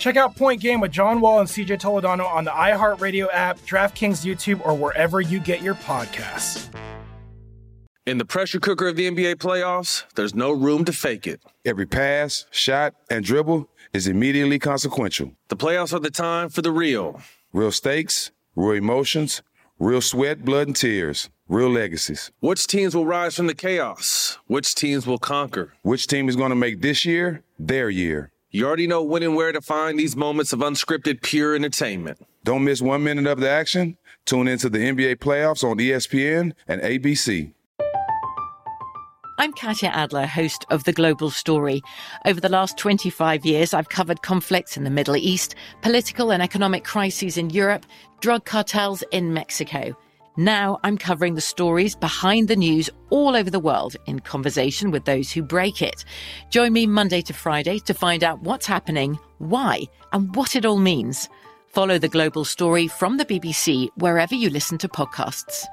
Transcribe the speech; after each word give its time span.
Check 0.00 0.16
out 0.16 0.34
Point 0.34 0.62
Game 0.62 0.80
with 0.80 0.90
John 0.90 1.20
Wall 1.20 1.40
and 1.40 1.48
CJ 1.48 1.78
Toledano 1.78 2.26
on 2.26 2.44
the 2.44 2.50
iHeartRadio 2.50 3.28
app, 3.34 3.58
DraftKings 3.60 4.24
YouTube, 4.24 4.64
or 4.66 4.74
wherever 4.74 5.20
you 5.20 5.38
get 5.38 5.60
your 5.60 5.74
podcasts. 5.74 6.74
In 8.06 8.16
the 8.16 8.24
pressure 8.24 8.58
cooker 8.58 8.88
of 8.88 8.96
the 8.96 9.10
NBA 9.10 9.34
playoffs, 9.34 10.04
there's 10.14 10.34
no 10.34 10.52
room 10.52 10.86
to 10.86 10.92
fake 10.94 11.26
it. 11.26 11.42
Every 11.66 11.84
pass, 11.84 12.46
shot, 12.50 12.94
and 13.10 13.22
dribble 13.22 13.68
is 13.92 14.08
immediately 14.08 14.58
consequential. 14.58 15.32
The 15.48 15.56
playoffs 15.56 15.92
are 15.92 16.00
the 16.00 16.10
time 16.10 16.48
for 16.48 16.62
the 16.62 16.72
real. 16.72 17.20
Real 17.52 17.70
stakes, 17.70 18.30
real 18.56 18.78
emotions, 18.78 19.42
real 19.78 20.00
sweat, 20.00 20.46
blood, 20.46 20.68
and 20.68 20.76
tears, 20.76 21.28
real 21.46 21.68
legacies. 21.68 22.32
Which 22.40 22.66
teams 22.66 22.94
will 22.94 23.04
rise 23.04 23.36
from 23.36 23.48
the 23.48 23.54
chaos? 23.54 24.38
Which 24.46 24.74
teams 24.74 25.06
will 25.06 25.18
conquer? 25.18 25.74
Which 25.82 26.06
team 26.06 26.30
is 26.30 26.36
going 26.36 26.50
to 26.50 26.56
make 26.56 26.80
this 26.80 27.04
year 27.04 27.42
their 27.58 27.90
year? 27.90 28.32
You 28.52 28.66
already 28.66 28.88
know 28.88 29.04
when 29.04 29.22
and 29.22 29.36
where 29.36 29.52
to 29.52 29.60
find 29.60 29.96
these 29.96 30.16
moments 30.16 30.52
of 30.52 30.58
unscripted, 30.58 31.22
pure 31.22 31.54
entertainment. 31.54 32.18
Don't 32.42 32.64
miss 32.64 32.82
one 32.82 33.04
minute 33.04 33.28
of 33.28 33.38
the 33.38 33.48
action. 33.48 33.96
Tune 34.24 34.48
into 34.48 34.68
the 34.68 34.78
NBA 34.78 35.18
playoffs 35.18 35.62
on 35.62 35.78
ESPN 35.78 36.54
and 36.66 36.82
ABC. 36.82 37.52
I'm 39.38 39.52
Katya 39.52 39.90
Adler, 39.90 40.26
host 40.26 40.66
of 40.68 40.82
The 40.82 40.92
Global 40.92 41.30
Story. 41.30 41.80
Over 42.26 42.40
the 42.40 42.48
last 42.48 42.76
25 42.76 43.46
years, 43.46 43.72
I've 43.72 43.88
covered 43.88 44.22
conflicts 44.22 44.76
in 44.76 44.82
the 44.82 44.90
Middle 44.90 45.16
East, 45.16 45.54
political 45.80 46.32
and 46.32 46.42
economic 46.42 46.82
crises 46.82 47.38
in 47.38 47.50
Europe, 47.50 47.86
drug 48.18 48.44
cartels 48.44 49.04
in 49.12 49.32
Mexico. 49.32 49.96
Now 50.40 50.80
I'm 50.82 50.96
covering 50.96 51.34
the 51.34 51.42
stories 51.42 51.94
behind 51.94 52.48
the 52.48 52.56
news 52.56 52.88
all 53.10 53.36
over 53.36 53.50
the 53.50 53.60
world 53.60 53.96
in 54.06 54.20
conversation 54.20 54.90
with 54.90 55.04
those 55.04 55.30
who 55.30 55.42
break 55.42 55.82
it. 55.82 56.02
Join 56.48 56.72
me 56.72 56.86
Monday 56.86 57.20
to 57.20 57.34
Friday 57.34 57.78
to 57.80 57.92
find 57.92 58.24
out 58.24 58.40
what's 58.40 58.64
happening, 58.64 59.18
why, 59.36 59.82
and 60.14 60.34
what 60.34 60.56
it 60.56 60.64
all 60.64 60.78
means. 60.78 61.28
Follow 61.66 61.98
the 61.98 62.08
global 62.08 62.46
story 62.46 62.88
from 62.88 63.18
the 63.18 63.26
BBC 63.26 63.90
wherever 63.96 64.34
you 64.34 64.48
listen 64.48 64.78
to 64.78 64.88
podcasts. 64.88 65.66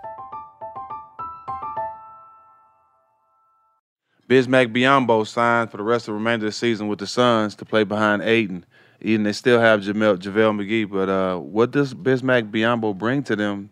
Bismack 4.28 4.76
Biyombo 4.76 5.26
signed 5.26 5.72
for 5.72 5.78
the 5.78 5.84
rest 5.84 6.10
of 6.10 6.12
the 6.12 6.18
remainder 6.18 6.46
of 6.46 6.52
the 6.52 6.58
season 6.58 6.90
with 6.90 7.00
the 7.00 7.08
Suns 7.08 7.56
to 7.56 7.64
play 7.64 7.86
behind 7.86 8.22
Ayton. 8.22 8.66
Even 9.00 9.24
they 9.24 9.32
still 9.32 9.62
have 9.62 9.80
Jamel, 9.80 10.18
JaVale 10.18 10.60
McGee, 10.60 10.92
but 10.92 11.08
uh, 11.08 11.38
what 11.38 11.72
does 11.72 11.94
Bismack 11.94 12.52
Biyombo 12.52 12.98
bring 12.98 13.24
to 13.24 13.38
them 13.38 13.70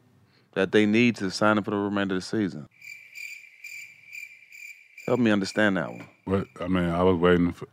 that 0.56 0.72
they 0.72 0.86
need 0.86 1.16
to 1.17 1.30
sign 1.30 1.58
him 1.58 1.64
for 1.64 1.72
the 1.72 1.78
remainder 1.78 2.16
of 2.16 2.22
the 2.22 2.25
season? 2.25 2.67
Help 5.06 5.20
me 5.20 5.30
understand 5.31 5.78
that 5.78 5.89
one. 5.92 6.08
What 6.25 6.48
I 6.59 6.67
mean, 6.67 6.89
I 6.89 7.03
was 7.03 7.17
waiting 7.17 7.52
for 7.52 7.67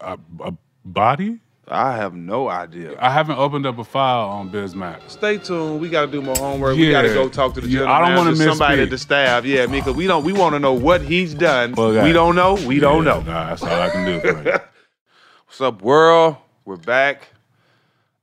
a, 0.00 0.18
a 0.40 0.52
body. 0.84 1.38
I 1.68 1.96
have 1.96 2.14
no 2.14 2.48
idea. 2.48 2.96
I 3.00 3.10
haven't 3.10 3.38
opened 3.38 3.66
up 3.66 3.78
a 3.78 3.84
file 3.84 4.28
on 4.28 4.50
Bismack. 4.50 4.98
Stay 5.08 5.38
tuned. 5.38 5.80
We 5.80 5.88
got 5.88 6.06
to 6.06 6.12
do 6.12 6.20
more 6.20 6.34
homework. 6.36 6.76
We 6.76 6.90
got 6.90 7.02
to 7.02 7.08
go 7.14 7.28
talk 7.28 7.54
to 7.54 7.60
the 7.60 7.68
Yeah, 7.68 7.84
I 7.90 8.00
don't 8.00 8.16
wanna 8.16 8.32
manager, 8.32 8.50
somebody 8.50 8.78
misspeak. 8.78 8.82
at 8.84 8.90
the 8.90 8.98
staff. 8.98 9.44
Yeah, 9.44 9.66
me 9.66 9.78
because 9.78 9.94
we 9.94 10.06
don't. 10.06 10.24
We 10.24 10.32
want 10.32 10.54
to 10.54 10.58
know 10.58 10.72
what 10.72 11.02
he's 11.02 11.34
done. 11.34 11.72
Well, 11.76 12.02
we 12.02 12.12
don't 12.12 12.34
know. 12.34 12.54
We 12.66 12.80
don't 12.80 13.04
know. 13.04 13.20
Nah, 13.20 13.50
that's 13.50 13.62
all 13.62 13.80
I 13.80 13.90
can 13.90 14.04
do. 14.04 14.18
What's 15.46 15.60
up, 15.60 15.82
world? 15.82 16.36
We're 16.64 16.76
back. 16.76 17.28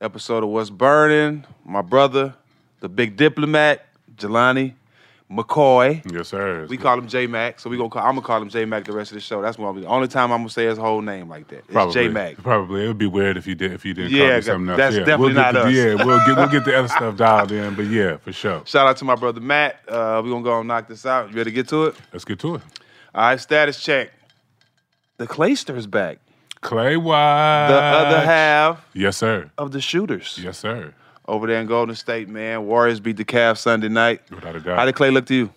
Episode 0.02 0.44
of 0.44 0.50
What's 0.50 0.70
Burning. 0.70 1.46
My 1.66 1.82
brother, 1.82 2.34
the 2.82 2.90
big 2.90 3.16
diplomat, 3.16 3.86
Jelani 4.20 4.74
McCoy. 5.32 6.02
yes, 6.12 6.30
sir. 6.30 6.66
We 6.68 6.78
call 6.78 6.98
him 6.98 7.08
J 7.08 7.28
Mac, 7.28 7.60
so 7.60 7.70
we 7.70 7.78
gonna 7.78 7.90
call, 7.90 8.02
I'm 8.04 8.16
gonna 8.16 8.22
call 8.26 8.42
him 8.42 8.50
J 8.50 8.66
Mac 8.66 8.86
the 8.86 8.94
rest 8.94 9.12
of 9.12 9.16
the 9.16 9.22
show. 9.22 9.42
That's 9.44 9.58
what 9.60 9.68
I'm, 9.70 9.80
the 9.80 9.86
only 9.88 10.08
time 10.08 10.32
I'm 10.32 10.40
gonna 10.40 10.50
say 10.50 10.66
his 10.66 10.78
whole 10.80 11.02
name 11.02 11.30
like 11.30 11.48
that. 11.50 11.64
It's 11.70 11.94
J 11.94 12.08
Mac. 12.10 12.38
Probably 12.38 12.84
it 12.84 12.88
would 12.88 12.98
be 12.98 13.06
weird 13.06 13.38
if 13.38 13.46
you 13.46 13.54
did 13.54 13.72
if 13.74 13.86
you 13.86 13.94
didn't 13.94 14.12
Yeah, 14.12 14.28
call 14.30 14.36
me 14.38 14.42
something 14.42 14.70
else. 14.70 14.78
that's 14.78 14.94
yeah, 14.96 15.00
definitely 15.02 15.26
we'll 15.34 15.44
not 15.44 15.54
the, 15.54 15.60
us. 15.62 15.74
Yeah, 15.74 16.04
we'll 16.06 16.26
get 16.26 16.36
we'll 16.38 16.48
get 16.48 16.66
the 16.66 16.78
other 16.80 16.88
stuff 16.98 17.16
dialed 17.16 17.52
in, 17.52 17.76
but 17.76 17.86
yeah, 17.86 18.18
for 18.18 18.34
sure. 18.34 18.64
Shout 18.66 18.88
out 18.88 18.98
to 18.98 19.06
my 19.06 19.16
brother 19.16 19.40
Matt. 19.42 19.80
Uh, 19.88 20.20
we 20.24 20.32
gonna 20.32 20.44
go 20.44 20.58
and 20.60 20.68
knock 20.68 20.88
this 20.88 21.06
out. 21.06 21.30
You 21.30 21.38
ready 21.38 21.52
to 21.52 21.56
get 21.56 21.68
to 21.70 21.86
it? 21.86 21.96
Let's 22.12 22.26
get 22.26 22.40
to 22.40 22.56
it. 22.56 22.62
All 23.14 23.22
right, 23.22 23.40
status 23.40 23.82
check. 23.84 24.12
The 25.18 25.28
Clayster's 25.28 25.86
back. 25.86 26.20
Klay 26.64 26.98
White. 27.02 27.68
The 27.70 27.76
other 27.76 28.26
half 28.26 28.86
Yes, 28.94 29.16
sir. 29.18 29.50
of 29.58 29.72
the 29.72 29.80
shooters 29.80 30.40
Yes, 30.42 30.58
sir. 30.58 30.94
Over 31.30 31.46
there 31.46 31.62
in 31.62 31.68
Golden 31.68 31.96
State, 31.96 32.28
man. 32.28 32.66
Warriors 32.66 33.00
beat 33.00 33.18
the 33.18 33.24
Cavs 33.24 33.60
Sunday 33.60 33.88
night. 33.88 34.22
Without 34.32 34.56
a 34.56 34.60
doubt. 34.60 34.80
How 34.80 34.86
did 34.86 34.96
Klay 34.96 35.14
look 35.14 35.28
to 35.28 35.36
you? 35.36 35.50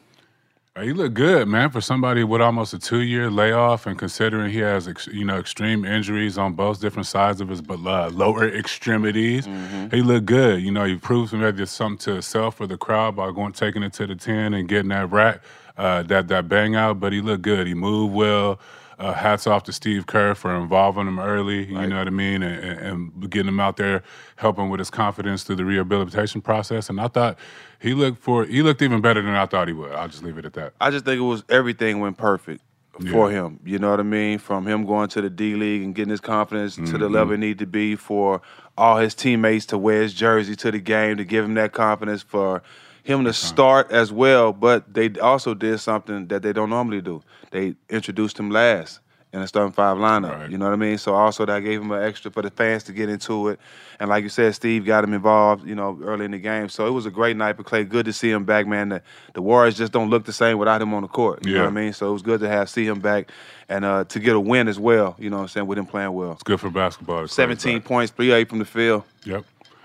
He 0.81 0.93
looked 0.93 1.15
good, 1.15 1.49
man, 1.49 1.69
for 1.71 1.83
somebody 1.83 2.25
with 2.25 2.41
almost 2.41 2.73
a 2.73 2.79
two-year 2.79 3.31
layoff, 3.31 3.87
and 3.87 3.99
considering 3.99 4.51
he 4.51 4.59
has, 4.61 4.89
ex- 4.89 5.07
you 5.07 5.23
know, 5.23 5.39
extreme 5.39 5.85
injuries 5.85 6.39
on 6.39 6.55
both 6.55 6.81
different 6.81 7.07
sides 7.07 7.43
of 7.43 7.49
his 7.49 7.61
but 7.61 7.79
uh, 7.87 8.09
lower 8.09 8.49
extremities, 8.49 9.47
he 9.91 10.01
looked 10.01 10.25
good. 10.27 10.63
You 10.63 10.71
know, 10.71 10.85
he 10.85 10.97
proved 10.97 11.35
maybe 11.35 11.67
something 11.67 11.99
to 11.99 12.13
himself 12.13 12.59
or 12.59 12.67
the 12.67 12.79
crowd 12.79 13.17
by 13.17 13.31
going 13.33 13.53
taking 13.53 13.83
it 13.83 13.93
to 13.95 14.07
the 14.07 14.15
ten 14.15 14.55
and 14.55 14.67
getting 14.67 14.89
that 14.89 15.11
rack, 15.11 15.41
uh, 15.77 16.05
that 16.05 16.29
that 16.29 16.49
bang 16.49 16.75
out. 16.75 17.01
But 17.01 17.13
he 17.13 17.21
looked 17.21 17.43
good. 17.43 17.67
He 17.67 17.75
moved 17.75 18.15
well. 18.15 18.59
Uh, 19.03 19.13
hats 19.13 19.49
off 19.49 19.65
to 19.65 19.73
Steve 19.73 20.07
Kerr 20.07 20.33
for 20.37 20.55
involving 20.55 21.09
him 21.09 21.19
early. 21.19 21.67
You 21.67 21.89
know 21.89 21.99
what 21.99 22.07
I 22.07 22.11
mean, 22.11 22.41
and, 22.45 22.79
and, 22.79 23.31
getting 23.31 23.49
him 23.49 23.59
out 23.59 23.77
there, 23.77 24.05
helping 24.37 24.71
with 24.71 24.79
his 24.79 24.91
confidence 24.91 25.43
through 25.43 25.57
the 25.57 25.65
rehabilitation 25.65 26.41
process. 26.41 26.89
And 26.89 27.01
I 27.01 27.09
thought 27.09 27.37
he 27.81 27.95
looked 27.95 28.23
for 28.23 28.45
he 28.45 28.63
looked 28.63 28.81
even 28.81 29.01
better 29.01 29.21
than 29.21 29.35
I 29.35 29.47
thought 29.47 29.67
he 29.67 29.75
would. 29.75 29.91
I'll 29.91 30.07
just 30.07 30.23
leave 30.23 30.39
it 30.39 30.45
at 30.45 30.53
that. 30.53 30.75
I 30.81 30.91
just 30.93 31.05
think 31.05 31.19
it 31.19 31.23
was 31.25 31.43
everything 31.49 31.99
went 31.99 32.17
perfect 32.17 32.63
for 33.11 33.33
Yeah. 33.33 33.47
him. 33.47 33.59
You 33.65 33.81
know 33.81 33.91
what 33.91 33.99
I 33.99 34.05
mean? 34.05 34.39
From 34.39 34.67
him 34.69 34.87
going 34.87 35.09
to 35.09 35.21
the 35.21 35.31
D 35.31 35.57
League 35.57 35.83
and 35.83 35.97
getting 35.97 36.11
his 36.11 36.21
confidence 36.21 36.77
to 36.77 36.83
Mm-hmm. 36.83 36.99
the 37.01 37.09
level 37.09 37.35
it 37.35 37.39
need 37.39 37.59
to 37.59 37.67
be 37.67 37.97
for 37.97 38.41
all 38.79 38.99
his 38.99 39.17
teammates 39.17 39.67
to 39.67 39.79
wear 39.79 40.03
his 40.03 40.15
jersey 40.15 40.55
to 40.57 40.71
the 40.71 40.79
game 40.79 41.17
to 41.17 41.25
give 41.25 41.45
him 41.45 41.55
that 41.55 41.73
confidence 41.73 42.23
for 42.23 42.63
him 43.03 43.25
to 43.25 43.33
start 43.33 43.91
as 43.91 44.13
well. 44.13 44.53
But 44.53 44.93
they 44.93 45.11
also 45.19 45.55
did 45.55 45.79
something 45.79 46.27
that 46.29 46.43
they 46.43 46.53
don't 46.53 46.71
normally 46.71 47.01
do. 47.01 47.23
They 47.51 47.75
introduced 47.89 48.39
him 48.39 48.51
last 48.51 49.01
in 49.33 49.41
the 49.41 49.47
starting 49.47 49.73
five 49.73 49.97
lineup. 49.97 50.41
Right. 50.41 50.51
You 50.51 50.59
know 50.59 50.67
what 50.67 50.75
I 50.75 50.77
mean? 50.77 50.99
So 50.99 51.15
also 51.15 51.47
that 51.47 51.61
gave 51.61 51.81
him 51.81 51.91
an 51.91 52.03
extra 52.03 52.31
for 52.31 52.43
the 52.43 52.51
fans 52.51 52.83
to 52.85 52.93
get 52.93 53.09
into 53.09 53.49
it. 53.49 53.59
And 53.99 54.11
like 54.11 54.25
you 54.25 54.29
said, 54.29 54.55
Steve 54.55 54.85
got 54.85 55.05
him 55.05 55.15
involved, 55.15 55.67
you 55.67 55.75
know, 55.75 55.99
early 56.03 56.27
in 56.27 56.33
the 56.33 56.39
game. 56.39 56.69
So 56.69 56.87
it 56.87 56.91
was 56.91 57.07
a 57.07 57.11
great 57.11 57.37
night 57.37 57.57
for 57.57 57.63
Klay. 57.63 57.89
Good 57.89 58.05
to 58.07 58.13
see 58.13 58.31
him 58.31 58.45
back, 58.45 58.67
man. 58.67 58.91
The, 58.91 59.03
the 59.33 59.41
Warriors 59.41 59.77
just 59.77 59.93
don't 59.93 60.11
look 60.11 60.27
the 60.27 60.33
same 60.35 60.59
without 60.59 60.83
him 60.83 60.93
on 60.93 61.03
the 61.03 61.09
court. 61.09 61.47
You 61.47 61.55
know 61.55 61.61
what 61.61 61.69
I 61.69 61.71
mean? 61.71 61.93
So 61.95 62.11
it 62.11 62.13
was 62.13 62.23
good 62.23 62.41
to 62.41 62.49
have 62.49 62.69
see 62.69 62.87
him 62.87 63.01
back 63.01 63.31
and 63.71 63.85
uh, 63.87 64.05
to 64.05 64.21
get 64.21 64.37
a 64.37 64.41
win 64.41 64.69
as 64.69 64.79
well, 64.79 65.17
you 65.19 65.31
know 65.31 65.37
what 65.37 65.43
I'm 65.45 65.49
saying, 65.49 65.67
with 65.67 65.79
him 65.79 65.87
playing 65.87 66.13
well. 66.13 66.33
It's 66.33 66.43
good 66.43 66.61
for 66.61 66.69
basketball. 66.69 67.23
Klay's 67.23 67.33
17 67.33 67.79
back. 67.79 67.85
points, 67.87 68.13
3 68.13 68.33
8 68.33 68.49
from 68.51 68.59
the 68.59 68.65
field. 68.67 69.05
Yep. 69.25 69.45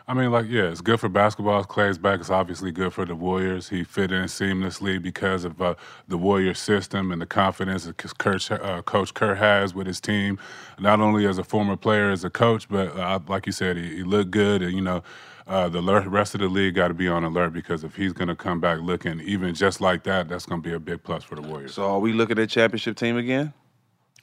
I 0.09 0.13
mean, 0.13 0.31
like, 0.31 0.45
yeah, 0.47 0.69
it's 0.69 0.79
good 0.79 1.01
for 1.01 1.09
basketball. 1.09 1.65
Klay's 1.65 1.97
back. 1.97 2.21
It's 2.21 2.29
obviously 2.29 2.71
good 2.71 2.93
for 2.93 3.03
the 3.03 3.13
Warriors. 3.13 3.67
He 3.67 3.83
fit 3.83 4.09
in 4.09 4.23
seamlessly 4.23 5.01
because 5.01 5.43
of 5.43 5.61
uh, 5.61 5.75
the 6.07 6.17
Warrior 6.17 6.53
system 6.53 7.11
and 7.11 7.21
the 7.21 7.25
confidence 7.25 7.83
that 7.83 7.97
Coach, 8.17 8.49
uh, 8.49 8.81
Coach 8.83 9.13
Kerr 9.13 9.35
has 9.35 9.75
with 9.75 9.85
his 9.85 9.99
team, 9.99 10.39
not 10.79 11.01
only 11.01 11.27
as 11.27 11.37
a 11.37 11.43
former 11.43 11.75
player, 11.75 12.09
as 12.09 12.23
a 12.23 12.29
coach, 12.29 12.69
but 12.69 12.97
uh, 12.97 13.19
like 13.27 13.45
you 13.47 13.51
said, 13.51 13.75
he, 13.75 13.97
he 13.97 14.03
looked 14.03 14.31
good. 14.31 14.61
And, 14.61 14.71
you 14.71 14.81
know, 14.81 15.03
uh, 15.45 15.67
the 15.67 15.81
rest 15.81 16.35
of 16.35 16.39
the 16.39 16.47
league 16.47 16.75
got 16.75 16.87
to 16.87 16.93
be 16.93 17.09
on 17.09 17.25
alert 17.25 17.51
because 17.51 17.83
if 17.83 17.97
he's 17.97 18.13
going 18.13 18.29
to 18.29 18.35
come 18.35 18.61
back 18.61 18.79
looking 18.79 19.19
even 19.19 19.53
just 19.53 19.81
like 19.81 20.03
that, 20.03 20.29
that's 20.29 20.45
going 20.45 20.61
to 20.61 20.69
be 20.69 20.73
a 20.73 20.79
big 20.79 21.03
plus 21.03 21.25
for 21.25 21.35
the 21.35 21.41
Warriors. 21.41 21.73
So 21.73 21.83
are 21.83 21.99
we 21.99 22.13
looking 22.13 22.39
at 22.39 22.49
championship 22.49 22.95
team 22.95 23.17
again? 23.17 23.53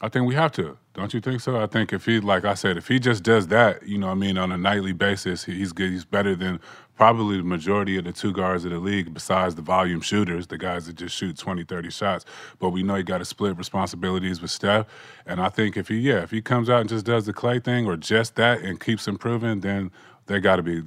I 0.00 0.08
think 0.08 0.26
we 0.26 0.34
have 0.34 0.52
to. 0.52 0.76
Don't 0.92 1.14
you 1.14 1.20
think 1.20 1.40
so? 1.40 1.60
I 1.60 1.66
think 1.66 1.92
if 1.92 2.04
he, 2.04 2.20
like 2.20 2.44
I 2.44 2.54
said, 2.54 2.76
if 2.76 2.88
he 2.88 2.98
just 2.98 3.22
does 3.22 3.46
that, 3.48 3.86
you 3.86 3.96
know, 3.96 4.08
what 4.08 4.12
I 4.12 4.16
mean, 4.16 4.36
on 4.36 4.52
a 4.52 4.56
nightly 4.56 4.92
basis, 4.92 5.44
he's 5.44 5.72
good. 5.72 5.90
He's 5.90 6.04
better 6.04 6.36
than 6.36 6.60
probably 6.96 7.38
the 7.38 7.44
majority 7.44 7.96
of 7.96 8.04
the 8.04 8.12
two 8.12 8.32
guards 8.32 8.64
of 8.64 8.70
the 8.70 8.78
league, 8.78 9.14
besides 9.14 9.54
the 9.54 9.62
volume 9.62 10.00
shooters, 10.00 10.48
the 10.48 10.58
guys 10.58 10.86
that 10.86 10.96
just 10.96 11.16
shoot 11.16 11.36
20, 11.38 11.64
30 11.64 11.90
shots. 11.90 12.24
But 12.58 12.70
we 12.70 12.82
know 12.82 12.96
he 12.96 13.02
got 13.02 13.18
to 13.18 13.24
split 13.24 13.56
responsibilities 13.56 14.42
with 14.42 14.50
Steph. 14.50 14.86
And 15.26 15.40
I 15.40 15.48
think 15.48 15.76
if 15.76 15.88
he, 15.88 15.96
yeah, 15.96 16.22
if 16.22 16.30
he 16.30 16.42
comes 16.42 16.68
out 16.68 16.80
and 16.80 16.88
just 16.88 17.06
does 17.06 17.26
the 17.26 17.32
Klay 17.32 17.62
thing 17.62 17.86
or 17.86 17.96
just 17.96 18.36
that 18.36 18.60
and 18.60 18.78
keeps 18.78 19.08
improving, 19.08 19.60
then 19.60 19.90
they 20.26 20.40
got 20.40 20.56
to 20.56 20.62
be 20.62 20.82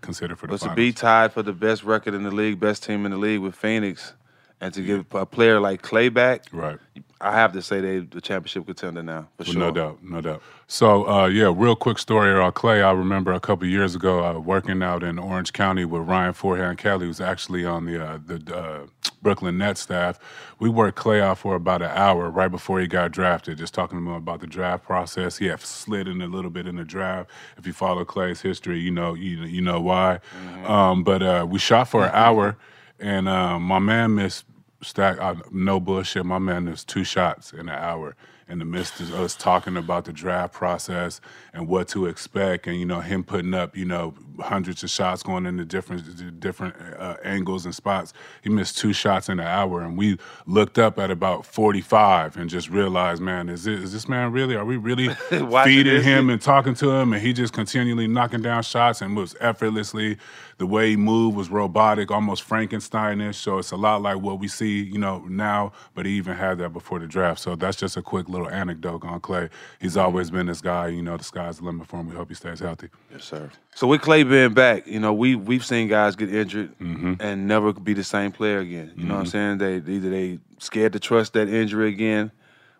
considered 0.00 0.38
for 0.38 0.46
the 0.46 0.52
But 0.52 0.60
to 0.62 0.74
be 0.74 0.92
tied 0.92 1.32
for 1.32 1.42
the 1.42 1.52
best 1.52 1.84
record 1.84 2.14
in 2.14 2.22
the 2.22 2.30
league, 2.30 2.60
best 2.60 2.82
team 2.82 3.04
in 3.04 3.12
the 3.12 3.18
league 3.18 3.40
with 3.40 3.54
Phoenix, 3.54 4.14
and 4.60 4.74
to 4.74 4.82
give 4.82 5.06
a 5.14 5.26
player 5.26 5.60
like 5.60 5.82
Klay 5.82 6.12
back, 6.12 6.44
right. 6.52 6.78
I 7.20 7.32
have 7.32 7.52
to 7.52 7.62
say 7.62 7.80
they 7.80 7.98
the 7.98 8.20
championship 8.20 8.66
contender 8.66 9.02
now 9.02 9.28
for 9.36 9.44
Well, 9.44 9.52
sure. 9.52 9.60
No 9.60 9.70
doubt, 9.72 9.98
no 10.02 10.20
doubt. 10.20 10.42
So, 10.68 11.08
uh, 11.08 11.26
yeah, 11.26 11.52
real 11.54 11.74
quick 11.74 11.98
story 11.98 12.32
on 12.32 12.52
Klay. 12.52 12.82
I 12.82 12.92
remember 12.92 13.32
a 13.32 13.40
couple 13.40 13.66
years 13.66 13.94
ago 13.94 14.24
uh, 14.24 14.38
working 14.38 14.82
out 14.82 15.02
in 15.02 15.18
Orange 15.18 15.52
County 15.52 15.84
with 15.84 16.02
Ryan 16.02 16.32
Forehand 16.32 16.78
Kelly, 16.78 17.06
who's 17.06 17.20
actually 17.20 17.64
on 17.64 17.86
the 17.86 18.04
uh, 18.04 18.18
the 18.24 18.56
uh, 18.56 18.86
Brooklyn 19.20 19.58
Nets 19.58 19.80
staff. 19.80 20.20
We 20.60 20.68
worked 20.68 20.98
Klay 20.98 21.20
out 21.20 21.38
for 21.38 21.56
about 21.56 21.82
an 21.82 21.90
hour 21.90 22.30
right 22.30 22.48
before 22.48 22.80
he 22.80 22.86
got 22.86 23.10
drafted, 23.10 23.58
just 23.58 23.74
talking 23.74 23.98
to 23.98 24.04
him 24.04 24.08
about 24.08 24.40
the 24.40 24.46
draft 24.46 24.84
process. 24.84 25.38
He 25.38 25.46
had 25.46 25.60
slid 25.60 26.06
in 26.06 26.22
a 26.22 26.26
little 26.26 26.50
bit 26.50 26.66
in 26.68 26.76
the 26.76 26.84
draft. 26.84 27.30
If 27.56 27.66
you 27.66 27.72
follow 27.72 28.04
Klay's 28.04 28.42
history, 28.42 28.78
you 28.78 28.92
know 28.92 29.14
you 29.14 29.38
you 29.38 29.60
know 29.60 29.80
why. 29.80 30.20
Um, 30.66 31.02
but 31.02 31.22
uh, 31.22 31.46
we 31.48 31.58
shot 31.58 31.88
for 31.88 32.04
an 32.04 32.10
hour, 32.14 32.56
and 33.00 33.28
uh, 33.28 33.58
my 33.58 33.80
man 33.80 34.14
missed 34.14 34.44
stack. 34.82 35.18
Uh, 35.20 35.36
no 35.50 35.80
bullshit. 35.80 36.24
My 36.24 36.38
man 36.38 36.64
missed 36.64 36.88
two 36.88 37.04
shots 37.04 37.52
in 37.52 37.60
an 37.60 37.70
hour 37.70 38.16
in 38.48 38.58
the 38.58 38.64
midst 38.64 38.98
of 39.00 39.12
us 39.14 39.34
talking 39.34 39.76
about 39.76 40.06
the 40.06 40.12
draft 40.12 40.54
process 40.54 41.20
and 41.52 41.68
what 41.68 41.86
to 41.88 42.06
expect, 42.06 42.66
and 42.66 42.78
you 42.78 42.86
know 42.86 43.00
him 43.00 43.22
putting 43.22 43.52
up 43.52 43.76
you 43.76 43.84
know 43.84 44.14
hundreds 44.40 44.82
of 44.82 44.90
shots 44.90 45.22
going 45.22 45.44
into 45.44 45.64
different 45.64 46.40
different 46.40 46.74
uh, 46.98 47.16
angles 47.24 47.66
and 47.66 47.74
spots. 47.74 48.14
He 48.42 48.48
missed 48.48 48.78
two 48.78 48.92
shots 48.92 49.28
in 49.28 49.38
an 49.38 49.46
hour, 49.46 49.82
and 49.82 49.98
we 49.98 50.18
looked 50.46 50.78
up 50.78 50.98
at 50.98 51.10
about 51.10 51.44
forty 51.44 51.82
five 51.82 52.36
and 52.36 52.48
just 52.48 52.70
realized, 52.70 53.20
man, 53.20 53.48
is 53.48 53.66
it 53.66 53.80
is 53.80 53.92
this 53.92 54.08
man 54.08 54.32
really? 54.32 54.56
Are 54.56 54.64
we 54.64 54.76
really 54.76 55.08
feeding 55.64 56.02
him 56.02 56.30
and 56.30 56.40
talking 56.40 56.74
to 56.74 56.90
him, 56.90 57.12
and 57.12 57.22
he 57.22 57.32
just 57.34 57.52
continually 57.52 58.06
knocking 58.06 58.42
down 58.42 58.62
shots 58.62 59.02
and 59.02 59.12
moves 59.12 59.36
effortlessly. 59.40 60.16
The 60.58 60.66
way 60.66 60.90
he 60.90 60.96
moved 60.96 61.36
was 61.36 61.50
robotic, 61.50 62.10
almost 62.10 62.46
Frankensteinish. 62.48 63.36
So 63.36 63.58
it's 63.58 63.70
a 63.70 63.76
lot 63.76 64.02
like 64.02 64.18
what 64.18 64.40
we 64.40 64.48
see, 64.48 64.82
you 64.82 64.98
know, 64.98 65.24
now. 65.28 65.72
But 65.94 66.04
he 66.04 66.12
even 66.12 66.36
had 66.36 66.58
that 66.58 66.70
before 66.72 66.98
the 66.98 67.06
draft. 67.06 67.40
So 67.40 67.54
that's 67.54 67.76
just 67.76 67.96
a 67.96 68.02
quick 68.02 68.28
little 68.28 68.48
anecdote 68.50 69.04
on 69.04 69.20
Klay. 69.20 69.50
He's 69.80 69.96
always 69.96 70.30
been 70.32 70.46
this 70.46 70.60
guy. 70.60 70.88
You 70.88 71.00
know, 71.02 71.16
the 71.16 71.22
sky's 71.22 71.58
the 71.58 71.64
limit 71.64 71.86
for 71.86 72.00
him. 72.00 72.08
We 72.08 72.16
hope 72.16 72.28
he 72.28 72.34
stays 72.34 72.58
healthy. 72.58 72.88
Yes, 73.12 73.24
sir. 73.24 73.50
So 73.76 73.86
with 73.86 74.00
Klay 74.00 74.28
being 74.28 74.52
back, 74.52 74.86
you 74.88 74.98
know, 74.98 75.12
we 75.12 75.36
we've 75.36 75.64
seen 75.64 75.86
guys 75.88 76.16
get 76.16 76.34
injured 76.34 76.76
Mm-hmm. 76.80 77.14
and 77.20 77.46
never 77.46 77.72
be 77.72 77.94
the 77.94 78.02
same 78.04 78.32
player 78.32 78.58
again. 78.58 78.92
You 78.96 79.04
know 79.04 79.14
what 79.14 79.20
I'm 79.20 79.26
saying? 79.26 79.58
They 79.58 79.76
either 79.76 80.10
they 80.10 80.40
scared 80.58 80.92
to 80.94 80.98
trust 81.00 81.34
that 81.34 81.48
injury 81.48 81.88
again, 81.88 82.32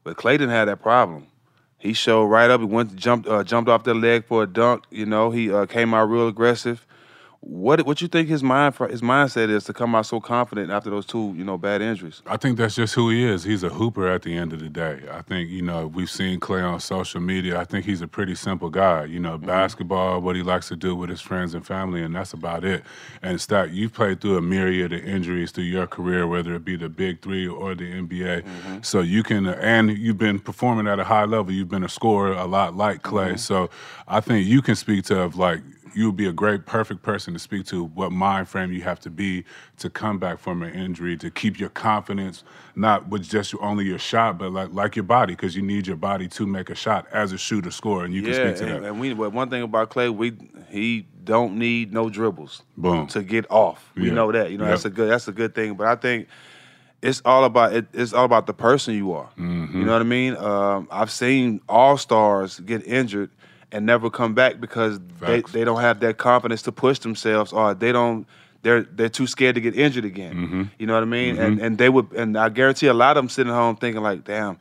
but 0.03 0.17
Klay 0.17 0.33
didn't 0.33 0.51
have 0.51 0.67
that 0.67 0.83
problem. 0.83 1.29
He 1.79 1.93
showed 1.93 2.25
right 2.27 2.51
up. 2.51 2.59
He 2.61 2.67
went 2.67 2.97
jumped 2.97 3.29
uh, 3.29 3.45
jumped 3.45 3.71
off 3.71 3.85
the 3.85 3.95
leg 3.95 4.25
for 4.25 4.43
a 4.43 4.47
dunk. 4.49 4.83
You 4.91 5.07
know, 5.07 5.31
he 5.31 5.53
uh, 5.53 5.67
came 5.67 5.95
out 5.95 6.11
real 6.11 6.27
aggressive. 6.27 6.85
What 7.49 7.87
what 7.87 8.03
you 8.03 8.09
think 8.09 8.29
his 8.29 8.43
mind 8.43 8.75
his 8.91 9.01
mindset 9.01 9.49
is 9.49 9.65
to 9.65 9.73
come 9.73 9.95
out 9.95 10.05
so 10.05 10.21
confident 10.21 10.71
after 10.71 10.91
those 10.91 11.07
two 11.07 11.33
you 11.35 11.45
know 11.45 11.57
bad 11.57 11.81
injuries? 11.81 12.21
I 12.27 12.37
think 12.37 12.59
that's 12.59 12.75
just 12.75 12.95
who 12.95 13.09
he 13.09 13.25
is. 13.25 13.43
He's 13.43 13.63
a 13.63 13.71
hooper 13.71 14.07
at 14.07 14.21
the 14.21 14.37
end 14.37 14.53
of 14.53 14.61
the 14.61 14.69
day. 14.69 15.01
I 15.11 15.23
think, 15.23 15.49
you 15.49 15.63
know, 15.63 15.87
we've 15.87 16.11
seen 16.11 16.41
Klay 16.41 16.63
on 16.63 16.79
social 16.79 17.23
media. 17.23 17.59
I 17.59 17.65
think 17.65 17.87
he's 17.87 18.03
a 18.03 18.07
pretty 18.07 18.35
simple 18.35 18.69
guy. 18.69 19.07
You 19.07 19.19
know, 19.19 19.39
mm-hmm. 19.39 19.47
basketball, 19.47 20.21
what 20.21 20.37
he 20.37 20.43
likes 20.43 20.69
to 20.69 20.77
do 20.77 20.95
with 20.95 21.09
his 21.09 21.23
friends 21.23 21.55
and 21.55 21.67
family, 21.67 22.03
and 22.03 22.15
that's 22.15 22.35
about 22.35 22.67
it. 22.67 22.85
And 23.23 23.41
Stack, 23.41 23.71
you've 23.73 23.95
played 23.95 24.21
through 24.21 24.37
a 24.37 24.43
myriad 24.43 24.93
of 24.93 25.03
injuries 25.03 25.51
through 25.51 25.65
your 25.65 25.87
career, 25.87 26.27
whether 26.27 26.55
it 26.55 26.67
be 26.67 26.77
the 26.77 26.91
big 26.91 27.23
three 27.23 27.49
or 27.49 27.75
the 27.75 27.91
NBA. 27.91 28.43
Mm-hmm. 28.43 28.83
So 28.83 29.01
you 29.01 29.23
can, 29.23 29.47
and 29.47 29.97
you've 29.97 30.19
been 30.19 30.39
performing 30.39 30.87
at 30.87 30.99
a 30.99 31.05
high 31.05 31.25
level. 31.25 31.51
You've 31.51 31.71
been 31.71 31.85
a 31.85 31.89
scorer 31.89 32.35
a 32.35 32.45
lot 32.45 32.77
like 32.77 33.03
Klay. 33.03 33.29
Mm-hmm. 33.29 33.37
So 33.37 33.71
I 34.07 34.21
think 34.21 34.47
you 34.47 34.61
can 34.61 34.75
speak 34.75 35.07
to, 35.07 35.23
of 35.23 35.37
like, 35.37 35.63
you 35.99 36.07
would 36.07 36.17
be 36.17 36.29
a 36.29 36.33
great, 36.33 36.65
perfect 36.65 37.03
person 37.03 37.33
to 37.35 37.41
speak 37.41 37.67
to 37.67 37.85
what 37.87 38.13
mind 38.13 38.49
frame 38.49 38.71
you 38.73 38.83
have 38.83 39.01
to 39.01 39.11
be 39.11 39.45
to 39.79 39.91
come 39.91 40.17
back 40.17 40.39
from 40.39 40.63
an 40.63 40.73
injury, 40.73 41.17
to 41.17 41.29
keep 41.29 41.59
your 41.59 41.71
confidence, 41.71 42.45
not 42.77 43.09
with 43.09 43.29
just 43.29 43.53
only 43.61 43.85
your 43.85 43.99
shot, 43.99 44.39
but 44.39 44.53
like 44.53 44.73
like 44.73 44.95
your 44.95 45.03
body, 45.03 45.33
because 45.35 45.57
you 45.57 45.63
need 45.63 45.89
your 45.89 45.97
body 45.97 46.29
to 46.29 46.47
make 46.47 46.71
a 46.71 46.75
shot 46.77 47.09
as 47.13 47.33
a 47.33 47.39
shooter 47.39 47.73
scorer, 47.73 48.05
and 48.05 48.15
you 48.15 48.23
can 48.23 48.33
speak 48.33 48.57
to 48.57 48.73
and, 48.77 48.85
that. 48.85 48.89
and 48.91 49.01
we 49.01 49.13
but 49.13 49.33
one 49.33 49.51
thing 49.51 49.63
about 49.63 49.91
Klay, 49.91 50.15
we 50.15 50.35
he 50.71 51.05
don't 51.25 51.59
need 51.59 51.93
no 51.93 52.09
dribbles 52.09 52.63
Boom. 52.77 53.09
to 53.09 53.25
get 53.25 53.45
off. 53.51 53.91
We 53.97 54.07
Yeah. 54.07 54.15
know 54.15 54.31
that. 54.31 54.53
You 54.53 54.59
know 54.59 54.65
Yep. 54.67 54.71
that's 54.75 54.85
a 54.85 54.91
good 54.91 55.11
that's 55.11 55.27
a 55.27 55.33
good 55.33 55.53
thing. 55.53 55.75
But 55.75 55.89
I 55.89 55.97
think 55.97 56.29
it's 57.03 57.21
all 57.25 57.43
about 57.45 57.73
it, 57.73 57.87
it's 57.93 58.13
all 58.13 58.25
about 58.25 58.47
the 58.47 58.55
person 58.55 58.95
you 58.95 59.13
are. 59.13 59.31
Mm-hmm. 59.37 59.81
You 59.81 59.85
know 59.85 59.93
what 59.95 60.01
I 60.01 60.05
mean? 60.05 60.37
Um, 60.37 60.87
I've 60.93 61.11
seen 61.11 61.61
all 61.69 61.97
stars 61.97 62.61
get 62.61 62.87
injured 62.87 63.31
and 63.73 63.85
never 63.87 64.09
come 64.11 64.35
back 64.35 64.61
because 64.61 64.99
they, 65.21 65.41
Facts. 65.41 65.53
they 65.53 65.65
don't 65.65 65.81
have 65.81 66.01
that 66.01 66.17
confidence 66.19 66.63
to 66.63 66.73
push 66.73 66.99
themselves 67.01 67.53
or 67.53 67.75
they 67.75 67.93
don't 67.93 68.27
they're 68.63 68.83
they're 68.83 69.09
too 69.09 69.27
scared 69.27 69.55
to 69.55 69.61
get 69.61 69.77
injured 69.77 70.05
again. 70.05 70.35
Mm-hmm. 70.35 70.63
You 70.79 70.87
know 70.87 70.95
what 70.95 71.03
I 71.03 71.07
mean? 71.07 71.39
And 71.39 71.61
and 71.61 71.79
they 71.79 71.89
would 71.89 72.13
and 72.13 72.37
I 72.37 72.49
guarantee 72.49 72.87
a 72.87 72.95
lot 72.95 73.17
of 73.17 73.23
them 73.23 73.29
sitting 73.29 73.53
home 73.53 73.77
thinking 73.77 74.03
like, 74.03 74.25
damn, 74.25 74.59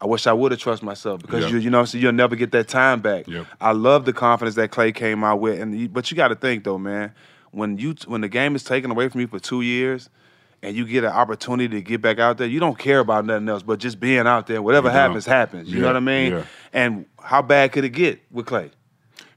I 0.00 0.06
wish 0.06 0.26
I 0.26 0.32
would 0.32 0.52
have 0.52 0.60
trusted 0.60 0.84
myself 0.86 1.20
because 1.20 1.44
Yep. 1.44 1.52
you 1.52 1.58
you 1.58 1.70
know 1.70 1.84
so 1.84 1.98
you'll 1.98 2.12
never 2.12 2.34
get 2.34 2.50
that 2.52 2.68
time 2.68 3.00
back. 3.00 3.28
Yep. 3.28 3.46
I 3.60 3.72
love 3.72 4.04
the 4.04 4.12
confidence 4.12 4.56
that 4.56 4.70
Klay 4.70 4.94
came 4.94 5.22
out 5.22 5.40
with, 5.40 5.60
and 5.60 5.92
but 5.92 6.10
you 6.10 6.16
got 6.16 6.28
to 6.28 6.34
think 6.34 6.64
though, 6.64 6.78
man, 6.78 7.12
when 7.52 7.78
you 7.78 7.94
when 8.06 8.20
the 8.20 8.28
game 8.28 8.56
is 8.56 8.64
taken 8.64 8.90
away 8.90 9.08
from 9.08 9.20
you 9.20 9.26
for 9.28 9.38
two 9.38 9.60
years, 9.60 10.08
and 10.62 10.76
you 10.76 10.84
get 10.86 11.04
an 11.04 11.10
opportunity 11.10 11.76
to 11.76 11.82
get 11.82 12.02
back 12.02 12.18
out 12.18 12.38
there, 12.38 12.46
you 12.46 12.60
don't 12.60 12.78
care 12.78 12.98
about 13.00 13.24
nothing 13.24 13.48
else 13.48 13.62
but 13.62 13.78
just 13.78 13.98
being 14.00 14.26
out 14.26 14.46
there. 14.46 14.60
Whatever 14.62 14.88
You 14.88 14.94
happens, 14.94 15.26
happens. 15.26 15.68
You 15.70 15.80
know 15.80 15.86
what 15.88 15.96
I 15.96 16.00
mean? 16.00 16.32
yeah. 16.32 16.44
And 16.72 17.06
how 17.22 17.42
bad 17.42 17.72
could 17.72 17.84
it 17.84 17.90
get 17.90 18.20
with 18.30 18.46
Klay? 18.46 18.70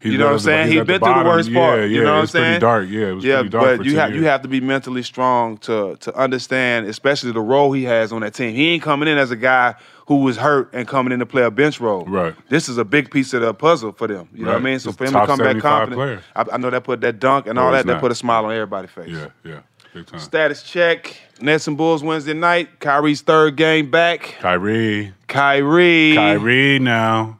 He 0.02 0.12
you 0.12 0.18
know 0.18 0.25
what 0.25 0.34
I'm 0.34 0.40
saying? 0.40 0.66
he's 0.66 0.72
He's 0.74 0.81
at 0.81 0.88
the 0.88 0.94
been 1.00 1.02
through 1.02 1.24
the 1.24 1.30
worst 1.30 1.50
yeah, 1.50 1.60
part. 1.60 1.80
Yeah, 1.80 1.86
you 1.86 2.04
know 2.04 2.04
what 2.04 2.10
it 2.10 2.16
I'm 2.16 2.22
was 2.22 2.31
saying? 2.31 2.46
pretty 2.46 2.60
dark. 2.60 2.90
Yeah, 2.90 3.08
it 3.08 3.12
was 3.14 3.24
yeah, 3.24 3.36
pretty 3.36 3.50
dark 3.50 3.64
but 3.64 3.78
for 3.78 3.84
you 3.84 3.96
have 3.96 4.14
you 4.14 4.24
have 4.25 4.42
to 4.42 4.50
be 4.50 4.60
mentally 4.60 5.02
strong 5.02 5.58
to 5.60 5.96
to 6.02 6.14
understand, 6.16 6.88
especially 6.88 7.31
the 7.31 7.40
role 7.40 7.72
he 7.72 7.86
has 7.86 8.12
on 8.12 8.19
that 8.22 8.34
team. 8.34 8.54
He 8.54 8.72
ain't 8.72 8.84
coming 8.84 9.08
in 9.08 9.18
as 9.18 9.31
a 9.31 9.38
guy 9.38 9.76
who 10.08 10.18
was 10.18 10.36
hurt 10.36 10.69
and 10.74 10.90
coming 10.90 11.14
in 11.14 11.19
to 11.19 11.26
play 11.26 11.44
a 11.44 11.50
bench 11.52 11.80
role. 11.80 12.04
Right. 12.04 12.36
This 12.50 12.68
is 12.68 12.78
a 12.78 12.84
big 12.84 13.12
piece 13.12 13.34
of 13.34 13.42
the 13.44 13.54
puzzle 13.54 13.94
for 13.94 14.08
them. 14.08 14.28
You 14.34 14.44
know 14.44 14.52
what 14.52 14.58
I 14.58 14.64
mean? 14.64 14.80
So 14.80 14.90
He's 14.90 14.98
for 14.98 15.06
him 15.06 15.14
to 15.14 15.26
come 15.26 15.40
back 15.40 15.62
75 15.62 15.62
confident. 15.62 16.22
I, 16.36 16.46
I 16.52 16.58
know 16.58 16.69
that 16.69 16.84
put 16.84 17.00
that 17.00 17.19
dunk 17.22 17.48
and 17.48 17.56
No, 17.56 17.62
all 17.64 17.72
that. 17.72 17.86
That 17.86 18.02
put 18.02 18.12
a 18.12 18.16
smile 18.16 18.44
on 18.46 18.52
everybody's 18.52 18.92
face. 18.92 19.08
Yeah, 19.10 19.30
yeah, 19.46 19.62
big 19.94 20.06
time. 20.07 20.19
Status 20.19 20.63
check. 20.63 21.16
Nets 21.42 21.68
and 21.68 21.78
Bulls 21.78 22.04
Wednesday 22.04 22.34
night. 22.34 22.80
Kyrie's 22.80 23.22
third 23.22 23.56
game 23.56 23.92
back. 23.92 24.36
Kyrie, 24.40 25.13
Kyrie. 25.28 26.13
Kyrie, 26.16 26.80
now 26.80 27.40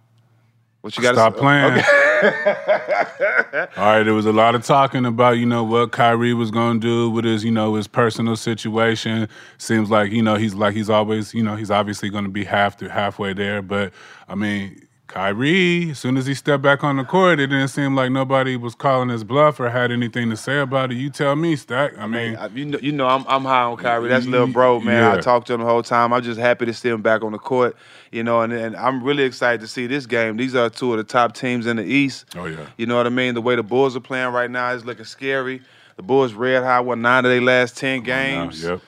What 0.82 0.96
you 0.98 1.04
got? 1.04 1.16
stop 1.16 1.38
playing. 1.38 1.84
All 2.24 3.84
right, 3.84 4.04
there 4.04 4.14
was 4.14 4.26
a 4.26 4.32
lot 4.32 4.56
of 4.56 4.64
talking 4.66 5.06
about, 5.06 5.32
you 5.38 5.46
know, 5.46 5.64
what 5.64 5.92
Kyrie 5.92 6.34
was 6.34 6.52
going 6.52 6.80
to 6.80 6.88
do 6.88 7.10
with 7.10 7.26
his, 7.26 7.44
you 7.44 7.52
know, 7.52 7.76
his 7.76 7.88
personal 7.88 8.36
situation. 8.36 9.28
Seems 9.58 9.90
like, 9.90 10.12
you 10.12 10.22
know, 10.22 10.36
he's 10.36 10.54
like 10.54 10.74
he's 10.74 10.90
always, 10.90 11.34
you 11.34 11.44
know, 11.44 11.56
he's 11.56 11.72
obviously 11.72 12.10
going 12.10 12.24
to 12.24 12.30
be 12.30 12.44
half 12.46 12.78
to 12.78 12.90
halfway 12.90 13.34
there. 13.34 13.62
But 13.62 13.92
I 14.30 14.36
mean, 14.36 14.88
Kyrie, 15.08 15.92
as 15.92 16.00
soon 16.00 16.18
as 16.18 16.26
he 16.26 16.34
stepped 16.34 16.64
back 16.64 16.84
on 16.84 16.96
the 16.98 17.04
court, 17.04 17.40
it 17.40 17.48
didn't 17.48 17.68
seem 17.68 17.94
like 17.96 18.10
nobody 18.12 18.56
was 18.56 18.74
calling 18.74 19.10
his 19.10 19.24
bluff 19.24 19.60
or 19.60 19.70
had 19.70 19.92
anything 19.92 20.30
to 20.32 20.38
say 20.38 20.60
about 20.60 20.92
it. 20.92 20.96
You 20.96 21.10
tell 21.12 21.36
me, 21.36 21.56
Stack. 21.56 21.98
I 22.00 22.08
mean, 22.08 22.36
I- 22.36 22.48
You 22.48 22.66
know, 22.66 22.80
you 22.82 22.92
know, 22.94 23.08
I'm 23.08 23.24
I'm 23.28 23.44
high 23.44 23.64
on 23.64 23.78
Kyrie. 23.78 24.10
That's 24.10 24.26
little 24.26 24.48
bro, 24.48 24.80
man. 24.80 25.04
I 25.04 25.20
talked 25.20 25.48
to 25.48 25.54
him 25.54 25.60
the 25.60 25.68
whole 25.68 25.84
time. 25.84 26.14
I'm 26.14 26.24
just 26.24 26.40
happy 26.40 26.66
to 26.66 26.74
see 26.74 26.90
him 26.90 27.02
back 27.02 27.22
on 27.22 27.32
the 27.34 27.38
court. 27.38 27.76
You 28.12 28.24
know, 28.24 28.42
and, 28.42 28.54
and 28.54 28.76
I'm 28.76 29.04
really 29.04 29.24
excited 29.24 29.60
to 29.62 29.68
see 29.68 29.86
this 29.88 30.06
game. 30.08 30.38
These 30.38 30.56
are 30.56 30.70
two 30.70 30.92
of 30.94 30.98
the 30.98 31.04
top 31.04 31.36
teams 31.36 31.68
in 31.68 31.78
the 31.78 31.84
East. 31.84 32.26
Oh, 32.36 32.46
yeah. 32.46 32.66
You 32.78 32.86
know 32.86 32.96
what 32.96 33.06
I 33.06 33.10
mean? 33.10 33.34
The 33.36 33.42
way 33.42 33.56
the 33.56 33.64
Bulls 33.64 33.96
are 33.96 34.00
playing 34.00 34.32
right 34.34 34.50
now 34.50 34.72
is 34.72 34.84
looking 34.86 35.06
scary. 35.06 35.62
The 35.98 36.04
Bulls 36.04 36.34
red 36.34 36.64
hot, 36.64 36.86
won 36.86 37.02
nine 37.02 37.26
of 37.26 37.30
their 37.30 37.42
last 37.42 37.78
ten 37.78 38.02
games. 38.02 38.64
yep. 38.64 38.82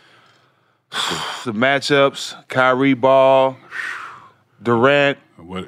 The 1.45 1.51
matchups: 1.53 2.47
Kyrie 2.47 2.93
Ball, 2.95 3.57
Durant. 4.63 5.19
What? 5.45 5.65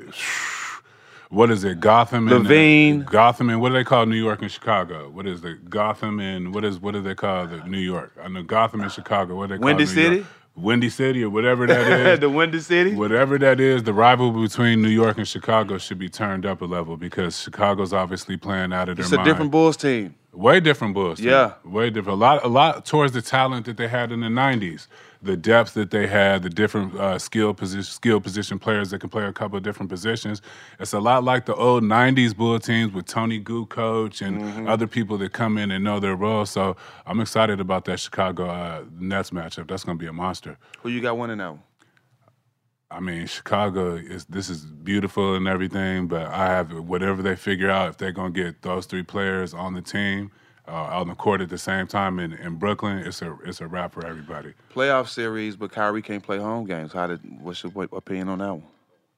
What 1.30 1.52
is 1.52 1.64
it? 1.66 1.82
Gotham 1.82 2.30
and 2.30 2.48
uh, 2.48 2.50
LaVine. 2.50 3.06
Gotham 3.06 3.50
and 3.50 3.60
what 3.60 3.70
do 3.70 3.76
they 3.76 3.84
call 3.84 4.06
New 4.06 4.16
York 4.16 4.42
and 4.42 4.50
Chicago? 4.50 5.10
What 5.10 5.28
is 5.28 5.42
the 5.42 5.56
Gotham 5.56 6.20
and 6.22 6.54
what 6.56 6.64
is 6.64 6.80
what 6.80 6.94
do 6.94 7.02
they 7.02 7.16
call 7.16 7.48
the 7.48 7.58
New 7.66 7.80
York? 7.80 8.14
I 8.22 8.30
know 8.30 8.44
Gotham 8.44 8.82
and 8.82 8.92
Chicago. 8.92 9.36
What 9.36 9.50
do 9.50 9.56
they 9.56 9.60
call 9.60 9.66
Windy 9.66 9.84
New 9.84 9.88
City? 9.90 10.16
York? 10.18 10.28
Windy 10.56 10.90
City 10.90 11.24
or 11.24 11.30
whatever 11.30 11.68
that 11.68 11.92
is. 12.14 12.20
the 12.22 12.30
Windy 12.30 12.60
City. 12.62 12.96
Whatever 12.96 13.38
that 13.40 13.60
is, 13.60 13.84
the 13.84 13.94
rivalry 13.94 14.42
between 14.48 14.82
New 14.82 14.88
York 14.90 15.18
and 15.18 15.28
Chicago 15.28 15.78
should 15.78 16.00
be 16.00 16.08
turned 16.10 16.46
up 16.46 16.62
a 16.62 16.66
level 16.66 16.96
because 16.96 17.40
Chicago's 17.42 17.92
obviously 17.94 18.38
playing 18.38 18.72
out 18.72 18.88
of 18.88 18.96
their 18.96 19.04
It's 19.04 19.12
a 19.12 19.18
mind. 19.18 19.28
different 19.28 19.52
Bulls 19.52 19.76
team. 19.76 20.16
Way 20.32 20.62
different 20.62 20.94
Bulls. 20.94 21.18
team. 21.20 21.28
Yeah. 21.28 21.54
way 21.66 21.90
different. 21.90 22.18
A 22.18 22.20
lot, 22.22 22.44
a 22.46 22.48
lot 22.48 22.86
towards 22.86 23.12
the 23.12 23.22
talent 23.22 23.66
that 23.66 23.76
they 23.76 23.88
had 23.90 24.12
in 24.14 24.22
the 24.22 24.28
'90s, 24.28 24.88
the 25.22 25.36
depth 25.38 25.74
that 25.76 25.92
they 25.92 26.08
had, 26.08 26.44
the 26.44 26.50
different 26.50 26.96
uh, 26.96 27.18
skill 27.20 27.54
position, 27.54 27.84
skill 27.84 28.20
position 28.22 28.60
players 28.60 28.92
that 28.92 29.00
can 29.00 29.10
play 29.10 29.24
a 29.26 29.34
couple 29.34 29.58
of 29.58 29.64
different 29.64 29.90
positions. 29.90 30.42
It's 30.80 30.94
a 30.94 31.00
lot 31.00 31.24
like 31.24 31.46
the 31.46 31.56
old 31.56 31.84
'90s 31.84 32.36
Bull 32.36 32.60
teams 32.60 32.94
with 32.94 33.06
Toni 33.06 33.42
Kukoc 33.42 34.22
and 34.26 34.38
Mm-hmm. 34.42 34.68
other 34.68 34.88
people 34.88 35.18
that 35.20 35.34
come 35.34 35.58
in 35.58 35.72
and 35.72 35.84
know 35.84 36.00
their 36.00 36.16
role. 36.16 36.46
So 36.46 36.76
I'm 37.06 37.20
excited 37.20 37.60
about 37.60 37.86
that 37.86 38.00
Chicago 38.00 38.48
uh, 38.50 38.84
Nets 39.00 39.32
matchup. 39.32 39.68
That's 39.68 39.84
going 39.84 39.98
to 39.98 40.02
be 40.02 40.08
a 40.08 40.14
monster. 40.14 40.58
Who 40.82 40.90
you 40.90 41.02
got 41.02 41.18
winning 41.18 41.40
one? 41.40 41.60
I 42.90 43.00
mean, 43.02 43.28
Chicago 43.28 43.96
is 43.96 44.26
this 44.26 44.50
is 44.50 44.66
beautiful 44.66 45.36
and 45.36 45.48
everything, 45.48 46.08
but 46.08 46.28
I 46.28 46.48
have 46.48 46.72
whatever 46.72 47.22
they 47.22 47.36
figure 47.36 47.70
out 47.70 47.90
if 47.90 47.98
they're 47.98 48.14
gonna 48.14 48.32
get 48.32 48.62
those 48.62 48.86
three 48.86 49.04
players 49.04 49.54
on 49.54 49.74
the 49.74 49.82
team. 49.82 50.32
Uh, 50.68 51.00
on 51.00 51.08
the 51.08 51.16
court 51.16 51.42
at 51.42 51.50
the 51.50 51.58
same 51.58 51.88
time 51.88 52.20
in, 52.20 52.34
in 52.34 52.56
Brooklyn, 52.56 53.00
it's 53.00 53.22
a 53.22 53.38
it's 53.46 53.62
a 53.62 53.68
wrap 53.68 53.94
for 53.94 54.06
everybody. 54.06 54.54
Playoff 54.74 55.08
series, 55.08 55.56
but 55.56 55.72
Kyrie 55.72 56.02
can't 56.02 56.24
play 56.24 56.38
home 56.38 56.66
games. 56.66 56.94
How 56.94 57.08
did? 57.08 57.22
What's 57.42 57.64
your 57.64 57.72
opinion 57.92 58.30
on 58.30 58.40
that 58.40 58.54
one? 58.54 58.64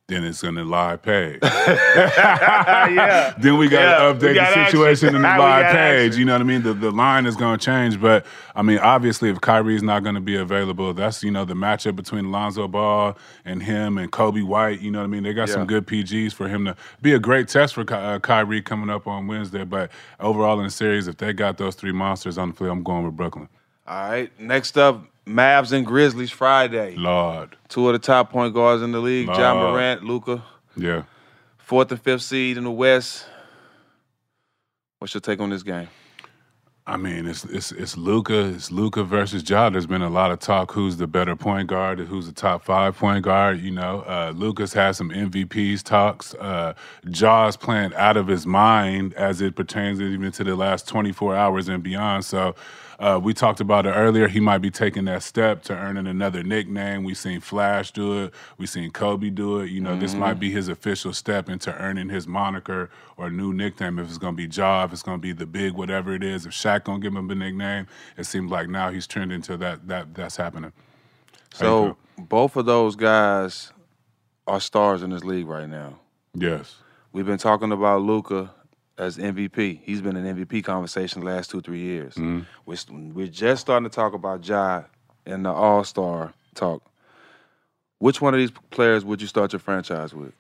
Then 0.10 0.26
it's 0.26 0.44
in 0.44 0.56
the 0.56 0.66
live 0.66 1.04
page. 1.04 1.40
yeah. 1.44 3.34
then 3.40 3.58
we 3.58 3.70
got 3.70 3.82
Yeah, 3.82 3.98
to 4.00 4.14
we 4.20 4.20
update 4.20 4.36
the 4.36 4.66
situation 4.66 5.16
in 5.16 5.24
the 5.24 5.28
action. 5.30 5.40
Live 5.40 5.66
page. 5.68 6.08
action. 6.10 6.20
You 6.20 6.26
know 6.26 6.34
what 6.34 6.42
I 6.42 6.46
mean? 6.46 6.64
The 6.64 6.74
the 6.76 6.92
line 6.92 7.26
is 7.28 7.38
going 7.38 7.60
to 7.60 7.66
change, 7.66 8.02
but 8.02 8.26
I 8.56 8.64
mean, 8.64 8.80
obviously, 8.80 9.30
if 9.30 9.42
Kyrie's 9.42 9.84
not 9.84 10.04
going 10.04 10.16
to 10.16 10.22
be 10.22 10.36
available, 10.36 10.94
that's 10.94 11.24
you 11.24 11.32
know 11.32 11.46
the 11.46 11.56
matchup 11.56 11.96
between 11.96 12.32
Lonzo 12.32 12.68
Ball 12.68 13.18
and 13.46 13.64
him 13.64 13.98
and 13.98 14.12
Coby 14.12 14.44
White. 14.44 14.82
You 14.82 14.92
know 14.92 15.00
what 15.00 15.06
I 15.06 15.10
mean? 15.10 15.24
They 15.24 15.34
got 15.34 15.50
Yeah. 15.50 15.56
some 15.56 15.68
good 15.68 15.88
PGs 15.88 16.34
for 16.34 16.50
him 16.50 16.66
to 16.66 16.76
be 17.02 17.14
a 17.14 17.20
great 17.20 17.48
test 17.50 17.76
for 17.76 17.86
Ky- 17.86 17.96
uh, 17.96 18.20
Kyrie 18.20 18.62
coming 18.62 18.90
up 18.90 19.08
on 19.08 19.28
Wednesday. 19.28 19.66
But 19.66 19.92
overall 20.20 20.60
in 20.60 20.66
the 20.66 20.72
series, 20.72 21.08
if 21.08 21.18
they 21.18 21.34
got 21.34 21.58
those 21.58 21.76
three 21.76 21.94
monsters 21.94 22.38
on 22.38 22.50
the 22.50 22.56
field, 22.56 22.72
I'm 22.72 22.84
going 22.84 23.06
with 23.06 23.16
Brooklyn. 23.18 23.50
All 23.88 24.10
right. 24.12 24.32
Next 24.40 24.78
up, 24.78 25.04
Mavs 25.30 25.72
and 25.72 25.86
Grizzlies 25.86 26.32
Friday. 26.32 26.96
Lord, 26.96 27.56
Two 27.68 27.88
of 27.88 27.94
the 27.94 28.00
top 28.00 28.32
point 28.32 28.54
guards 28.54 28.82
in 28.82 28.92
the 28.92 29.00
league, 29.00 29.28
Ja 29.28 29.54
Morant, 29.54 30.04
Luka. 30.04 30.44
yeah. 30.76 31.04
Fourth 31.58 31.92
and 31.92 32.02
fifth 32.02 32.24
seed 32.24 32.58
in 32.58 32.64
the 32.64 32.72
West. 32.72 33.26
What's 34.98 35.14
your 35.14 35.22
take 35.22 35.40
on 35.40 35.52
this 35.52 35.62
game? 35.64 35.88
I 36.88 36.98
mean, 36.98 37.28
it's 37.28 37.46
it's 37.46 37.72
it's 37.72 37.96
Luka. 37.96 38.46
It's 38.50 38.72
Luka 38.72 39.04
versus 39.04 39.48
Ja. 39.48 39.70
There's 39.70 39.86
been 39.86 40.02
a 40.02 40.10
lot 40.10 40.32
of 40.32 40.40
talk. 40.40 40.72
Who's 40.72 40.98
the 40.98 41.06
better 41.06 41.36
point 41.36 41.68
guard? 41.68 42.00
Who's 42.00 42.26
the 42.26 42.32
top 42.34 42.64
five 42.66 42.98
point 42.98 43.24
guard? 43.24 43.60
You 43.60 43.70
know, 43.70 44.00
uh, 44.08 44.34
Luka's 44.36 44.74
had 44.74 44.94
some 44.94 45.12
MVPs 45.12 45.84
talks. 45.84 46.34
Uh, 46.34 46.74
Ja's 47.12 47.56
playing 47.56 47.94
out 47.94 48.18
of 48.18 48.26
his 48.26 48.48
mind 48.48 49.14
as 49.14 49.40
it 49.40 49.56
pertains 49.56 50.02
even 50.02 50.32
to 50.32 50.44
the 50.44 50.56
last 50.56 50.88
24 50.88 51.36
hours 51.36 51.70
and 51.70 51.84
beyond. 51.84 52.26
So. 52.26 52.56
Uh, 53.00 53.18
we 53.22 53.34
talked 53.34 53.62
about 53.62 53.86
it 53.86 53.92
earlier. 53.92 54.28
He 54.28 54.42
might 54.42 54.58
be 54.58 54.70
taking 54.70 55.06
that 55.06 55.24
step 55.24 55.64
to 55.64 55.74
earning 55.74 56.06
another 56.06 56.44
nickname. 56.44 57.06
We've 57.06 57.18
seen 57.18 57.40
Flash 57.40 57.92
do 57.92 58.26
it. 58.26 58.34
We've 58.58 58.70
seen 58.70 58.92
Kobe 58.92 59.30
do 59.30 59.62
it. 59.62 59.70
You 59.70 59.80
know, 59.80 59.98
this 59.98 60.14
might 60.16 60.34
be 60.40 60.52
his 60.52 60.68
official 60.68 61.14
step 61.14 61.50
into 61.50 61.74
earning 61.76 62.10
his 62.10 62.28
moniker 62.28 62.90
or 63.16 63.30
new 63.30 63.54
nickname. 63.54 64.00
If 64.00 64.10
it's 64.10 64.18
going 64.18 64.36
to 64.36 64.48
be 64.48 64.54
Ja, 64.54 64.84
if 64.84 64.92
it's 64.92 65.02
going 65.04 65.18
to 65.18 65.22
be 65.22 65.32
the 65.32 65.46
big 65.46 65.74
whatever 65.74 66.14
it 66.14 66.24
is. 66.24 66.46
If 66.46 66.52
Shaq 66.52 66.84
going 66.84 67.02
to 67.02 67.10
give 67.10 67.16
him 67.18 67.30
a 67.30 67.36
nickname, 67.36 67.88
it 68.18 68.26
seems 68.26 68.52
like 68.52 68.68
now 68.70 68.92
he's 68.92 69.08
trending 69.08 69.42
to 69.44 69.56
that. 69.58 69.88
That 69.88 70.14
that's 70.14 70.36
happening. 70.36 70.74
How 71.54 71.58
So 71.60 71.98
both 72.18 72.58
of 72.58 72.66
those 72.66 72.98
guys 72.98 73.72
are 74.46 74.60
stars 74.60 75.04
in 75.04 75.12
this 75.12 75.24
league 75.24 75.48
right 75.48 75.70
now. 75.70 76.00
yes, 76.36 76.78
We've 77.14 77.26
been 77.26 77.38
talking 77.40 77.72
about 77.72 78.02
Luka 78.02 78.52
as 79.00 79.18
MVP. 79.18 79.80
He's 79.82 80.02
been 80.02 80.16
an 80.18 80.36
MVP 80.36 80.64
conversation 80.64 81.22
the 81.22 81.28
last 81.28 81.50
two, 81.50 81.62
three 81.62 81.80
years. 81.80 82.16
We're, 82.66 82.78
we're 83.14 83.28
just 83.28 83.62
starting 83.62 83.90
to 83.90 83.96
talk 83.96 84.14
about 84.14 84.46
Ja 84.48 84.84
in 85.26 85.44
the 85.44 85.52
All 85.52 85.84
Star 85.84 86.34
talk. 86.54 86.84
Which 88.00 88.22
one 88.22 88.34
of 88.34 88.40
these 88.40 88.52
players 88.70 89.04
would 89.04 89.22
you 89.22 89.28
start 89.28 89.54
your 89.54 89.60
franchise 89.60 90.14
with? 90.14 90.34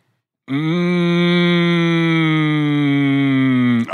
Mm, 0.49 2.28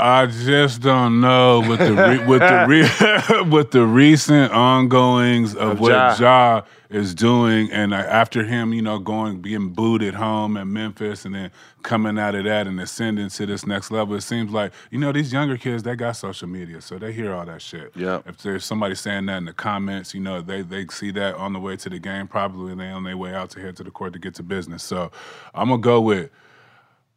I 0.06 0.26
just 0.26 0.82
don't 0.82 1.20
know 1.20 1.64
with 1.68 1.80
the 1.80 1.92
re- 1.92 2.24
with 2.24 2.38
the 2.40 2.64
re- 2.68 3.42
with 3.50 3.72
the 3.72 3.84
recent 3.84 4.52
ongoings 4.52 5.56
of, 5.56 5.72
Of 5.72 5.80
what 5.80 5.90
Ja. 5.90 6.16
Ja. 6.20 6.62
is 6.90 7.12
doing, 7.12 7.72
and 7.72 7.92
uh, 7.92 7.96
after 7.96 8.44
him, 8.44 8.72
you 8.72 8.82
know, 8.82 9.00
going 9.00 9.40
being 9.40 9.70
booed 9.70 10.04
at 10.04 10.14
home 10.14 10.56
in 10.56 10.72
Memphis, 10.72 11.24
and 11.24 11.34
then 11.34 11.50
coming 11.82 12.20
out 12.20 12.36
of 12.36 12.44
that 12.44 12.68
and 12.68 12.78
ascending 12.80 13.30
to 13.30 13.46
this 13.46 13.66
next 13.66 13.90
level. 13.90 14.14
It 14.14 14.20
seems 14.20 14.52
like 14.52 14.72
you 14.92 14.98
know 15.00 15.10
these 15.10 15.32
younger 15.32 15.56
kids 15.56 15.82
they 15.82 15.96
got 15.96 16.12
social 16.12 16.46
media, 16.46 16.80
so 16.80 17.00
they 17.00 17.12
hear 17.12 17.34
all 17.34 17.44
that 17.46 17.60
shit. 17.60 17.90
Yeah. 17.96 18.20
If 18.26 18.38
there's 18.38 18.64
somebody 18.64 18.94
saying 18.94 19.26
that 19.26 19.38
in 19.38 19.44
the 19.46 19.52
comments, 19.54 20.14
you 20.14 20.20
know, 20.20 20.40
they 20.40 20.62
they 20.62 20.86
see 20.86 21.10
that 21.12 21.34
on 21.34 21.52
the 21.52 21.58
way 21.58 21.74
to 21.78 21.90
the 21.90 21.98
game, 21.98 22.28
probably, 22.28 22.70
and 22.70 22.80
they 22.80 22.90
on 22.90 23.02
their 23.02 23.16
way 23.16 23.34
out 23.34 23.50
to 23.50 23.60
head 23.60 23.74
to 23.78 23.82
the 23.82 23.90
court 23.90 24.12
to 24.12 24.20
get 24.20 24.36
to 24.36 24.44
business. 24.44 24.84
So 24.84 25.10
I'm 25.52 25.68
gonna 25.68 25.82
go 25.82 26.00
with. 26.00 26.30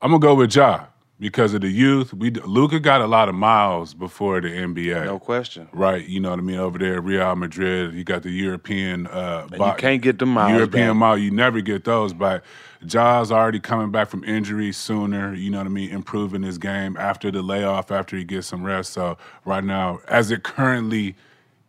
I'm 0.01 0.09
gonna 0.11 0.19
go 0.21 0.33
with 0.33 0.55
Ja 0.55 0.85
because 1.19 1.53
of 1.53 1.61
the 1.61 1.69
youth. 1.69 2.13
We 2.13 2.31
Luka 2.31 2.79
got 2.79 3.01
a 3.01 3.07
lot 3.07 3.29
of 3.29 3.35
miles 3.35 3.93
before 3.93 4.39
the 4.41 4.47
NBA. 4.49 5.05
No 5.05 5.19
question. 5.19 5.67
Right, 5.73 6.05
you 6.07 6.19
know 6.19 6.29
what 6.29 6.39
I 6.39 6.41
mean. 6.41 6.57
Over 6.57 6.79
there, 6.79 6.95
at 6.95 7.03
Real 7.03 7.35
Madrid, 7.35 7.93
you 7.93 8.03
got 8.03 8.23
the 8.23 8.31
European. 8.31 9.07
Uh, 9.07 9.47
you 9.51 9.73
can't 9.77 10.01
get 10.01 10.19
the 10.19 10.25
miles 10.25 10.53
European 10.53 10.89
back. 10.89 10.95
mile. 10.95 11.17
You 11.17 11.31
never 11.31 11.61
get 11.61 11.83
those. 11.83 12.13
But 12.13 12.43
Ja's 12.85 13.31
already 13.31 13.59
coming 13.59 13.91
back 13.91 14.09
from 14.09 14.23
injury 14.23 14.71
sooner. 14.71 15.33
You 15.33 15.49
know 15.49 15.57
what 15.57 15.67
I 15.67 15.71
mean. 15.71 15.89
Improving 15.89 16.43
his 16.43 16.57
game 16.57 16.95
after 16.97 17.31
the 17.31 17.41
layoff, 17.41 17.91
after 17.91 18.15
he 18.15 18.23
gets 18.23 18.47
some 18.47 18.63
rest. 18.63 18.93
So 18.93 19.17
right 19.45 19.63
now, 19.63 19.99
as 20.07 20.31
it 20.31 20.43
currently 20.43 21.15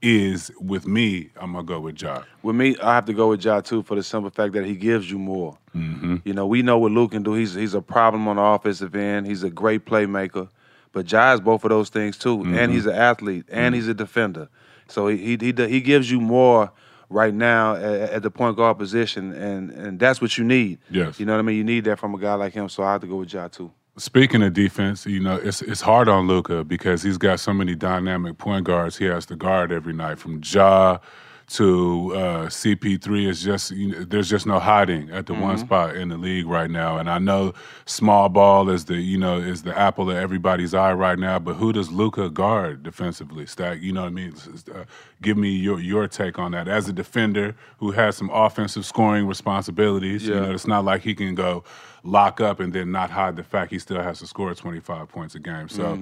is 0.02 0.50
with 0.61 0.87
me, 0.87 1.30
I'm 1.37 1.52
gonna 1.52 1.64
go 1.64 1.80
with 1.80 2.00
Ja. 2.00 2.23
With 2.42 2.57
me, 2.57 2.76
I 2.83 2.95
have 2.95 3.04
to 3.07 3.12
go 3.12 3.28
with 3.28 3.45
Ja 3.45 3.61
too 3.61 3.83
for 3.83 3.95
the 3.95 4.02
simple 4.02 4.30
fact 4.30 4.54
that 4.54 4.64
he 4.64 4.75
gives 4.75 5.11
you 5.11 5.19
more. 5.19 5.59
Mm-hmm. 5.75 6.16
You 6.25 6.33
know, 6.33 6.47
we 6.47 6.62
know 6.62 6.78
what 6.78 6.92
Luke 6.92 7.12
can 7.12 7.23
do. 7.23 7.35
He's 7.35 7.54
he's 7.54 7.75
a 7.75 7.83
problem 7.83 8.26
on 8.28 8.37
the 8.37 8.42
offensive 8.42 8.95
end. 8.95 9.26
He's 9.26 9.42
a 9.42 9.50
great 9.50 9.85
playmaker, 9.85 10.49
but 10.92 11.11
Ja 11.11 11.35
is 11.35 11.40
both 11.40 11.64
of 11.64 11.71
those 11.71 11.90
things 11.90 12.16
too. 12.16 12.38
Mm-hmm. 12.38 12.54
And 12.54 12.73
he's 12.73 12.87
an 12.87 12.95
athlete, 12.95 13.45
and 13.49 13.75
he's 13.75 13.88
a 13.88 13.95
defender. 13.95 14.49
So 14.88 15.09
he 15.09 15.37
he 15.37 15.52
he, 15.52 15.66
he 15.69 15.80
gives 15.80 16.11
you 16.11 16.21
more 16.21 16.73
right 17.11 17.35
now 17.35 17.75
at, 17.75 18.11
at 18.11 18.23
the 18.23 18.30
point 18.30 18.57
guard 18.57 18.78
position, 18.78 19.33
and 19.33 19.71
and 19.71 20.00
that's 20.00 20.21
what 20.21 20.38
you 20.38 20.45
need. 20.45 20.78
Yes. 20.90 21.21
You 21.21 21.26
know 21.26 21.33
what 21.33 21.40
I 21.40 21.42
mean. 21.42 21.57
You 21.57 21.64
need 21.64 21.85
that 21.85 21.99
from 21.99 22.14
a 22.14 22.19
guy 22.19 22.35
like 22.35 22.54
him. 22.54 22.69
So 22.69 22.83
I 22.83 22.92
have 22.92 23.02
to 23.02 23.07
go 23.07 23.16
with 23.16 23.33
Ja 23.33 23.49
too. 23.49 23.71
Speaking 24.00 24.42
of 24.42 24.54
defense, 24.54 25.04
you 25.04 25.21
know, 25.21 25.37
it's 25.37 25.61
it's 25.61 25.83
hard 25.83 26.09
on 26.09 26.26
Luka 26.26 26.64
because 26.64 27.02
he's 27.02 27.19
got 27.19 27.38
so 27.38 27.52
many 27.52 27.75
dynamic 27.75 28.38
point 28.38 28.64
guards 28.64 28.97
he 28.97 29.04
has 29.04 29.26
to 29.26 29.37
guard 29.37 29.71
every 29.71 29.92
night, 29.92 30.19
from 30.19 30.40
Ja 30.42 31.00
to 31.49 32.14
uh, 32.14 32.47
CP3. 32.47 33.28
It's 33.28 33.42
just 33.42 33.73
you 33.73 33.88
know, 33.88 34.04
there's 34.04 34.30
just 34.30 34.47
no 34.47 34.59
hiding 34.59 35.11
at 35.11 35.26
the 35.26 35.35
one 35.35 35.59
spot 35.59 35.97
in 35.97 36.09
the 36.09 36.16
league 36.16 36.47
right 36.47 36.71
now. 36.71 36.97
And 36.97 37.11
I 37.11 37.19
know 37.19 37.52
small 37.85 38.30
ball 38.30 38.71
is 38.71 38.87
the 38.87 38.95
you 38.95 39.19
know 39.19 39.37
is 39.37 39.64
the 39.64 39.78
apple 39.78 40.11
of 40.11 40.16
everybody's 40.16 40.73
eye 40.73 40.95
right 40.95 41.19
now. 41.19 41.38
But 41.38 41.57
who 41.57 41.71
does 41.71 41.90
Luka 41.90 42.30
guard 42.30 42.83
defensively? 42.83 43.45
Stack, 43.45 43.83
you 43.83 43.92
know 43.92 44.04
what 44.04 44.12
I 44.12 44.12
mean? 44.12 44.35
Uh, 44.75 44.85
give 45.21 45.37
me 45.37 45.50
your 45.50 45.78
your 45.78 46.09
take 46.09 46.38
on 46.38 46.52
that 46.52 46.69
as 46.69 46.88
a 46.88 46.92
defender 46.95 47.54
who 47.76 47.90
has 47.90 48.16
some 48.16 48.30
offensive 48.30 48.87
scoring 48.87 49.26
responsibilities. 49.26 50.26
You 50.26 50.37
know, 50.37 50.52
it's 50.52 50.66
not 50.66 50.87
like 50.87 51.02
he 51.02 51.14
can 51.14 51.35
go 51.35 51.64
lock 52.02 52.40
up 52.40 52.61
and 52.61 52.73
then 52.73 52.90
not 52.92 53.11
hide 53.11 53.37
the 53.37 53.42
fact 53.45 53.71
he 53.73 53.78
still 53.78 54.02
has 54.02 54.19
to 54.21 54.26
score 54.26 54.54
25 54.54 55.09
points 55.09 55.35
a 55.35 55.38
game. 55.38 55.69
So 55.69 55.99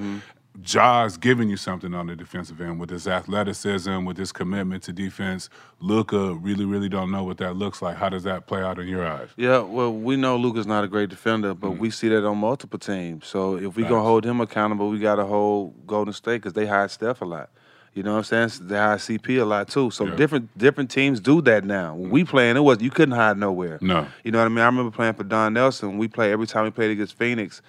Ja's 0.60 1.16
giving 1.16 1.48
you 1.48 1.56
something 1.56 1.94
on 1.94 2.08
the 2.08 2.16
defensive 2.16 2.60
end 2.60 2.80
with 2.80 2.90
his 2.90 3.06
athleticism, 3.06 4.04
with 4.04 4.16
his 4.16 4.32
commitment 4.32 4.82
to 4.84 4.92
defense. 4.92 5.48
Luka 5.78 6.34
really, 6.34 6.64
really 6.64 6.88
don't 6.88 7.12
know 7.12 7.22
what 7.22 7.38
that 7.38 7.54
looks 7.54 7.80
like. 7.80 7.96
How 7.96 8.08
does 8.08 8.24
that 8.24 8.48
play 8.48 8.60
out 8.62 8.78
in 8.80 8.88
your 8.88 9.06
eyes? 9.06 9.28
Yeah, 9.36 9.58
well, 9.60 9.92
we 9.92 10.16
know 10.16 10.36
Luka's 10.36 10.66
not 10.66 10.82
a 10.82 10.88
great 10.88 11.10
defender, 11.10 11.54
but 11.54 11.72
Mm. 11.72 11.78
we 11.78 11.90
see 11.90 12.08
that 12.08 12.26
on 12.26 12.38
multiple 12.38 12.78
teams. 12.78 13.26
So 13.26 13.56
if 13.56 13.76
we 13.76 13.84
gonna 13.84 14.02
hold 14.02 14.24
him 14.24 14.40
accountable, 14.40 14.88
we 14.90 14.98
gotta 14.98 15.24
hold 15.26 15.86
Golden 15.86 16.12
State 16.12 16.38
because 16.42 16.54
they 16.54 16.66
hide 16.66 16.90
Steph 16.90 17.20
a 17.20 17.24
lot. 17.24 17.50
You 17.94 18.02
know 18.04 18.12
what 18.12 18.32
I'm 18.32 18.48
saying? 18.48 18.68
They 18.68 18.76
hide 18.76 18.98
CP 19.00 19.40
a 19.40 19.44
lot 19.44 19.68
too. 19.68 19.90
So 19.90 20.06
Yeah. 20.06 20.14
different 20.14 20.56
different 20.56 20.90
teams 20.90 21.18
do 21.20 21.40
that 21.42 21.64
now. 21.64 21.94
When 21.94 22.10
we 22.10 22.24
playing, 22.24 22.56
it 22.56 22.60
was 22.60 22.80
you 22.80 22.90
couldn't 22.90 23.14
hide 23.16 23.36
nowhere. 23.38 23.78
No. 23.80 24.06
You 24.22 24.30
know 24.30 24.38
what 24.38 24.44
I 24.44 24.48
mean? 24.48 24.58
I 24.58 24.66
remember 24.66 24.90
playing 24.90 25.14
for 25.14 25.24
Don 25.24 25.54
Nelson. 25.54 25.98
We 25.98 26.06
play 26.08 26.30
every 26.30 26.46
time 26.46 26.64
we 26.64 26.70
played 26.70 26.90
against 26.90 27.18
Phoenix. 27.18 27.60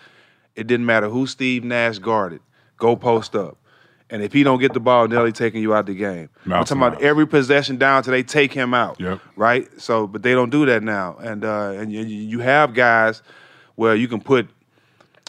It 0.56 0.68
didn't 0.68 0.86
matter 0.86 1.10
who 1.10 1.26
Steve 1.26 1.64
Nash 1.64 1.98
guarded. 2.00 2.42
Go 2.78 2.96
post 2.96 3.36
up. 3.36 3.58
And 4.12 4.24
if 4.24 4.34
he 4.34 4.42
don't 4.44 4.60
get 4.60 4.74
the 4.74 4.80
ball, 4.80 5.08
Nelly 5.08 5.32
taking 5.32 5.62
you 5.62 5.74
out 5.76 5.86
the 5.86 5.94
game. 5.94 6.30
I'm 6.46 6.50
Mouse 6.50 6.70
talking 6.70 6.82
about 6.82 6.96
out. 6.96 7.02
every 7.04 7.28
possession 7.28 7.78
down 7.78 8.02
till 8.04 8.12
they 8.12 8.24
take 8.24 8.52
him 8.52 8.74
out. 8.74 9.00
Yep. 9.00 9.20
Right. 9.36 9.68
So, 9.80 10.08
but 10.08 10.24
they 10.24 10.34
don't 10.34 10.50
do 10.50 10.66
that 10.66 10.82
now. 10.84 11.16
And 11.22 11.46
uh, 11.46 11.74
and 11.78 11.92
you, 11.92 12.02
you 12.04 12.40
have 12.40 12.74
guys 12.74 13.22
where 13.76 13.96
you 13.96 14.08
can 14.08 14.20
put 14.20 14.48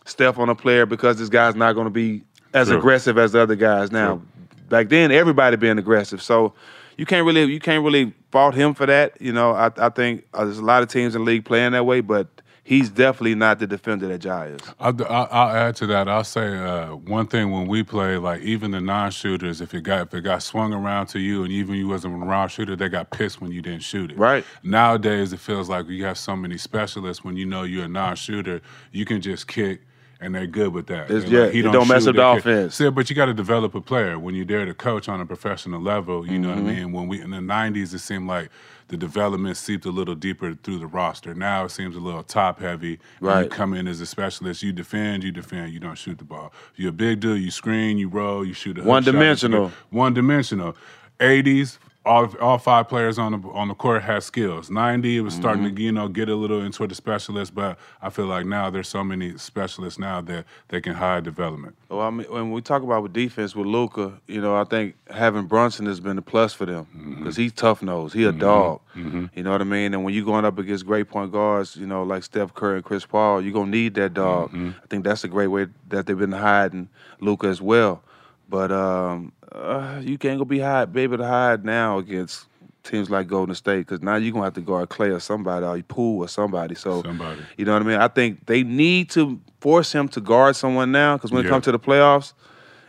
Steph 0.07 0.39
on 0.39 0.49
a 0.49 0.55
player 0.55 0.87
because 0.87 1.19
this 1.19 1.29
guy's 1.29 1.55
not 1.55 1.75
going 1.75 1.85
to 1.87 1.91
be 1.91 2.25
as 2.55 2.69
aggressive 2.71 3.17
as 3.19 3.33
the 3.33 3.41
other 3.41 3.55
guys 3.55 3.93
now. 3.93 4.23
Back 4.71 4.89
then, 4.89 5.13
everybody 5.13 5.57
being 5.57 5.79
aggressive. 5.79 6.23
So 6.23 6.55
you 6.97 7.05
can't 7.05 7.27
really 7.27 7.45
you 7.45 7.61
can't 7.61 7.85
really 7.85 8.15
fault 8.31 8.55
him 8.55 8.73
for 8.73 8.87
that. 8.87 9.21
You 9.21 9.33
know, 9.33 9.53
I 9.53 9.71
I 9.77 9.91
think 9.91 10.25
uh, 10.33 10.45
there's 10.45 10.59
a 10.59 10.65
lot 10.65 10.83
of 10.83 10.89
teams 10.89 11.15
in 11.15 11.23
the 11.23 11.27
league 11.27 11.45
playing 11.45 11.73
that 11.73 11.85
way, 11.85 12.01
but 12.01 12.29
he's 12.63 12.89
definitely 12.89 13.35
not 13.35 13.59
the 13.59 13.67
defender 13.67 14.07
that 14.07 14.23
Ja 14.23 14.43
is. 14.43 14.61
I'll, 14.79 14.95
I'll 15.09 15.29
I'll 15.31 15.57
add 15.57 15.77
to 15.77 15.87
that. 15.89 16.09
I'll 16.09 16.25
say 16.25 16.57
uh, 16.57 16.95
one 16.95 17.27
thing 17.27 17.51
when 17.51 17.67
we 17.67 17.83
play, 17.83 18.17
like 18.17 18.43
even 18.43 18.71
the 18.71 18.81
non-shooters, 18.81 19.61
if 19.61 19.75
it 19.75 19.83
got 19.83 20.07
if 20.07 20.15
it 20.15 20.21
got 20.21 20.43
swung 20.43 20.73
around 20.73 21.07
to 21.09 21.19
you, 21.19 21.43
and 21.43 21.53
even 21.53 21.75
you 21.75 21.89
wasn't 21.89 22.15
a 22.15 22.17
round 22.19 22.53
shooter, 22.53 22.77
they 22.77 22.89
got 22.89 23.11
pissed 23.11 23.41
when 23.41 23.51
you 23.51 23.61
didn't 23.61 23.83
shoot 23.83 24.13
it. 24.13 24.19
Right. 24.19 24.45
Nowadays, 24.63 25.33
it 25.33 25.41
feels 25.41 25.69
like 25.69 25.89
you 25.89 26.05
have 26.05 26.17
so 26.17 26.37
many 26.37 26.59
specialists. 26.59 27.25
When 27.25 27.37
you 27.37 27.47
know 27.47 27.65
you're 27.65 27.87
a 27.87 27.89
non-shooter, 27.89 28.61
you 28.93 29.05
can 29.05 29.21
just 29.21 29.49
kick. 29.49 29.81
And 30.21 30.35
they're 30.35 30.47
good 30.47 30.73
with 30.73 30.87
that. 30.89 31.11
It's- 31.11 31.29
They're 31.31 31.47
like, 31.47 31.55
yeah, 31.55 31.61
it 31.61 31.73
don't 31.73 31.89
mess 31.89 32.07
up 32.07 32.15
the 32.15 32.27
offense. 32.27 32.75
See, 32.77 32.91
but 32.91 33.09
you 33.09 33.17
got 33.17 33.27
to 33.27 33.35
develop 33.35 33.75
a 33.75 33.81
player 33.81 34.19
when 34.19 34.35
you're 34.35 34.45
there 34.45 34.65
to 34.67 34.75
coach 34.75 35.09
on 35.09 35.21
a 35.21 35.27
professional 35.27 35.81
level. 35.81 36.27
You 36.27 36.39
know 36.39 36.51
what 36.51 36.59
I 36.59 36.61
Mhm. 36.61 36.65
mean? 36.77 36.93
When 36.93 37.09
we 37.09 37.21
in 37.21 37.31
the 37.31 37.41
'90s, 37.41 37.95
it 37.95 38.01
seemed 38.01 38.29
like 38.29 38.51
the 38.89 38.97
development 38.97 39.57
seeped 39.57 39.87
a 39.87 39.91
little 39.91 40.15
deeper 40.17 40.55
through 40.55 40.79
the 40.79 40.87
roster. 40.87 41.33
Now 41.35 41.65
it 41.65 41.71
seems 41.71 41.95
a 41.97 42.01
little 42.01 42.23
top 42.25 42.61
heavy. 42.61 42.99
When 43.21 43.45
You 43.45 43.49
come 43.49 43.73
in 43.73 43.87
as 43.89 44.01
a 44.01 44.07
specialist, 44.07 44.63
you 44.63 44.73
defend, 44.73 45.23
you 45.25 45.31
defend, 45.33 45.73
you 45.73 45.79
don't 45.81 45.97
shoot 45.97 46.19
the 46.19 46.25
ball. 46.25 46.53
If 46.75 46.81
you're 46.81 46.91
a 46.91 46.93
big 46.93 47.21
dude, 47.21 47.41
you 47.41 47.51
screen, 47.51 47.99
you 47.99 48.09
roll, 48.09 48.45
you 48.45 48.53
shoot 48.53 48.77
a 48.79 48.81
hook 48.81 48.87
shot, 48.87 48.89
One-dimensional. 48.89 49.69
shoot- 49.69 49.75
One 49.91 50.13
dimensional. 50.13 50.77
80s. 51.21 51.79
All, 52.03 52.35
all 52.41 52.57
five 52.57 52.89
players 52.89 53.19
on 53.19 53.33
the 53.33 53.49
on 53.51 53.69
the 53.69 53.75
court 53.75 54.03
had 54.03 54.23
skills. 54.23 54.71
90, 54.71 55.19
it 55.19 55.21
was 55.21 55.35
starting 55.35 55.65
Mm-hmm. 55.65 55.77
to 55.77 55.83
you 55.83 55.93
know 55.93 56.09
get 56.09 56.31
a 56.31 56.35
little 56.35 56.63
into 56.63 56.87
the 56.87 56.95
specialist, 56.95 57.55
but 57.55 57.77
I 58.01 58.09
feel 58.09 58.25
like 58.25 58.47
now 58.47 58.71
there's 58.71 58.89
so 58.89 59.05
many 59.05 59.37
specialists 59.37 59.99
now 59.99 60.23
that 60.23 60.47
they 60.69 60.81
can 60.81 60.95
hide 60.95 61.25
development. 61.25 61.77
Well, 61.91 62.01
I 62.01 62.09
mean, 62.09 62.27
when 62.31 62.53
we 62.53 62.63
talk 62.63 62.83
about 62.83 63.03
with 63.03 63.13
defense 63.13 63.55
with 63.55 63.67
Luka, 63.67 64.19
you 64.27 64.41
know, 64.41 64.57
I 64.57 64.65
think 64.65 64.95
having 65.11 65.45
Brunson 65.45 65.85
has 65.87 66.01
been 66.01 66.17
a 66.17 66.23
plus 66.23 66.55
for 66.55 66.65
them 66.65 66.87
Mm-hmm. 66.97 67.19
because 67.19 67.37
he's 67.37 67.53
tough 67.53 67.83
nosed. 67.83 68.15
He 68.15 68.25
a 68.25 68.33
dog. 68.33 68.81
You 68.95 69.29
know 69.43 69.51
what 69.53 69.61
I 69.61 69.65
mean? 69.65 69.93
And 69.93 70.03
when 70.03 70.15
you're 70.15 70.25
going 70.25 70.47
up 70.47 70.59
against 70.59 70.87
great 70.87 71.09
point 71.11 71.33
guards, 71.33 71.77
you 71.77 71.87
know, 71.87 72.03
like 72.03 72.23
Steph 72.23 72.55
Curry 72.55 72.77
and 72.77 72.85
Chris 72.85 73.05
Paul, 73.05 73.43
you're 73.43 73.53
gonna 73.53 73.71
need 73.71 73.93
that 73.97 74.15
dog. 74.15 74.49
Mm-hmm. 74.53 74.71
I 74.83 74.87
think 74.89 75.05
that's 75.05 75.23
a 75.25 75.29
great 75.29 75.49
way 75.49 75.67
that 75.91 76.07
they've 76.07 76.19
been 76.19 76.33
hiding 76.33 76.89
Luka 77.21 77.47
as 77.49 77.61
well. 77.61 78.03
But 78.49 78.73
um, 78.73 79.33
uh, 79.53 80.01
you 80.03 80.19
can't 80.19 80.39
go 80.39 80.45
be 80.45 80.59
hide, 80.61 80.93
be 80.93 81.03
able 81.03 81.19
to 81.19 81.27
hide 81.27 81.65
now 81.65 81.99
against 81.99 82.47
teams 82.83 83.11
like 83.11 83.27
Golden 83.29 83.55
State 83.55 83.87
because 83.87 84.03
now 84.03 84.17
you're 84.17 84.33
gonna 84.33 84.45
have 84.45 84.55
to 84.55 84.61
guard 84.61 84.89
Klay 84.89 85.15
or 85.15 85.21
somebody 85.21 85.67
or 85.67 85.83
Poole 85.83 86.21
or 86.25 86.29
somebody. 86.29 86.75
So 86.75 87.03
Somebody. 87.03 87.41
you 87.57 87.65
know 87.65 87.75
what 87.75 87.83
I 87.83 87.85
mean? 87.85 87.99
I 88.01 88.09
think 88.09 88.47
they 88.47 88.63
need 88.63 89.11
to 89.11 89.41
force 89.61 89.93
him 89.93 90.09
to 90.09 90.21
guard 90.21 90.57
someone 90.57 90.91
now 90.93 91.17
because 91.17 91.31
when 91.33 91.45
it 91.45 91.49
comes 91.49 91.65
to 91.65 91.73
the 91.73 91.79
playoffs, 91.79 92.33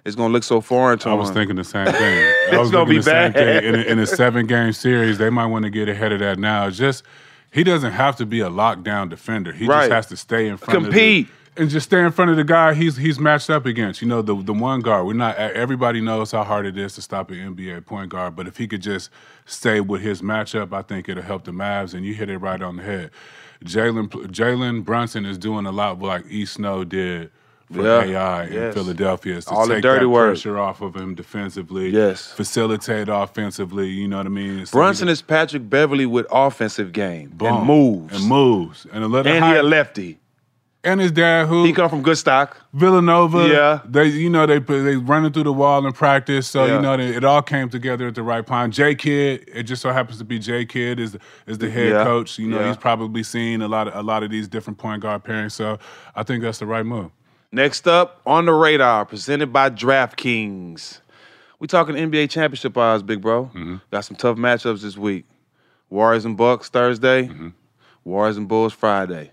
it's 0.06 0.16
gonna 0.16 0.32
look 0.34 0.44
so 0.44 0.62
foreign 0.62 0.98
to 1.00 1.10
I 1.10 1.12
him. 1.12 1.18
I 1.18 1.22
was 1.22 1.32
thinking 1.32 1.56
the 1.58 1.64
same 1.64 1.86
thing. 1.92 1.94
I 1.98 2.48
It's 2.50 2.58
was 2.58 2.72
gonna 2.72 2.90
be 2.90 2.98
the 2.98 3.04
same 3.04 3.32
bad. 3.34 3.64
thing. 3.64 3.74
In 3.74 3.76
a, 3.76 3.84
in 3.84 4.00
a 4.00 4.08
seven 4.08 4.48
game 4.48 4.72
series, 4.74 5.18
they 5.18 5.30
might 5.30 5.48
want 5.48 5.64
to 5.64 5.70
get 5.70 5.90
ahead 5.90 6.12
of 6.14 6.20
that 6.20 6.40
now. 6.40 6.70
Just 6.70 7.04
he 7.52 7.64
doesn't 7.66 7.92
have 7.92 8.16
to 8.16 8.26
be 8.26 8.40
a 8.40 8.50
lockdown 8.50 9.10
defender. 9.10 9.52
He 9.52 9.68
Right. 9.68 9.82
just 9.90 9.92
has 9.92 10.08
to 10.08 10.16
stay 10.18 10.48
in 10.48 10.56
front 10.58 10.86
Compete. 10.86 11.26
of 11.28 11.32
the, 11.32 11.41
and 11.58 11.70
just 11.70 11.88
stay 11.88 12.00
in 12.02 12.12
front 12.12 12.32
of 12.32 12.38
the 12.38 12.44
guy 12.44 12.74
he's 12.74 12.98
he's 12.98 13.20
matched 13.20 13.50
up 13.50 13.66
against. 13.66 14.02
You 14.02 14.08
know, 14.08 14.22
the 14.22 14.36
the 14.36 14.54
one 14.54 14.80
guard. 14.82 15.06
We're 15.06 15.14
not 15.14 15.36
everybody 15.38 16.02
knows 16.02 16.32
how 16.32 16.44
hard 16.44 16.66
it 16.66 16.78
is 16.78 16.96
to 16.96 17.02
stop 17.02 17.30
an 17.32 17.56
NBA 17.56 17.86
point 17.86 18.10
guard, 18.10 18.36
but 18.36 18.48
if 18.48 18.58
he 18.58 18.68
could 18.68 18.82
just 18.82 19.10
stay 19.46 19.82
with 19.82 20.02
his 20.02 20.22
matchup, 20.22 20.74
I 20.74 20.82
think 20.82 21.10
it'll 21.10 21.24
help 21.24 21.44
the 21.46 21.52
Mavs. 21.52 21.94
And 21.94 22.06
you 22.06 22.14
hit 22.14 22.30
it 22.30 22.38
right 22.38 22.62
on 22.62 22.78
the 22.78 22.84
head. 22.84 23.12
Jalen 23.66 24.10
Jalen 24.28 24.84
Brunson 24.86 25.26
is 25.26 25.38
doing 25.38 25.66
a 25.66 25.72
lot 25.72 26.00
like 26.00 26.26
E 26.30 26.46
Snow 26.46 26.84
did 26.84 27.30
for 27.72 27.84
Yeah. 27.84 28.04
AI 28.04 28.46
in 28.48 28.54
Yes. 28.54 28.74
Philadelphia. 28.74 29.38
Is 29.38 29.46
to 29.46 29.52
All 29.52 29.68
the 29.68 29.76
take 29.76 29.84
dirty 29.84 30.06
that 30.06 30.10
work. 30.10 30.30
pressure 30.32 30.58
off 30.58 30.82
of 30.82 30.96
him 30.96 31.16
defensively. 31.16 31.90
Yes. 31.90 32.32
Facilitate 32.32 33.08
offensively. 33.08 33.88
You 33.90 34.08
know 34.08 34.18
what 34.18 34.26
I 34.26 34.30
mean? 34.30 34.66
So 34.66 34.78
Brunson 34.78 35.08
is 35.10 35.22
Patrick 35.22 35.70
Beverley 35.70 36.06
with 36.06 36.26
offensive 36.32 36.92
game 36.92 37.30
boom, 37.34 37.48
and 37.58 37.66
moves. 37.68 38.16
and 38.16 38.26
moves 38.28 38.88
and 38.92 39.04
a 39.04 39.08
little 39.08 39.32
And 39.32 39.44
high, 39.44 39.54
he 39.54 39.60
a 39.60 39.64
lefty. 39.64 40.18
And 40.84 41.00
his 41.00 41.12
dad 41.12 41.48
who 41.48 41.64
He 41.64 41.74
come 41.74 41.90
from 41.90 42.02
good 42.02 42.18
stock. 42.18 42.58
Villanova. 42.74 43.48
Yeah. 43.48 43.80
they 43.86 44.06
you 44.08 44.30
know 44.30 44.46
they 44.46 44.60
they 44.60 44.96
running 44.96 45.32
through 45.32 45.44
the 45.44 45.54
wall 45.54 45.86
in 45.86 45.94
practice. 45.94 46.48
So 46.48 46.66
Yeah. 46.66 46.76
you 46.76 46.82
know 46.82 46.98
they, 46.98 47.16
it 47.16 47.24
all 47.24 47.42
came 47.42 47.70
together 47.70 48.08
at 48.08 48.16
the 48.16 48.24
right 48.24 48.46
time. 48.46 48.72
J 48.72 48.96
Kidd, 48.96 49.50
it 49.54 49.64
just 49.64 49.82
so 49.82 49.92
happens 49.92 50.18
to 50.20 50.24
be 50.26 50.40
J 50.40 50.66
Kidd 50.66 51.00
is 51.00 51.18
is 51.48 51.58
the 51.60 51.70
head 51.70 51.90
Yeah. 51.90 52.04
coach. 52.04 52.40
You 52.40 52.48
know 52.48 52.60
Yeah. 52.60 52.68
he's 52.70 52.78
probably 52.78 53.24
seen 53.24 53.62
a 53.62 53.68
lot 53.68 53.88
of 53.88 53.96
a 53.96 54.02
lot 54.02 54.24
of 54.24 54.30
these 54.32 54.48
different 54.48 54.80
point 54.80 55.02
guard 55.02 55.24
pairings. 55.24 55.52
So 55.52 55.78
I 56.16 56.24
think 56.24 56.42
that's 56.44 56.60
the 56.60 56.66
right 56.66 56.86
move. 56.86 57.12
Next 57.52 57.88
up 57.88 58.22
on 58.26 58.46
the 58.46 58.54
radar, 58.54 59.06
presented 59.06 59.52
by 59.52 59.70
DraftKings. 59.70 61.00
We 61.60 61.68
talking 61.68 61.96
NBA 61.96 62.30
championship 62.30 62.76
odds, 62.78 63.04
big 63.04 63.22
bro. 63.22 63.46
Mm-hmm. 63.46 63.76
Got 63.92 64.06
some 64.06 64.16
tough 64.18 64.38
matchups 64.38 64.82
this 64.82 64.98
week. 64.98 65.26
Warriors 65.90 66.26
and 66.26 66.36
Bucks 66.38 66.70
Thursday. 66.70 67.28
Mm-hmm. 67.28 67.50
Warriors 68.04 68.38
and 68.38 68.48
Bulls 68.48 68.74
Friday. 68.74 69.32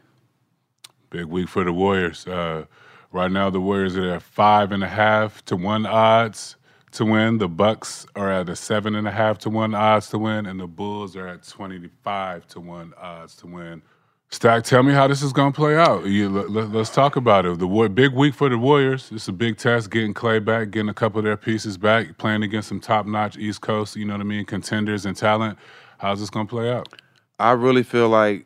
Big 1.10 1.24
week 1.26 1.48
for 1.48 1.64
the 1.64 1.72
Warriors. 1.72 2.26
Uh, 2.26 2.66
right 3.12 3.30
now, 3.30 3.50
the 3.50 3.60
Warriors 3.60 3.96
are 3.96 4.14
at 4.14 4.22
five 4.22 4.72
and 4.72 4.84
a 4.84 4.88
half 4.88 5.44
to 5.46 5.56
one 5.56 5.86
odds 5.86 6.56
to 6.92 7.04
win. 7.04 7.38
The 7.38 7.48
Bucks 7.48 8.06
are 8.14 8.30
at 8.30 8.48
a 8.48 8.56
seven 8.56 8.94
and 8.94 9.08
a 9.08 9.10
half 9.10 9.38
to 9.38 9.50
one 9.50 9.74
odds 9.74 10.08
to 10.10 10.18
win, 10.18 10.46
and 10.46 10.60
the 10.60 10.66
Bulls 10.66 11.16
are 11.16 11.28
at 11.28 11.46
twenty-five 11.46 12.46
to 12.48 12.60
one 12.60 12.92
odds 12.98 13.36
to 13.36 13.46
win. 13.46 13.82
Stack, 14.30 14.64
tell 14.64 14.82
me 14.82 14.92
how 14.92 15.06
this 15.06 15.22
is 15.22 15.32
going 15.32 15.52
to 15.52 15.56
play 15.56 15.74
out. 15.74 16.04
You, 16.04 16.28
let, 16.28 16.74
us 16.76 16.90
talk 16.90 17.16
about 17.16 17.46
it. 17.46 17.58
The 17.58 17.66
war, 17.66 17.88
big 17.88 18.12
week 18.12 18.34
for 18.34 18.50
the 18.50 18.58
Warriors. 18.58 19.08
It's 19.10 19.26
a 19.26 19.32
big 19.32 19.56
test, 19.56 19.90
getting 19.90 20.12
Klay 20.12 20.44
back, 20.44 20.70
getting 20.70 20.90
a 20.90 20.94
couple 20.94 21.18
of 21.18 21.24
their 21.24 21.38
pieces 21.38 21.78
back, 21.78 22.18
playing 22.18 22.42
against 22.42 22.68
some 22.68 22.78
top-notch 22.78 23.38
East 23.38 23.62
Coast, 23.62 23.96
you 23.96 24.04
know 24.04 24.12
what 24.12 24.20
I 24.20 24.24
mean, 24.24 24.44
contenders 24.44 25.06
and 25.06 25.16
talent. 25.16 25.58
How's 25.96 26.20
this 26.20 26.28
going 26.28 26.46
to 26.46 26.50
play 26.50 26.70
out? 26.70 26.94
I 27.38 27.52
really 27.52 27.82
feel 27.82 28.10
like 28.10 28.44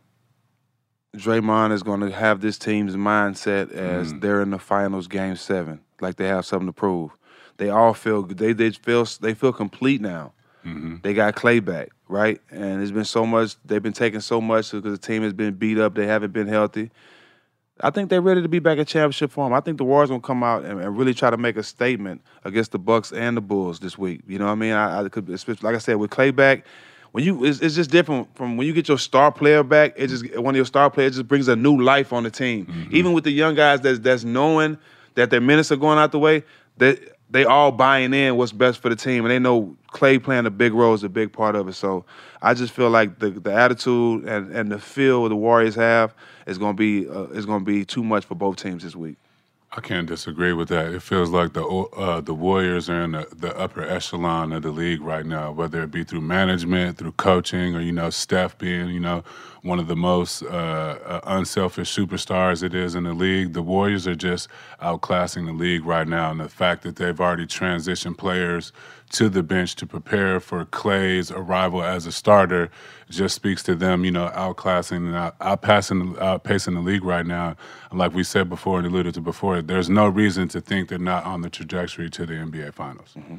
Draymond 1.17 1.73
is 1.73 1.83
going 1.83 2.01
to 2.01 2.11
have 2.11 2.41
this 2.41 2.59
team's 2.59 2.97
mindset 2.97 3.71
as 3.73 4.13
mm. 4.13 4.21
they're 4.21 4.41
in 4.41 4.51
the 4.51 4.59
finals, 4.59 5.09
game 5.09 5.37
seven, 5.37 5.81
like 6.01 6.17
they 6.17 6.27
have 6.27 6.47
something 6.47 6.69
to 6.69 6.73
prove. 6.73 7.11
They 7.59 7.69
all 7.69 7.93
feel 7.93 8.23
they 8.23 8.53
they 8.55 8.71
feel 8.71 9.07
they 9.21 9.35
feel 9.35 9.53
complete 9.53 10.01
now. 10.01 10.33
Mm-hmm. 10.65 10.97
They 11.03 11.13
got 11.13 11.35
Klay 11.35 11.63
back, 11.63 11.91
right? 12.09 12.41
And 12.51 12.79
there's 12.81 12.93
been 12.93 13.05
so 13.05 13.27
much. 13.27 13.57
They've 13.65 13.83
been 13.83 13.93
taking 13.93 14.21
so 14.21 14.41
much 14.41 14.73
because 14.73 14.99
the 14.99 15.07
team 15.07 15.23
has 15.23 15.33
been 15.33 15.55
beat 15.55 15.79
up. 15.79 15.95
They 15.95 16.07
haven't 16.07 16.33
been 16.33 16.49
healthy. 16.49 16.91
I 17.81 17.91
think 17.91 18.11
they're 18.11 18.21
ready 18.21 18.43
to 18.43 18.49
be 18.49 18.59
back 18.59 18.79
in 18.79 18.85
championship 18.85 19.33
form. 19.33 19.53
I 19.53 19.61
think 19.61 19.79
the 19.79 19.85
Warriors 19.85 20.11
gonna 20.11 20.21
come 20.21 20.43
out 20.43 20.65
and, 20.65 20.81
and 20.81 20.97
really 20.97 21.15
try 21.15 21.31
to 21.31 21.37
make 21.37 21.57
a 21.57 21.63
statement 21.63 22.23
against 22.45 22.73
the 22.73 22.79
Bucks 22.79 23.13
and 23.13 23.37
the 23.37 23.41
Bulls 23.41 23.81
this 23.81 23.99
week. 23.99 24.23
You 24.27 24.39
know 24.39 24.47
what 24.47 24.53
I 24.53 24.57
mean? 24.57 24.73
I, 24.73 25.05
I 25.05 25.09
could, 25.09 25.29
like 25.29 25.75
I 25.75 25.79
said, 25.79 25.97
with 25.97 26.11
Klay 26.11 26.35
back, 26.35 26.65
when 27.13 27.25
you 27.25 27.45
it's, 27.45 27.61
it's 27.61 27.75
just 27.75 27.91
different 27.91 28.35
from 28.35 28.57
when 28.57 28.67
you 28.67 28.73
get 28.73 28.89
your 28.89 28.99
star 28.99 29.31
player 29.31 29.63
back. 29.63 29.95
It 29.97 30.09
just 30.09 30.37
one 30.37 30.55
of 30.55 30.57
your 30.57 30.65
star 30.67 30.91
players 30.91 31.15
just 31.15 31.29
brings 31.29 31.49
a 31.49 31.57
new 31.57 31.81
life 31.81 32.13
on 32.13 32.25
the 32.25 32.31
team. 32.31 32.67
Even 32.91 33.13
with 33.13 33.25
the 33.25 33.31
young 33.31 33.55
guys 33.55 33.81
that's 33.81 34.01
that's 34.01 34.25
knowing 34.25 34.79
that 35.15 35.31
their 35.31 35.41
minutes 35.41 35.71
are 35.71 35.77
going 35.77 35.99
out 35.99 36.11
the 36.13 36.19
way, 36.19 36.43
that 36.79 36.99
they 37.31 37.45
all 37.45 37.73
buying 37.73 38.13
in 38.13 38.37
what's 38.37 38.53
best 38.53 38.81
for 38.81 38.89
the 38.91 38.97
team, 38.97 39.25
and 39.25 39.31
they 39.31 39.39
know 39.39 39.77
Klay 39.93 40.23
playing 40.23 40.47
a 40.47 40.51
big 40.51 40.75
role 40.75 40.93
is 40.95 41.03
a 41.03 41.09
big 41.09 41.33
part 41.33 41.55
of 41.57 41.69
it. 41.69 41.75
So 41.75 42.05
I 42.41 42.55
just 42.55 42.73
feel 42.73 42.91
like 42.91 43.19
the 43.19 43.31
the 43.31 43.53
attitude 43.53 44.25
and, 44.25 44.51
and 44.55 44.73
the 44.73 44.79
feel 44.79 45.29
the 45.29 45.37
Warriors 45.37 45.75
have 45.75 46.15
is 46.47 46.59
going 46.59 46.77
to 46.77 46.79
be 46.79 47.09
uh, 47.09 47.25
is 47.29 47.47
going 47.47 47.61
to 47.61 47.65
be 47.65 47.85
too 47.85 48.03
much 48.03 48.25
for 48.25 48.35
both 48.35 48.57
teams 48.57 48.83
this 48.83 48.97
week. 48.97 49.17
I 49.75 49.81
can't 49.81 50.07
disagree 50.07 50.53
with 50.53 50.69
that. 50.69 50.93
It 50.93 51.01
feels 51.01 51.31
like 51.31 51.55
the 51.55 51.65
uh, 51.65 52.21
the 52.21 52.35
Warriors 52.35 52.91
are 52.91 53.03
in 53.05 53.13
the, 53.13 53.27
the 53.35 53.59
upper 53.59 53.83
echelon 53.83 54.53
of 54.53 54.63
the 54.63 54.71
league 54.71 55.01
right 55.01 55.25
now, 55.25 55.51
whether 55.51 55.83
it 55.83 55.91
be 55.91 56.05
through 56.05 56.21
management, 56.21 56.99
through 56.99 57.13
coaching, 57.13 57.75
or 57.75 57.81
you 57.81 57.93
know 57.93 58.11
Steph 58.11 58.59
being 58.59 58.91
you 58.91 59.01
know 59.01 59.25
one 59.63 59.79
of 59.79 59.89
the 59.89 59.97
most 59.97 60.43
uh, 60.43 60.47
uh, 60.49 61.21
unselfish 61.25 61.95
superstars 61.97 62.63
it 62.63 62.75
is 62.75 62.95
in 62.95 63.05
the 63.05 63.15
league. 63.15 63.55
The 63.55 63.63
Warriors 63.63 64.07
are 64.07 64.15
just 64.15 64.49
outclassing 64.83 65.47
the 65.47 65.55
league 65.55 65.87
right 65.87 66.07
now, 66.07 66.31
and 66.31 66.41
the 66.41 66.51
fact 66.51 66.83
that 66.83 66.97
they've 66.97 67.19
already 67.19 67.47
transitioned 67.47 68.19
players 68.19 68.73
to 69.13 69.29
the 69.29 69.43
bench 69.43 69.77
to 69.77 69.87
prepare 69.87 70.41
for 70.41 70.65
Klay's 70.65 71.31
arrival 71.31 71.83
as 71.83 72.07
a 72.07 72.13
starter 72.13 72.71
just 73.11 73.35
speaks 73.35 73.63
to 73.65 73.75
them, 73.75 74.05
you 74.05 74.11
know, 74.11 74.31
outclassing 74.35 74.97
and 75.09 75.15
out, 75.15 75.39
outpassing, 75.39 76.15
outpacing 76.17 76.75
the 76.75 76.81
league 76.81 77.05
right 77.05 77.27
now. 77.27 77.57
And 77.91 77.99
like 77.99 78.15
we 78.15 78.25
said 78.25 78.49
before 78.49 78.79
and 78.79 78.87
alluded 78.87 79.15
to 79.15 79.21
before, 79.21 79.61
there's 79.63 79.91
no 79.91 80.09
reason 80.09 80.49
to 80.49 80.61
think 80.61 80.89
they're 80.89 80.99
not 80.99 81.25
on 81.25 81.43
the 81.43 81.51
trajectory 81.51 82.09
to 82.11 82.27
the 82.27 82.35
NBA 82.35 82.75
Finals. 82.75 83.15
Mm-hmm. 83.17 83.39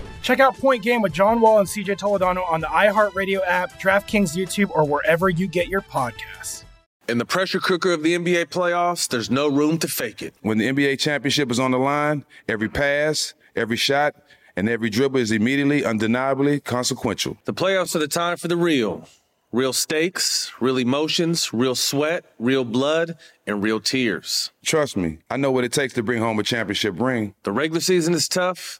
Check 0.21 0.39
out 0.39 0.55
Point 0.57 0.83
Game 0.83 1.01
with 1.01 1.13
John 1.13 1.41
Wall 1.41 1.59
and 1.59 1.67
CJ 1.67 1.97
Toledano 1.97 2.47
on 2.49 2.61
the 2.61 2.67
iHeartRadio 2.67 3.41
app, 3.45 3.79
DraftKings 3.79 4.35
YouTube, 4.35 4.69
or 4.71 4.85
wherever 4.85 5.29
you 5.29 5.47
get 5.47 5.67
your 5.67 5.81
podcasts. 5.81 6.63
In 7.09 7.17
the 7.17 7.25
pressure 7.25 7.59
cooker 7.59 7.91
of 7.91 8.03
the 8.03 8.15
NBA 8.15 8.45
playoffs, 8.45 9.07
there's 9.07 9.31
no 9.31 9.47
room 9.47 9.77
to 9.79 9.87
fake 9.87 10.21
it. 10.21 10.35
When 10.41 10.59
the 10.59 10.67
NBA 10.67 10.99
championship 10.99 11.51
is 11.51 11.59
on 11.59 11.71
the 11.71 11.79
line, 11.79 12.23
every 12.47 12.69
pass, 12.69 13.33
every 13.55 13.77
shot, 13.77 14.15
and 14.55 14.69
every 14.69 14.89
dribble 14.89 15.19
is 15.19 15.31
immediately, 15.31 15.83
undeniably 15.83 16.59
consequential. 16.59 17.37
The 17.45 17.53
playoffs 17.53 17.95
are 17.95 17.99
the 17.99 18.07
time 18.07 18.37
for 18.37 18.47
the 18.47 18.57
real. 18.57 19.07
Real 19.51 19.73
stakes, 19.73 20.53
real 20.61 20.77
emotions, 20.77 21.53
real 21.53 21.75
sweat, 21.75 22.23
real 22.39 22.63
blood, 22.63 23.17
and 23.45 23.61
real 23.61 23.81
tears. 23.81 24.51
Trust 24.63 24.95
me, 24.95 25.17
I 25.29 25.35
know 25.35 25.51
what 25.51 25.65
it 25.65 25.73
takes 25.73 25.93
to 25.95 26.03
bring 26.03 26.21
home 26.21 26.39
a 26.39 26.43
championship 26.43 26.97
ring. 26.97 27.35
The 27.43 27.51
regular 27.51 27.81
season 27.81 28.13
is 28.13 28.29
tough, 28.29 28.79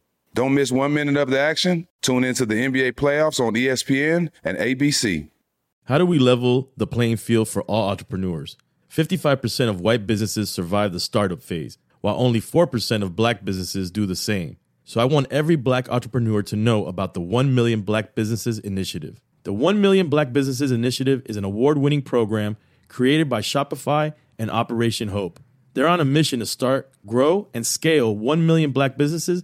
Don't 0.33 0.53
miss 0.53 0.71
one 0.71 0.93
minute 0.93 1.17
of 1.17 1.29
the 1.29 1.39
action. 1.39 1.87
Tune 2.01 2.23
into 2.23 2.45
the 2.45 2.55
NBA 2.55 2.93
playoffs 2.93 3.45
on 3.45 3.53
ESPN 3.53 4.29
and 4.45 4.57
ABC. 4.57 5.29
How 5.85 5.97
do 5.97 6.05
we 6.05 6.19
level 6.19 6.71
the 6.77 6.87
playing 6.87 7.17
field 7.17 7.49
for 7.49 7.63
all 7.63 7.89
entrepreneurs? 7.89 8.55
55% 8.89 9.67
of 9.67 9.81
white 9.81 10.07
businesses 10.07 10.49
survive 10.49 10.93
the 10.93 11.01
startup 11.01 11.41
phase, 11.41 11.77
while 11.99 12.15
only 12.17 12.39
4% 12.39 13.03
of 13.03 13.15
black 13.15 13.43
businesses 13.43 13.91
do 13.91 14.05
the 14.05 14.15
same. 14.15 14.55
So 14.85 15.01
I 15.01 15.05
want 15.05 15.27
every 15.31 15.57
black 15.57 15.89
entrepreneur 15.89 16.41
to 16.43 16.55
know 16.55 16.85
about 16.85 17.13
the 17.13 17.21
1 17.21 17.53
Million 17.53 17.81
Black 17.81 18.15
Businesses 18.15 18.57
Initiative. 18.59 19.21
The 19.43 19.53
1 19.53 19.81
Million 19.81 20.07
Black 20.07 20.31
Businesses 20.31 20.71
Initiative 20.71 21.23
is 21.25 21.35
an 21.35 21.43
award 21.43 21.77
winning 21.77 22.01
program 22.01 22.55
created 22.87 23.27
by 23.27 23.41
Shopify 23.41 24.13
and 24.39 24.49
Operation 24.49 25.09
Hope. 25.09 25.41
They're 25.73 25.87
on 25.87 25.99
a 25.99 26.05
mission 26.05 26.39
to 26.39 26.45
start, 26.45 26.89
grow, 27.05 27.49
and 27.53 27.65
scale 27.65 28.15
1 28.15 28.45
million 28.45 28.71
black 28.71 28.97
businesses 28.97 29.43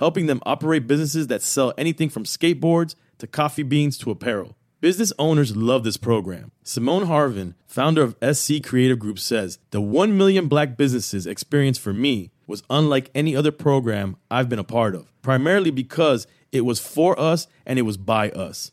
helping 0.00 0.26
them 0.26 0.40
operate 0.44 0.86
businesses 0.86 1.26
that 1.28 1.42
sell 1.42 1.74
anything 1.76 2.08
from 2.08 2.24
skateboards 2.24 2.94
to 3.18 3.26
coffee 3.26 3.62
beans 3.62 3.98
to 3.98 4.10
apparel. 4.10 4.56
Business 4.80 5.12
owners 5.18 5.54
love 5.54 5.84
this 5.84 5.98
program. 5.98 6.52
Simone 6.64 7.04
Harvin, 7.04 7.52
founder 7.66 8.02
of 8.02 8.16
SC 8.34 8.62
Creative 8.64 8.98
Group, 8.98 9.18
says 9.18 9.58
the 9.72 9.80
1 9.82 10.16
million 10.16 10.48
black 10.48 10.78
businesses 10.78 11.26
experience 11.26 11.76
for 11.76 11.92
me 11.92 12.30
was 12.46 12.62
unlike 12.70 13.10
any 13.14 13.36
other 13.36 13.52
program 13.52 14.16
I've 14.30 14.48
been 14.48 14.58
a 14.58 14.64
part 14.64 14.94
of, 14.94 15.12
primarily 15.20 15.70
because 15.70 16.26
it 16.50 16.62
was 16.62 16.80
for 16.80 17.20
us 17.20 17.46
and 17.66 17.78
it 17.78 17.82
was 17.82 17.98
by 17.98 18.30
us. 18.30 18.72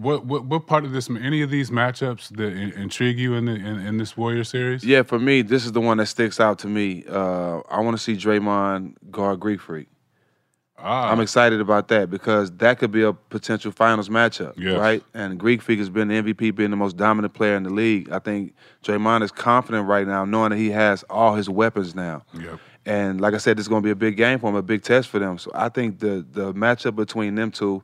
What, 0.00 0.24
what 0.24 0.44
what 0.44 0.66
part 0.66 0.84
of 0.84 0.92
this? 0.92 1.08
Any 1.10 1.42
of 1.42 1.50
these 1.50 1.70
matchups 1.70 2.28
that 2.36 2.52
in, 2.52 2.72
intrigue 2.72 3.18
you 3.18 3.34
in, 3.34 3.44
the, 3.44 3.52
in 3.54 3.78
in 3.86 3.96
this 3.98 4.16
Warrior 4.16 4.44
series? 4.44 4.82
Yeah, 4.84 5.02
for 5.02 5.18
me, 5.18 5.42
this 5.42 5.64
is 5.66 5.72
the 5.72 5.80
one 5.80 5.98
that 5.98 6.06
sticks 6.06 6.40
out 6.40 6.58
to 6.60 6.66
me. 6.68 7.04
Uh, 7.08 7.60
I 7.70 7.80
want 7.80 7.96
to 7.96 8.02
see 8.02 8.14
Draymond 8.16 8.94
guard 9.10 9.40
Greek 9.40 9.60
Freak. 9.60 9.88
Ah, 10.82 11.10
I'm 11.10 11.20
excited 11.20 11.60
about 11.60 11.88
that 11.88 12.08
because 12.08 12.50
that 12.52 12.78
could 12.78 12.90
be 12.90 13.02
a 13.02 13.12
potential 13.12 13.70
finals 13.70 14.08
matchup, 14.08 14.54
Yes. 14.56 14.78
right? 14.78 15.02
And 15.12 15.38
Greek 15.38 15.60
Freak 15.60 15.78
has 15.78 15.90
been 15.90 16.08
the 16.08 16.14
MVP, 16.22 16.54
being 16.54 16.70
the 16.70 16.76
most 16.76 16.96
dominant 16.96 17.34
player 17.34 17.54
in 17.54 17.64
the 17.64 17.70
league. 17.70 18.10
I 18.10 18.18
think 18.18 18.54
Draymond 18.82 19.22
is 19.22 19.30
confident 19.30 19.86
right 19.86 20.06
now, 20.06 20.24
knowing 20.24 20.50
that 20.50 20.56
he 20.56 20.70
has 20.70 21.02
all 21.10 21.34
his 21.34 21.50
weapons 21.50 21.94
now. 21.94 22.22
Yep. 22.32 22.58
And 22.86 23.20
like 23.20 23.34
I 23.34 23.36
said, 23.36 23.58
this 23.58 23.64
is 23.64 23.68
going 23.68 23.82
to 23.82 23.86
be 23.86 23.90
a 23.90 23.94
big 23.96 24.16
game 24.16 24.38
for 24.38 24.48
him, 24.48 24.54
a 24.54 24.62
big 24.62 24.82
test 24.82 25.08
for 25.10 25.18
them. 25.18 25.36
So 25.36 25.50
I 25.54 25.68
think 25.68 25.98
the 25.98 26.24
the 26.32 26.54
matchup 26.54 26.96
between 26.96 27.34
them 27.34 27.50
two, 27.50 27.82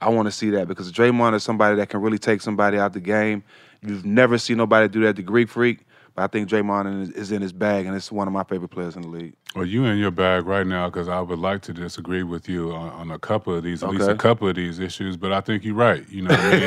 I 0.00 0.08
want 0.10 0.26
to 0.26 0.32
see 0.32 0.50
that 0.50 0.68
because 0.68 0.90
Draymond 0.92 1.34
is 1.34 1.42
somebody 1.42 1.76
that 1.76 1.88
can 1.88 2.00
really 2.00 2.18
take 2.18 2.40
somebody 2.42 2.78
out 2.78 2.92
the 2.92 3.00
game. 3.00 3.42
You've 3.82 4.04
never 4.04 4.38
seen 4.38 4.56
nobody 4.56 4.88
do 4.88 5.00
that 5.04 5.16
to 5.16 5.22
Greek 5.22 5.48
Freak, 5.48 5.80
but 6.14 6.22
I 6.22 6.26
think 6.26 6.48
Draymond 6.48 7.02
is- 7.02 7.10
is 7.10 7.32
in 7.32 7.42
his 7.42 7.52
bag, 7.52 7.86
and 7.86 7.94
it's 7.94 8.10
one 8.12 8.26
of 8.26 8.32
my 8.34 8.44
favorite 8.44 8.68
players 8.70 8.96
in 8.96 9.02
the 9.02 9.08
league. 9.08 9.34
Well, 9.54 9.64
you 9.64 9.84
in 9.84 9.98
your 9.98 10.10
bag 10.10 10.46
right 10.46 10.66
now 10.66 10.88
because 10.90 11.06
I 11.08 11.20
would 11.20 11.38
like 11.38 11.62
to 11.62 11.72
disagree 11.72 12.24
with 12.24 12.48
you 12.48 12.72
on, 12.72 12.88
on 12.90 13.10
a 13.12 13.18
couple 13.20 13.54
of 13.54 13.62
these, 13.62 13.84
at 13.84 13.90
least 13.90 14.08
a 14.08 14.16
couple 14.16 14.48
of 14.48 14.56
these 14.56 14.80
issues. 14.80 15.16
But 15.16 15.32
I 15.32 15.40
think 15.40 15.64
you're 15.64 15.76
right. 15.76 16.04
You 16.10 16.22
know 16.22 16.30
what 16.30 16.40
I 16.40 16.58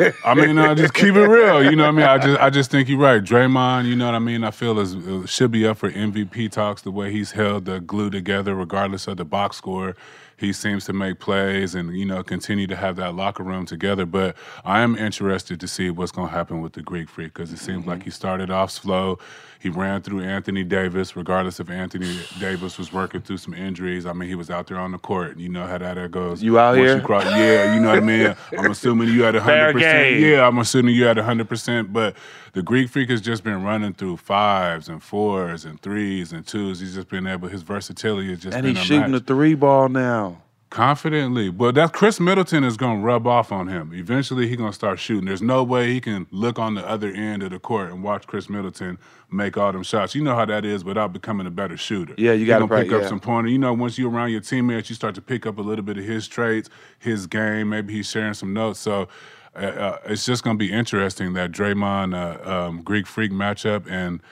mean? 0.00 0.12
I 0.24 0.34
mean, 0.34 0.54
no, 0.56 0.74
just 0.74 0.94
keep 0.94 1.14
it 1.14 1.26
real. 1.26 1.62
You 1.62 1.76
know 1.76 1.82
what 1.84 1.88
I 1.90 1.92
mean? 1.92 2.06
I 2.06 2.16
just, 2.18 2.40
I 2.40 2.48
just 2.48 2.70
think 2.70 2.88
you're 2.88 2.98
right. 2.98 3.22
Draymond, 3.22 3.84
you 3.86 3.96
know 3.96 4.06
what 4.06 4.14
I 4.14 4.18
mean? 4.18 4.44
I 4.44 4.50
feel 4.50 4.78
is 4.78 4.94
uh, 4.96 5.26
should 5.26 5.50
be 5.50 5.66
up 5.66 5.76
for 5.76 5.90
MVP 5.90 6.50
talks. 6.50 6.80
The 6.80 6.90
way 6.90 7.12
he's 7.12 7.32
held 7.32 7.66
the 7.66 7.80
glue 7.80 8.08
together, 8.08 8.54
regardless 8.54 9.06
of 9.06 9.18
the 9.18 9.26
box 9.26 9.58
score. 9.58 9.94
He 10.42 10.52
seems 10.52 10.84
to 10.86 10.92
make 10.92 11.20
plays 11.20 11.74
and 11.74 11.96
you 11.96 12.04
know 12.04 12.22
continue 12.24 12.66
to 12.66 12.74
have 12.74 12.96
that 12.96 13.14
locker 13.14 13.44
room 13.44 13.64
together. 13.64 14.04
But 14.04 14.36
I 14.64 14.80
am 14.80 14.96
interested 14.96 15.60
to 15.60 15.68
see 15.68 15.88
what's 15.88 16.10
going 16.10 16.28
to 16.28 16.34
happen 16.34 16.60
with 16.60 16.72
the 16.72 16.82
Greek 16.82 17.08
Freak 17.08 17.32
because 17.32 17.52
it 17.52 17.58
seems 17.58 17.86
like 17.86 18.00
mm-hmm. 18.00 18.06
he 18.06 18.10
started 18.10 18.50
off 18.50 18.72
slow. 18.72 19.18
He 19.62 19.68
ran 19.68 20.02
through 20.02 20.22
Anthony 20.22 20.64
Davis, 20.64 21.14
regardless 21.14 21.60
if 21.60 21.70
Anthony 21.70 22.18
Davis 22.40 22.78
was 22.78 22.92
working 22.92 23.20
through 23.20 23.36
some 23.36 23.54
injuries. 23.54 24.06
I 24.06 24.12
mean, 24.12 24.28
he 24.28 24.34
was 24.34 24.50
out 24.50 24.66
there 24.66 24.76
on 24.76 24.90
the 24.90 24.98
court. 24.98 25.38
You 25.38 25.48
know 25.50 25.64
how 25.68 25.78
that 25.78 26.10
goes. 26.10 26.42
You 26.42 26.58
out 26.58 26.76
Once 26.76 26.90
here? 26.90 27.00
cross- 27.00 27.26
yeah, 27.26 27.72
you 27.72 27.80
know 27.80 27.90
what 27.90 27.98
I 27.98 28.00
mean. 28.00 28.34
I'm 28.58 28.72
assuming 28.72 29.10
you 29.10 29.22
had 29.22 29.36
hundred 29.36 29.74
percent. 29.74 30.18
game. 30.18 30.24
Yeah, 30.32 30.48
I'm 30.48 30.58
assuming 30.58 30.96
you 30.96 31.04
had 31.04 31.16
hundred 31.16 31.48
percent. 31.48 31.92
But 31.92 32.16
the 32.54 32.62
Greek 32.62 32.90
Freak 32.90 33.08
has 33.10 33.20
just 33.20 33.44
been 33.44 33.62
running 33.62 33.92
through 33.94 34.16
fives 34.16 34.88
and 34.88 35.00
fours 35.00 35.64
and 35.64 35.80
threes 35.80 36.32
and 36.32 36.44
twos. 36.44 36.80
He's 36.80 36.96
just 36.96 37.08
been 37.08 37.28
able. 37.28 37.46
His 37.46 37.62
versatility 37.62 38.30
has 38.30 38.40
just 38.40 38.56
And 38.56 38.64
been 38.64 38.74
he's 38.74 38.84
shooting 38.84 39.12
the 39.12 39.20
three 39.20 39.54
ball 39.54 39.88
now. 39.88 40.42
Confidently. 40.72 41.50
But 41.50 41.74
that 41.74 41.92
Khris 41.92 42.18
Middleton 42.18 42.64
is 42.64 42.78
gonna 42.78 43.02
rub 43.02 43.26
off 43.26 43.52
on 43.52 43.68
him. 43.68 43.92
Eventually 43.92 44.48
he's 44.48 44.56
gonna 44.56 44.72
start 44.72 44.98
shooting. 44.98 45.26
There's 45.26 45.42
no 45.42 45.62
way 45.62 45.92
he 45.92 46.00
can 46.00 46.26
look 46.30 46.58
on 46.58 46.74
the 46.74 46.88
other 46.88 47.08
end 47.08 47.42
of 47.42 47.50
the 47.50 47.58
court 47.58 47.90
and 47.90 48.02
watch 48.02 48.26
Khris 48.26 48.48
Middleton 48.48 48.96
make 49.30 49.58
all 49.58 49.70
them 49.70 49.82
shots. 49.82 50.14
You 50.14 50.22
know 50.22 50.34
how 50.34 50.46
that 50.46 50.64
is 50.64 50.82
without 50.82 51.12
becoming 51.12 51.46
a 51.46 51.50
better 51.50 51.76
shooter. 51.76 52.14
Yeah, 52.16 52.32
you 52.32 52.46
gotta 52.46 52.66
pick 52.66 52.88
pra- 52.88 52.96
up 52.96 53.02
yeah. 53.02 53.08
some 53.08 53.20
pointer. 53.20 53.50
You 53.50 53.58
know, 53.58 53.74
once 53.74 53.98
you're 53.98 54.10
around 54.10 54.30
your 54.30 54.40
teammates, 54.40 54.88
you 54.88 54.96
start 54.96 55.14
to 55.16 55.20
pick 55.20 55.44
up 55.44 55.58
a 55.58 55.62
little 55.62 55.84
bit 55.84 55.98
of 55.98 56.04
his 56.04 56.26
traits, 56.26 56.70
his 56.98 57.26
game. 57.26 57.68
Maybe 57.68 57.92
he's 57.92 58.08
sharing 58.08 58.32
some 58.32 58.54
notes. 58.54 58.80
So 58.80 59.08
uh, 59.54 59.58
uh, 59.58 59.98
it's 60.06 60.24
just 60.24 60.42
gonna 60.42 60.56
be 60.56 60.72
interesting 60.72 61.34
that 61.34 61.52
Draymond 61.52 62.14
uh, 62.14 62.50
um, 62.50 62.80
Greek 62.80 63.06
Freak 63.06 63.30
matchup 63.30 63.86
and 63.90 64.22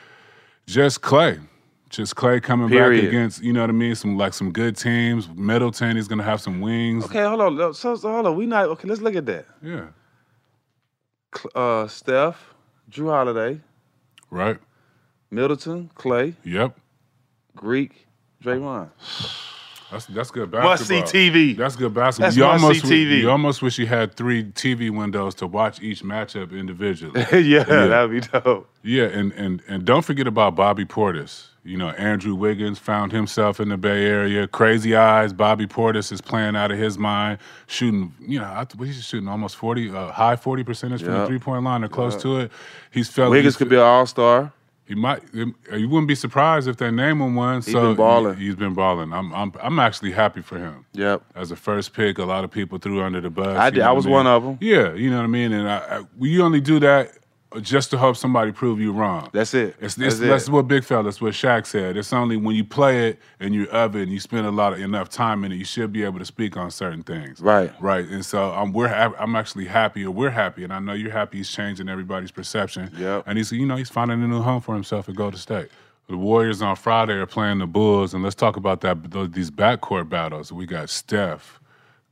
just 0.66 1.03
Klay. 1.03 1.38
Just 1.90 2.14
Klay 2.14 2.40
coming 2.40 2.68
Period. 2.68 3.03
back 3.03 3.09
against, 3.09 3.42
you 3.42 3.53
know 3.53 3.62
what 3.62 3.70
I 3.70 3.72
mean, 3.72 3.94
some 3.96 4.16
like 4.16 4.33
some 4.33 4.53
good 4.53 4.76
teams. 4.76 5.29
Middleton, 5.35 5.96
he's 5.96 6.07
gonna 6.09 6.22
have 6.22 6.40
some 6.40 6.61
wings. 6.61 7.05
Okay, 7.07 7.22
hold 7.24 7.40
on. 7.61 7.74
So, 7.74 7.96
so 7.96 8.11
hold 8.12 8.26
on. 8.26 8.37
We 8.37 8.46
not 8.46 8.66
okay. 8.68 8.88
Let's 8.88 9.00
look 9.00 9.16
at 9.16 9.26
that. 9.26 9.46
Yeah. 9.61 9.87
Uh, 11.55 11.87
Steph, 11.88 12.55
Jrue 12.90 13.11
Holiday, 13.11 13.61
Right. 14.31 14.59
Middleton, 15.31 15.90
Klay, 15.96 16.35
Yep. 16.44 16.76
Greek, 17.57 18.07
Draymond. 18.42 18.90
That's 19.90 20.07
that's 20.07 20.31
good 20.31 20.50
basketball. 20.53 20.70
Must 20.70 21.12
see 21.12 21.18
TV. 21.31 21.57
That's 21.57 21.74
good 21.74 21.92
basketball. 21.92 22.26
That's 22.29 22.37
you 22.37 22.44
must 22.44 22.62
almost 22.62 22.87
see 22.87 23.05
TV. 23.05 23.18
you 23.22 23.31
almost 23.31 23.62
wish 23.62 23.79
you 23.79 23.87
had 23.87 24.14
three 24.14 24.44
TV 24.44 24.90
windows 24.96 25.35
to 25.37 25.46
watch 25.48 25.81
each 25.83 26.03
matchup 26.05 26.53
individually. 26.57 27.20
yeah, 27.33 27.64
that'd 27.64 28.11
be 28.11 28.20
dope. 28.20 28.68
Yeah, 28.85 29.05
and 29.07 29.33
and 29.33 29.61
and 29.68 29.85
don't 29.85 30.05
forget 30.05 30.29
about 30.29 30.55
Bobby 30.55 30.85
Portis. 30.85 31.48
You 31.62 31.77
know, 31.77 31.90
Andrew 31.90 32.35
Wiggins 32.35 32.79
found 32.79 33.12
himself 33.12 33.61
in 33.61 33.68
the 33.68 33.77
Bay 33.77 34.07
Area. 34.07 34.46
Crazy 34.49 34.96
eyes. 34.96 35.33
Bobby 35.35 35.66
Portis 35.66 36.11
is 36.11 36.20
playing 36.23 36.57
out 36.57 36.70
of 36.70 36.79
his 36.79 36.96
mind, 36.96 37.38
shooting. 37.66 38.14
You 38.18 38.38
know, 38.38 38.46
I, 38.46 38.66
he's 38.79 39.05
shooting 39.05 39.29
almost 39.29 39.57
forty, 39.57 39.90
uh, 39.90 40.11
high 40.11 40.37
forty 40.37 40.64
percentage 40.64 41.03
from 41.03 41.12
the 41.12 41.27
three 41.27 41.38
point 41.38 41.62
line 41.64 41.85
or 41.85 41.88
close 41.88 42.14
Yep. 42.14 42.23
to 42.23 42.38
it. 42.40 42.53
He's 42.90 43.11
felt 43.11 43.31
Wiggins 43.31 43.55
he's- 43.55 43.59
could 43.59 43.68
be 43.68 43.77
an 43.77 43.83
all 43.83 44.07
star. 44.07 44.53
He 44.87 44.96
might. 44.96 45.23
You 45.33 45.55
wouldn't 45.70 46.09
be 46.09 46.16
surprised 46.16 46.66
if 46.66 46.79
they 46.79 46.90
name 46.90 47.20
him 47.20 47.37
one. 47.37 47.62
He 47.62 47.70
so 47.70 47.88
been 47.88 47.96
balling. 47.96 48.37
He's 48.38 48.57
been 48.57 48.75
balling. 48.75 49.12
I'm. 49.12 49.33
I'm. 49.33 49.53
I'm 49.62 49.79
actually 49.79 50.11
happy 50.11 50.42
for 50.42 50.59
him. 50.59 50.85
Yep. 50.94 51.23
As 51.37 51.53
a 51.53 51.57
first 51.57 51.92
pick, 51.92 52.18
a 52.18 52.25
lot 52.25 52.42
of 52.42 52.51
people 52.51 52.79
threw 52.79 53.01
under 53.01 53.20
the 53.20 53.31
bus. 53.31 53.57
I 53.57 53.70
did- 53.70 53.83
I 53.83 53.92
was 53.92 54.07
mean? 54.07 54.14
one 54.14 54.27
them. 54.42 54.59
Yeah, 54.61 54.92
you 54.94 55.09
know 55.11 55.18
what 55.18 55.25
I 55.25 55.29
mean. 55.29 55.53
And 55.53 55.68
I, 55.70 55.77
I, 55.77 56.03
we 56.18 56.40
only 56.40 56.61
do 56.61 56.81
that 56.81 57.12
just 57.61 57.91
to 57.91 57.99
help 57.99 58.17
somebody 58.17 58.53
prove 58.53 58.81
you 58.81 58.93
wrong. 58.93 59.29
That's 59.33 59.55
it. 59.55 59.75
It's, 59.81 59.97
That's 59.97 60.21
it. 60.21 60.27
that's 60.27 60.49
what 60.49 60.69
Big 60.69 60.85
Fella, 60.85 61.03
that's 61.03 61.21
what 61.21 61.33
Shaq 61.33 61.67
said. 61.67 61.97
It's 61.97 62.13
only 62.13 62.37
when 62.37 62.55
you 62.55 62.63
play 62.65 63.09
it 63.09 63.19
and 63.41 63.55
you're 63.55 63.69
of 63.71 63.97
it 63.97 64.03
and 64.03 64.13
you 64.13 64.21
spend 64.21 64.47
a 64.47 64.51
lot 64.53 64.73
of 64.73 64.81
enough 64.81 65.09
time 65.09 65.43
in 65.45 65.51
it, 65.51 65.57
you 65.57 65.65
should 65.65 65.93
be 65.93 66.05
able 66.05 66.21
to 66.21 66.25
speak 66.25 66.57
on 66.57 66.71
certain 66.71 67.03
things. 67.03 67.41
Right. 67.41 67.73
Right. 67.81 68.07
And 68.07 68.25
so 68.25 68.53
I'm 68.53 68.73
we're 68.73 68.89
I'm 68.89 69.35
actually 69.35 69.65
happy, 69.65 70.05
or 70.05 70.13
we're 70.13 70.31
happy, 70.31 70.63
and 70.63 70.73
I 70.73 70.79
know 70.79 70.93
you're 70.93 71.11
happy. 71.11 71.39
He's 71.39 71.51
changing 71.51 71.89
everybody's 71.89 72.31
perception. 72.31 72.91
Yep. 72.97 73.25
And 73.27 73.37
he's 73.37 73.51
you 73.51 73.67
know 73.67 73.77
he's 73.77 73.91
finding 73.91 74.23
a 74.23 74.29
new 74.29 74.43
home 74.43 74.61
for 74.61 74.75
himself 74.75 75.09
at 75.09 75.17
Golden 75.17 75.39
State. 75.39 75.69
The 76.09 76.17
Warriors 76.17 76.61
on 76.61 76.75
Friday 76.77 77.15
are 77.15 77.27
playing 77.27 77.59
the 77.59 77.67
Bulls, 77.67 78.15
and 78.15 78.23
let's 78.23 78.35
talk 78.35 78.57
about 78.57 78.81
that. 78.81 79.11
Those, 79.11 79.31
these 79.31 79.51
backcourt 79.51 80.09
battles. 80.09 80.53
We 80.53 80.67
got 80.67 80.91
Steph, 80.91 81.61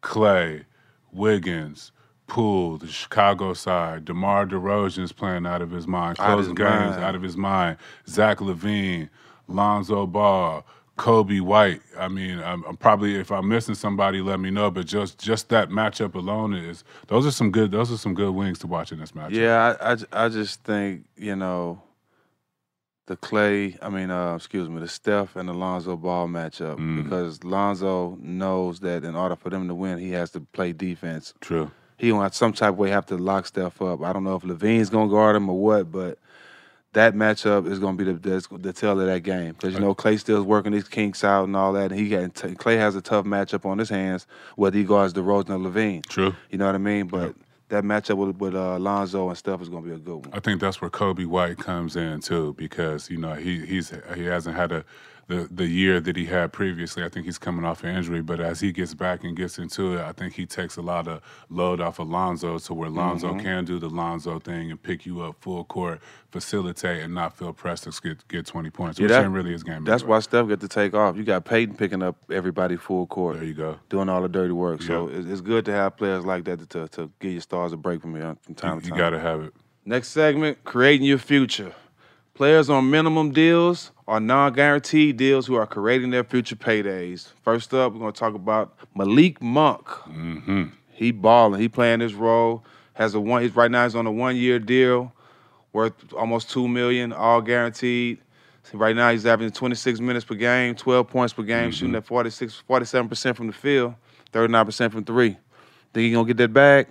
Klay, 0.02 0.64
Wiggins. 1.12 1.92
Poole, 2.28 2.76
the 2.78 2.86
Chicago 2.86 3.54
side, 3.54 4.04
DeMar 4.04 4.46
DeRozan's 4.46 5.12
playing 5.12 5.46
out 5.46 5.60
of 5.62 5.70
his 5.72 5.86
mind, 5.88 6.18
closing 6.18 6.54
games 6.54 6.68
mind. 6.92 7.02
out 7.02 7.14
of 7.16 7.22
his 7.22 7.36
mind. 7.36 7.78
Zach 8.06 8.38
LaVine, 8.38 9.08
Lonzo 9.48 10.06
Ball, 10.06 10.64
Coby 10.98 11.40
White. 11.40 11.80
I 11.98 12.08
mean, 12.08 12.38
I'm, 12.40 12.62
I'm 12.64 12.76
probably 12.76 13.16
if 13.16 13.32
I'm 13.32 13.48
missing 13.48 13.74
somebody, 13.74 14.20
let 14.20 14.40
me 14.40 14.50
know. 14.50 14.70
But 14.70 14.86
just 14.86 15.18
just 15.18 15.48
that 15.48 15.70
matchup 15.70 16.14
alone 16.14 16.54
is 16.54 16.84
those 17.08 17.26
are 17.26 17.30
some 17.30 17.50
good 17.50 17.70
those 17.70 17.90
are 17.90 17.96
some 17.96 18.14
good 18.14 18.32
wings 18.32 18.58
to 18.60 18.66
watch 18.66 18.92
in 18.92 18.98
this 19.00 19.12
matchup. 19.12 19.32
Yeah, 19.32 19.76
I 19.80 20.24
I 20.26 20.28
just 20.28 20.62
think, 20.64 21.06
you 21.16 21.34
know, 21.36 21.80
the 23.06 23.16
Klay, 23.16 23.78
I 23.80 23.88
mean, 23.88 24.10
uh, 24.10 24.34
excuse 24.34 24.68
me, 24.68 24.80
the 24.80 24.88
Steph 24.88 25.34
and 25.36 25.48
the 25.48 25.54
Lonzo 25.54 25.96
Ball 25.96 26.28
matchup 26.28 26.76
Mm. 26.76 27.04
because 27.04 27.42
Lonzo 27.42 28.18
knows 28.20 28.80
that 28.80 29.02
in 29.02 29.16
order 29.16 29.34
for 29.34 29.48
them 29.48 29.66
to 29.68 29.74
win, 29.74 29.98
he 29.98 30.10
has 30.10 30.30
to 30.32 30.40
play 30.40 30.72
defense. 30.74 31.32
True. 31.40 31.70
He 31.98 32.10
gonna 32.10 32.22
have 32.22 32.34
some 32.34 32.52
type 32.52 32.70
of 32.70 32.78
way 32.78 32.90
have 32.90 33.06
to 33.06 33.16
lock 33.16 33.46
Steph 33.46 33.82
up. 33.82 34.02
I 34.02 34.12
don't 34.12 34.24
know 34.24 34.36
if 34.36 34.42
LaVine's 34.42 34.90
gonna 34.90 35.10
guard 35.10 35.36
him 35.36 35.48
or 35.50 35.58
what, 35.58 35.90
but 35.90 36.18
that 36.92 37.14
matchup 37.14 37.70
is 37.70 37.78
gonna 37.78 37.96
be 37.96 38.04
the 38.04 38.14
the, 38.14 38.58
the 38.58 38.72
tell 38.72 38.98
of 38.98 39.06
that 39.06 39.22
game 39.22 39.52
because 39.52 39.74
you 39.74 39.80
know 39.80 39.94
Klay 39.94 40.18
still's 40.18 40.44
working 40.44 40.72
his 40.72 40.88
kinks 40.88 41.24
out 41.24 41.44
and 41.44 41.56
all 41.56 41.72
that, 41.74 41.90
and 41.90 42.00
he 42.00 42.08
got 42.08 42.34
t- 42.34 42.48
Klay 42.48 42.76
has 42.76 42.96
a 42.96 43.02
tough 43.02 43.26
matchup 43.26 43.66
on 43.66 43.78
his 43.78 43.88
hands 43.88 44.26
whether 44.56 44.76
he 44.78 44.84
guards 44.84 45.12
DeRozan 45.12 45.50
or 45.50 45.70
LaVine. 45.70 46.06
True. 46.06 46.34
You 46.50 46.58
know 46.58 46.66
what 46.66 46.74
I 46.74 46.78
mean? 46.78 47.06
But 47.08 47.34
that 47.68 47.84
matchup 47.84 48.16
with, 48.16 48.36
with 48.36 48.54
uh, 48.54 48.78
Lonzo 48.78 49.28
and 49.28 49.36
Steph 49.36 49.60
is 49.60 49.68
gonna 49.68 49.86
be 49.86 49.92
a 49.92 49.98
good 49.98 50.26
one. 50.26 50.30
I 50.32 50.40
think 50.40 50.60
that's 50.60 50.80
where 50.80 50.90
Coby 50.90 51.26
White 51.26 51.58
comes 51.58 51.96
in 51.96 52.20
too, 52.20 52.54
because 52.56 53.10
you 53.10 53.18
know 53.18 53.34
he 53.34 53.66
he's 53.66 53.92
he 54.14 54.24
hasn't 54.24 54.56
had 54.56 54.72
a 54.72 54.84
the 55.28 55.46
the 55.50 55.66
year 55.66 56.00
that 56.00 56.16
he 56.16 56.24
had 56.24 56.52
previously. 56.52 57.04
I 57.04 57.08
think 57.08 57.26
he's 57.26 57.38
coming 57.38 57.64
off 57.64 57.84
an 57.84 57.94
injury, 57.94 58.22
but 58.22 58.40
as 58.40 58.60
he 58.60 58.72
gets 58.72 58.94
back 58.94 59.22
and 59.24 59.36
gets 59.36 59.58
into 59.58 59.94
it, 59.94 60.00
I 60.00 60.12
think 60.12 60.32
he 60.34 60.46
takes 60.46 60.76
a 60.76 60.82
lot 60.82 61.06
of 61.06 61.20
load 61.50 61.80
off 61.80 61.98
of 61.98 62.08
Lonzo 62.08 62.58
to 62.58 62.74
where 62.74 62.88
Lonzo 62.90 63.34
Mhm. 63.34 63.42
can 63.42 63.64
do 63.66 63.78
the 63.78 63.88
Lonzo 63.90 64.38
thing 64.38 64.70
and 64.70 64.82
pick 64.82 65.04
you 65.06 65.20
up 65.20 65.36
full 65.40 65.64
court, 65.64 66.00
facilitate, 66.30 67.02
and 67.02 67.14
not 67.14 67.36
feel 67.36 67.52
pressed 67.52 67.84
to 67.84 67.92
get 68.02 68.26
get 68.28 68.46
twenty 68.46 68.70
points, 68.70 68.98
which 68.98 69.10
that- 69.10 69.22
ain't 69.24 69.32
really 69.34 69.52
his 69.52 69.62
game. 69.62 69.84
That's 69.84 70.02
why 70.02 70.20
Steph 70.20 70.48
get 70.48 70.60
to 70.60 70.68
take 70.68 70.94
off. 70.94 71.16
You 71.16 71.24
got 71.24 71.44
Payton 71.44 71.76
picking 71.76 72.02
up 72.02 72.16
everybody 72.30 72.76
full 72.76 73.06
court. 73.06 73.36
There 73.36 73.44
you 73.44 73.54
go. 73.54 73.76
Doing 73.90 74.08
all 74.08 74.22
the 74.22 74.28
dirty 74.28 74.52
work. 74.52 74.82
So 74.82 75.08
it's, 75.08 75.26
it's 75.26 75.40
good 75.42 75.64
to 75.66 75.72
have 75.72 75.96
players 75.96 76.24
like 76.24 76.44
that 76.44 76.70
to, 76.70 76.88
to 76.88 77.10
give 77.20 77.32
your 77.32 77.40
stars 77.42 77.72
a 77.72 77.76
break 77.76 78.00
from, 78.00 78.14
here, 78.14 78.34
from 78.42 78.54
time 78.54 78.76
You- 78.76 78.80
to 78.80 78.86
you 78.88 78.96
gotta 78.96 79.20
have 79.20 79.42
it. 79.42 79.52
Next 79.84 80.08
segment, 80.08 80.64
creating 80.64 81.06
your 81.06 81.18
future. 81.18 81.72
Players 82.34 82.70
on 82.70 82.88
minimum 82.90 83.32
deals 83.32 83.90
or 84.08 84.18
non-guaranteed 84.20 85.18
deals 85.18 85.46
who 85.46 85.54
are 85.54 85.66
creating 85.66 86.08
their 86.08 86.24
future 86.24 86.56
paydays. 86.56 87.28
First 87.42 87.74
up, 87.74 87.92
we're 87.92 87.98
gonna 87.98 88.12
talk 88.12 88.32
about 88.32 88.74
Malik 88.94 89.42
Monk. 89.42 89.86
Mm-hmm. 89.86 90.64
He 90.92 91.10
balling. 91.12 91.60
He 91.60 91.68
playing 91.68 92.00
his 92.00 92.14
role. 92.14 92.64
Has 92.94 93.14
a 93.14 93.20
one. 93.20 93.42
He's 93.42 93.54
right 93.54 93.70
now. 93.70 93.84
He's 93.84 93.94
on 93.94 94.06
a 94.06 94.10
one-year 94.10 94.60
deal, 94.60 95.12
worth 95.74 95.92
almost 96.14 96.48
two 96.48 96.66
million, 96.66 97.12
all 97.12 97.42
guaranteed. 97.42 98.18
Right 98.72 98.96
now, 98.96 99.10
he's 99.10 99.26
averaging 99.26 99.52
26 99.52 100.00
minutes 100.00 100.24
per 100.24 100.34
game, 100.34 100.74
12 100.74 101.06
points 101.06 101.34
per 101.34 101.42
game, 101.42 101.70
shooting 101.70 101.94
at 101.94 102.06
46, 102.06 102.62
47 102.66 103.08
percent 103.10 103.36
from 103.36 103.46
the 103.46 103.52
field, 103.52 103.94
39 104.32 104.64
percent 104.64 104.92
from 104.94 105.04
three. 105.04 105.36
Think 105.92 106.04
he 106.04 106.12
gonna 106.12 106.26
get 106.26 106.38
that 106.38 106.54
bag? 106.54 106.86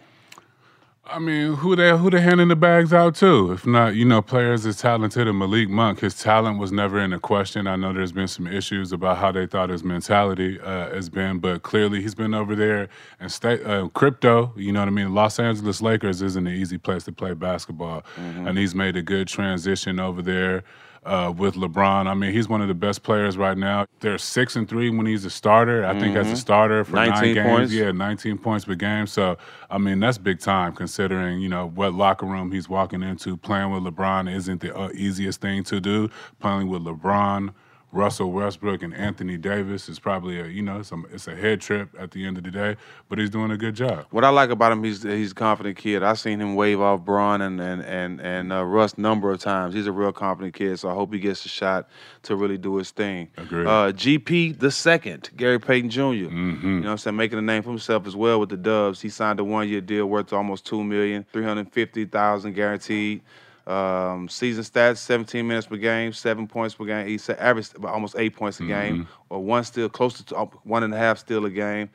I 1.09 1.19
mean, 1.19 1.53
who 1.53 1.75
they 1.75 1.95
who 1.97 2.09
they 2.09 2.19
handing 2.19 2.49
the 2.49 2.55
bags 2.55 2.91
out 2.91 3.15
to? 3.15 3.51
If 3.53 3.65
not, 3.65 3.95
you 3.95 4.03
know, 4.03 4.21
players 4.21 4.65
as 4.65 4.77
talented 4.77 5.27
as 5.27 5.33
Malik 5.33 5.69
Monk, 5.69 5.99
his 6.01 6.21
talent 6.21 6.59
was 6.59 6.71
never 6.71 6.99
in 6.99 7.11
the 7.11 7.19
question. 7.19 7.65
I 7.65 7.75
know 7.77 7.93
there's 7.93 8.11
been 8.11 8.27
some 8.27 8.45
issues 8.47 8.91
about 8.91 9.17
how 9.17 9.31
they 9.31 9.47
thought 9.47 9.69
his 9.69 9.83
mentality 9.83 10.59
uh, 10.59 10.93
has 10.93 11.09
been, 11.09 11.39
but 11.39 11.63
clearly 11.63 12.01
he's 12.01 12.15
been 12.15 12.33
over 12.33 12.55
there 12.55 12.89
and 13.19 13.31
stay 13.31 13.63
uh, 13.63 13.87
crypto. 13.89 14.53
You 14.57 14.71
know 14.73 14.81
what 14.81 14.87
I 14.87 14.91
mean? 14.91 15.13
Los 15.13 15.39
Angeles 15.39 15.81
Lakers 15.81 16.21
isn't 16.21 16.45
an 16.45 16.53
easy 16.53 16.77
place 16.77 17.03
to 17.05 17.11
play 17.11 17.33
basketball, 17.33 18.03
and 18.17 18.57
he's 18.57 18.75
made 18.75 18.97
a 18.97 19.01
good 19.01 19.27
transition 19.27 19.99
over 19.99 20.21
there. 20.21 20.63
Uh, 21.07 21.31
with 21.31 21.55
LeBron, 21.55 22.05
I 22.05 22.13
mean, 22.13 22.33
he's 22.33 22.49
one 22.49 22.61
of 22.61 22.67
the 22.67 22.73
best 22.73 23.01
players 23.01 23.37
right 23.37 23.57
now. 23.57 23.85
They're 24.01 24.17
six 24.17 24.57
and 24.57 24.67
three 24.67 24.89
when 24.89 25.05
he's 25.05 25.23
a 25.23 25.29
starter. 25.29 25.85
I 25.85 25.97
think 25.97 26.17
as 26.17 26.27
a 26.27 26.33
Mhm. 26.33 26.37
starter 26.37 26.83
for 26.83 26.97
nine 26.97 27.11
19 27.11 27.33
games, 27.35 27.47
points. 27.47 27.73
yeah, 27.73 27.91
19 27.93 28.37
points 28.37 28.65
per 28.65 28.75
game. 28.75 29.07
So, 29.07 29.37
I 29.71 29.77
mean, 29.77 30.01
that's 30.01 30.17
big 30.17 30.41
time 30.41 30.73
considering, 30.73 31.39
you 31.39 31.47
know, 31.47 31.65
what 31.73 31.93
locker 31.93 32.25
room 32.25 32.51
he's 32.51 32.67
walking 32.67 33.03
into. 33.03 33.37
Playing 33.37 33.71
with 33.71 33.83
LeBron 33.83 34.29
isn't 34.29 34.59
the 34.59 34.77
uh, 34.77 34.89
easiest 34.93 35.39
thing 35.39 35.63
to 35.63 35.79
do. 35.79 36.09
Playing 36.41 36.67
with 36.67 36.81
LeBron, 36.83 37.51
Russell 37.91 38.31
Westbrook, 38.31 38.83
and 38.83 38.93
Anthony 38.93 39.37
Davis 39.37 39.87
is 39.87 39.97
probably 39.97 40.39
a, 40.39 40.47
you 40.47 40.61
know, 40.61 40.79
it's 40.79 40.91
a, 40.91 41.01
it's 41.11 41.27
a 41.27 41.35
head 41.35 41.61
trip 41.61 41.89
at 41.97 42.11
the 42.11 42.25
end 42.25 42.37
of 42.37 42.43
the 42.43 42.51
day, 42.51 42.75
but 43.07 43.17
he's 43.17 43.29
doing 43.29 43.49
a 43.49 43.57
good 43.57 43.75
job. 43.75 44.05
What 44.11 44.25
I 44.25 44.29
like 44.29 44.49
about 44.49 44.73
him, 44.73 44.83
he's 44.83 45.03
he's 45.03 45.31
a 45.31 45.35
confident 45.35 45.77
kid. 45.77 46.03
I've 46.03 46.19
seen 46.19 46.41
him 46.41 46.55
wave 46.55 46.81
off 46.81 47.05
Bron 47.05 47.41
and 47.41 47.61
and 47.61 47.81
and 47.83 48.19
and 48.19 48.51
uh, 48.51 48.65
Russ 48.65 48.97
number 48.97 49.31
of 49.31 49.39
times. 49.39 49.73
He's 49.73 49.87
a 49.87 49.91
real 49.91 50.11
confident 50.11 50.53
kid, 50.53 50.77
so 50.79 50.89
I 50.89 50.93
hope 50.93 51.13
he 51.13 51.19
gets 51.19 51.45
a 51.45 51.49
shot 51.49 51.89
to 52.23 52.35
really 52.35 52.57
do 52.57 52.75
his 52.75 52.91
thing. 52.91 53.29
Agreed. 53.37 53.65
Uh, 53.65 53.93
GP 53.93 54.59
the 54.59 54.71
second, 54.71 55.29
Gary 55.37 55.59
Payton 55.59 55.89
Jr. 55.89 56.01
Mm-hmm. 56.01 56.67
You 56.67 56.73
know 56.79 56.81
what 56.81 56.91
I'm 56.91 56.97
saying, 56.97 57.15
making 57.15 57.39
a 57.39 57.41
name 57.41 57.63
for 57.63 57.69
himself 57.69 58.05
as 58.05 58.15
well 58.15 58.39
with 58.39 58.49
the 58.49 58.57
Dubs. 58.57 59.01
He 59.01 59.09
signed 59.09 59.39
a 59.39 59.45
one 59.45 59.69
year 59.69 59.81
deal 59.81 60.07
worth 60.07 60.33
almost 60.33 60.65
two 60.65 60.83
million, 60.83 61.25
three 61.31 61.43
hundred 61.43 61.71
fifty 61.71 62.05
thousand 62.05 62.53
guaranteed. 62.53 63.21
Um, 63.67 64.29
season 64.29 64.63
stats: 64.63 64.97
17 64.97 65.45
minutes 65.45 65.67
per 65.67 65.75
game, 65.75 66.13
seven 66.13 66.47
points 66.47 66.73
per 66.75 66.85
game. 66.85 67.05
He 67.05 67.17
said 67.17 67.37
averaged 67.37 67.75
about 67.75 67.93
almost 67.93 68.15
eight 68.17 68.35
points 68.35 68.59
a 68.61 68.63
game, 68.63 69.07
or 69.29 69.43
one 69.43 69.63
still 69.65 69.89
close 69.89 70.21
to 70.21 70.35
uh, 70.35 70.45
one 70.63 70.83
and 70.83 70.93
a 70.93 70.97
half 70.97 71.17
still 71.17 71.45
a 71.45 71.49
game. 71.49 71.89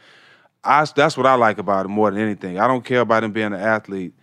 I, 0.65 0.85
that's 0.95 1.17
what 1.17 1.27
I 1.27 1.35
like 1.35 1.59
about 1.59 1.87
him 1.87 1.93
more 1.93 2.11
than 2.11 2.21
anything. 2.21 2.59
I 2.61 2.69
don't 2.69 2.85
care 2.85 3.01
about 3.01 3.25
him 3.25 3.33
being 3.33 3.47
an 3.47 3.55
athlete. 3.55 4.15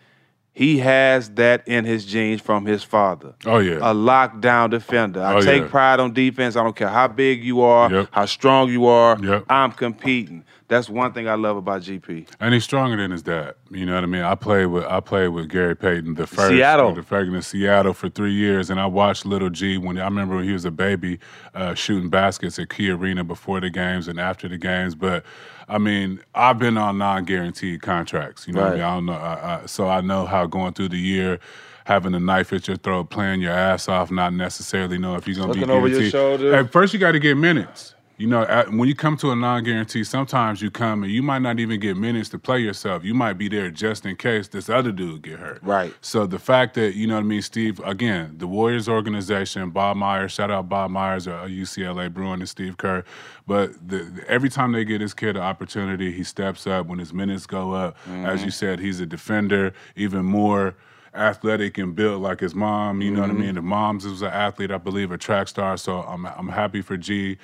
He 0.54 0.80
has 0.80 1.30
that 1.36 1.66
in 1.68 1.86
his 1.86 2.06
genes 2.06 2.42
from 2.42 2.66
his 2.66 2.84
father. 2.84 3.34
Oh, 3.46 3.60
yeah. 3.60 3.76
A 3.78 3.94
lockdown 3.94 4.70
defender. 4.72 5.22
I 5.22 5.36
Oh, 5.36 5.42
take 5.42 5.62
yeah. 5.64 5.68
pride 5.70 6.00
on 6.02 6.12
defense. 6.14 6.56
I 6.58 6.64
don't 6.64 6.76
care 6.76 6.90
how 6.90 7.08
big 7.08 7.44
you 7.44 7.62
are, 7.62 8.08
how 8.12 8.26
strong 8.26 8.70
you 8.70 8.86
are. 8.88 9.18
Yep. 9.24 9.46
I'm 9.50 9.72
competing. 9.72 10.44
That's 10.68 10.88
one 10.90 11.14
thing 11.14 11.28
I 11.28 11.34
love 11.34 11.58
about 11.58 11.82
GP. 11.82 12.28
And 12.40 12.54
he's 12.54 12.64
stronger 12.64 12.96
than 12.98 13.10
his 13.10 13.24
dad. 13.24 13.56
You 13.72 13.86
know 13.88 13.96
what 13.96 14.04
I 14.04 14.08
mean? 14.08 14.22
I 14.22 14.36
played 14.36 14.68
with 14.68 14.84
I 14.86 15.00
played 15.00 15.30
with 15.30 15.50
Gary 15.50 15.76
Payton 15.76 16.14
the 16.14 16.28
first 16.28 16.50
Seattle. 16.50 16.94
the 16.94 17.02
first 17.02 17.32
in 17.32 17.42
Seattle 17.42 17.94
for 17.94 18.08
three 18.08 18.34
years, 18.34 18.70
and 18.70 18.80
I 18.80 18.86
watched 18.86 19.26
Little 19.26 19.50
G 19.50 19.80
when 19.80 19.98
I 19.98 20.04
remember 20.04 20.36
when 20.36 20.44
he 20.46 20.52
was 20.54 20.66
a 20.66 20.72
baby 20.72 21.20
uh, 21.56 21.74
shooting 21.74 22.10
baskets 22.10 22.60
at 22.60 22.70
Key 22.70 22.92
Arena 22.92 23.24
before 23.24 23.60
the 23.62 23.72
games 23.72 24.08
and 24.08 24.20
after 24.20 24.48
the 24.48 24.60
games. 24.60 24.94
But 24.94 25.26
I 25.70 25.78
mean, 25.78 26.22
I've 26.34 26.58
been 26.58 26.78
on 26.78 26.98
non-guaranteed 26.98 27.82
contracts. 27.82 28.48
You 28.48 28.54
know, 28.54 28.62
what 28.62 28.72
I, 28.72 28.74
mean? 28.74 28.82
I 28.82 28.94
don't 28.96 29.06
know, 29.06 29.14
I, 29.14 29.62
I, 29.62 29.66
so 29.68 29.88
I 29.88 30.02
know 30.02 30.26
how 30.26 30.46
going 30.48 30.74
through 30.74 30.90
the 30.90 30.98
year. 30.98 31.40
Having 31.86 32.14
a 32.14 32.20
knife 32.20 32.54
at 32.54 32.68
your 32.68 32.78
throat, 32.78 33.10
playing 33.10 33.42
your 33.42 33.52
ass 33.52 33.88
off, 33.88 34.12
not 34.12 34.32
necessarily 34.34 35.00
know 35.00 35.16
if 35.16 35.28
you're 35.28 35.36
gonna 35.36 35.48
Looking 35.48 35.68
be 35.68 35.72
over 35.72 35.88
your 35.88 36.00
guaranteed. 36.00 36.12
shoulder. 36.12 36.54
At 36.54 36.72
first, 36.72 36.94
you 36.94 37.00
got 37.00 37.14
to 37.14 37.20
get 37.20 37.36
minutes. 37.36 37.96
You 38.20 38.28
know, 38.28 38.42
at, 38.42 38.70
when 38.74 38.90
you 38.90 38.96
come 38.96 39.16
to 39.18 39.32
a 39.32 39.36
non-guarantee, 39.36 40.04
sometimes 40.04 40.62
you 40.62 40.70
come 40.70 41.04
and 41.04 41.12
you 41.12 41.24
might 41.24 41.40
not 41.40 41.58
even 41.58 41.80
get 41.80 41.96
minutes 41.96 42.28
to 42.30 42.38
play 42.38 42.60
yourself. 42.60 43.06
You 43.06 43.14
might 43.14 43.34
be 43.38 43.48
there 43.48 43.72
just 43.72 44.06
in 44.06 44.18
case 44.18 44.50
this 44.50 44.68
other 44.68 44.92
dude 44.92 45.22
get 45.22 45.40
hurt. 45.40 45.64
Right. 45.64 45.94
So 46.02 46.28
the 46.28 46.38
fact 46.38 46.74
that 46.74 46.96
you 46.96 47.08
know 47.08 47.14
what 47.16 47.22
I 47.22 47.24
mean, 47.24 47.42
Steve. 47.42 47.80
Again, 47.86 48.36
the 48.38 48.46
Warriors 48.46 48.90
organization, 48.90 49.70
Bob 49.70 49.96
Myers. 49.96 50.34
Shout 50.34 50.52
out 50.52 50.68
Bob 50.68 50.92
Myers, 50.92 51.30
uh, 51.30 51.44
UCLA 51.50 52.14
Bruin, 52.14 52.42
and 52.42 52.50
Steve 52.50 52.76
Kerr. 52.76 53.06
But 53.48 53.72
the, 53.88 54.12
every 54.28 54.50
time 54.50 54.74
they 54.74 54.84
get 54.84 55.00
this 55.00 55.14
kid 55.14 55.38
an 55.38 55.42
opportunity, 55.42 56.12
he 56.12 56.26
steps 56.26 56.68
up. 56.68 56.88
When 56.88 57.00
his 57.00 57.14
minutes 57.14 57.46
go 57.46 57.72
up, 57.72 57.96
as 58.06 58.42
Mhm. 58.42 58.46
you 58.46 58.52
said, 58.52 58.80
he's 58.82 59.00
a 59.00 59.06
defender, 59.06 59.72
even 59.96 60.26
more 60.26 60.76
athletic 61.16 61.78
and 61.78 61.96
built 61.96 62.22
like 62.22 62.42
his 62.42 62.54
mom. 62.54 63.02
You 63.02 63.12
know 63.12 63.22
what 63.22 63.30
I 63.30 63.34
Mhm. 63.34 63.38
mean? 63.40 63.56
The 63.56 63.62
mom's 63.62 64.06
was 64.06 64.22
an 64.22 64.28
athlete, 64.34 64.72
I 64.72 64.78
believe, 64.78 65.10
a 65.14 65.18
track 65.18 65.48
star. 65.48 65.78
So 65.78 66.02
I'm 66.02 66.26
I'm 66.26 66.50
happy 66.50 66.82
for 66.82 66.98
G. 66.98 67.38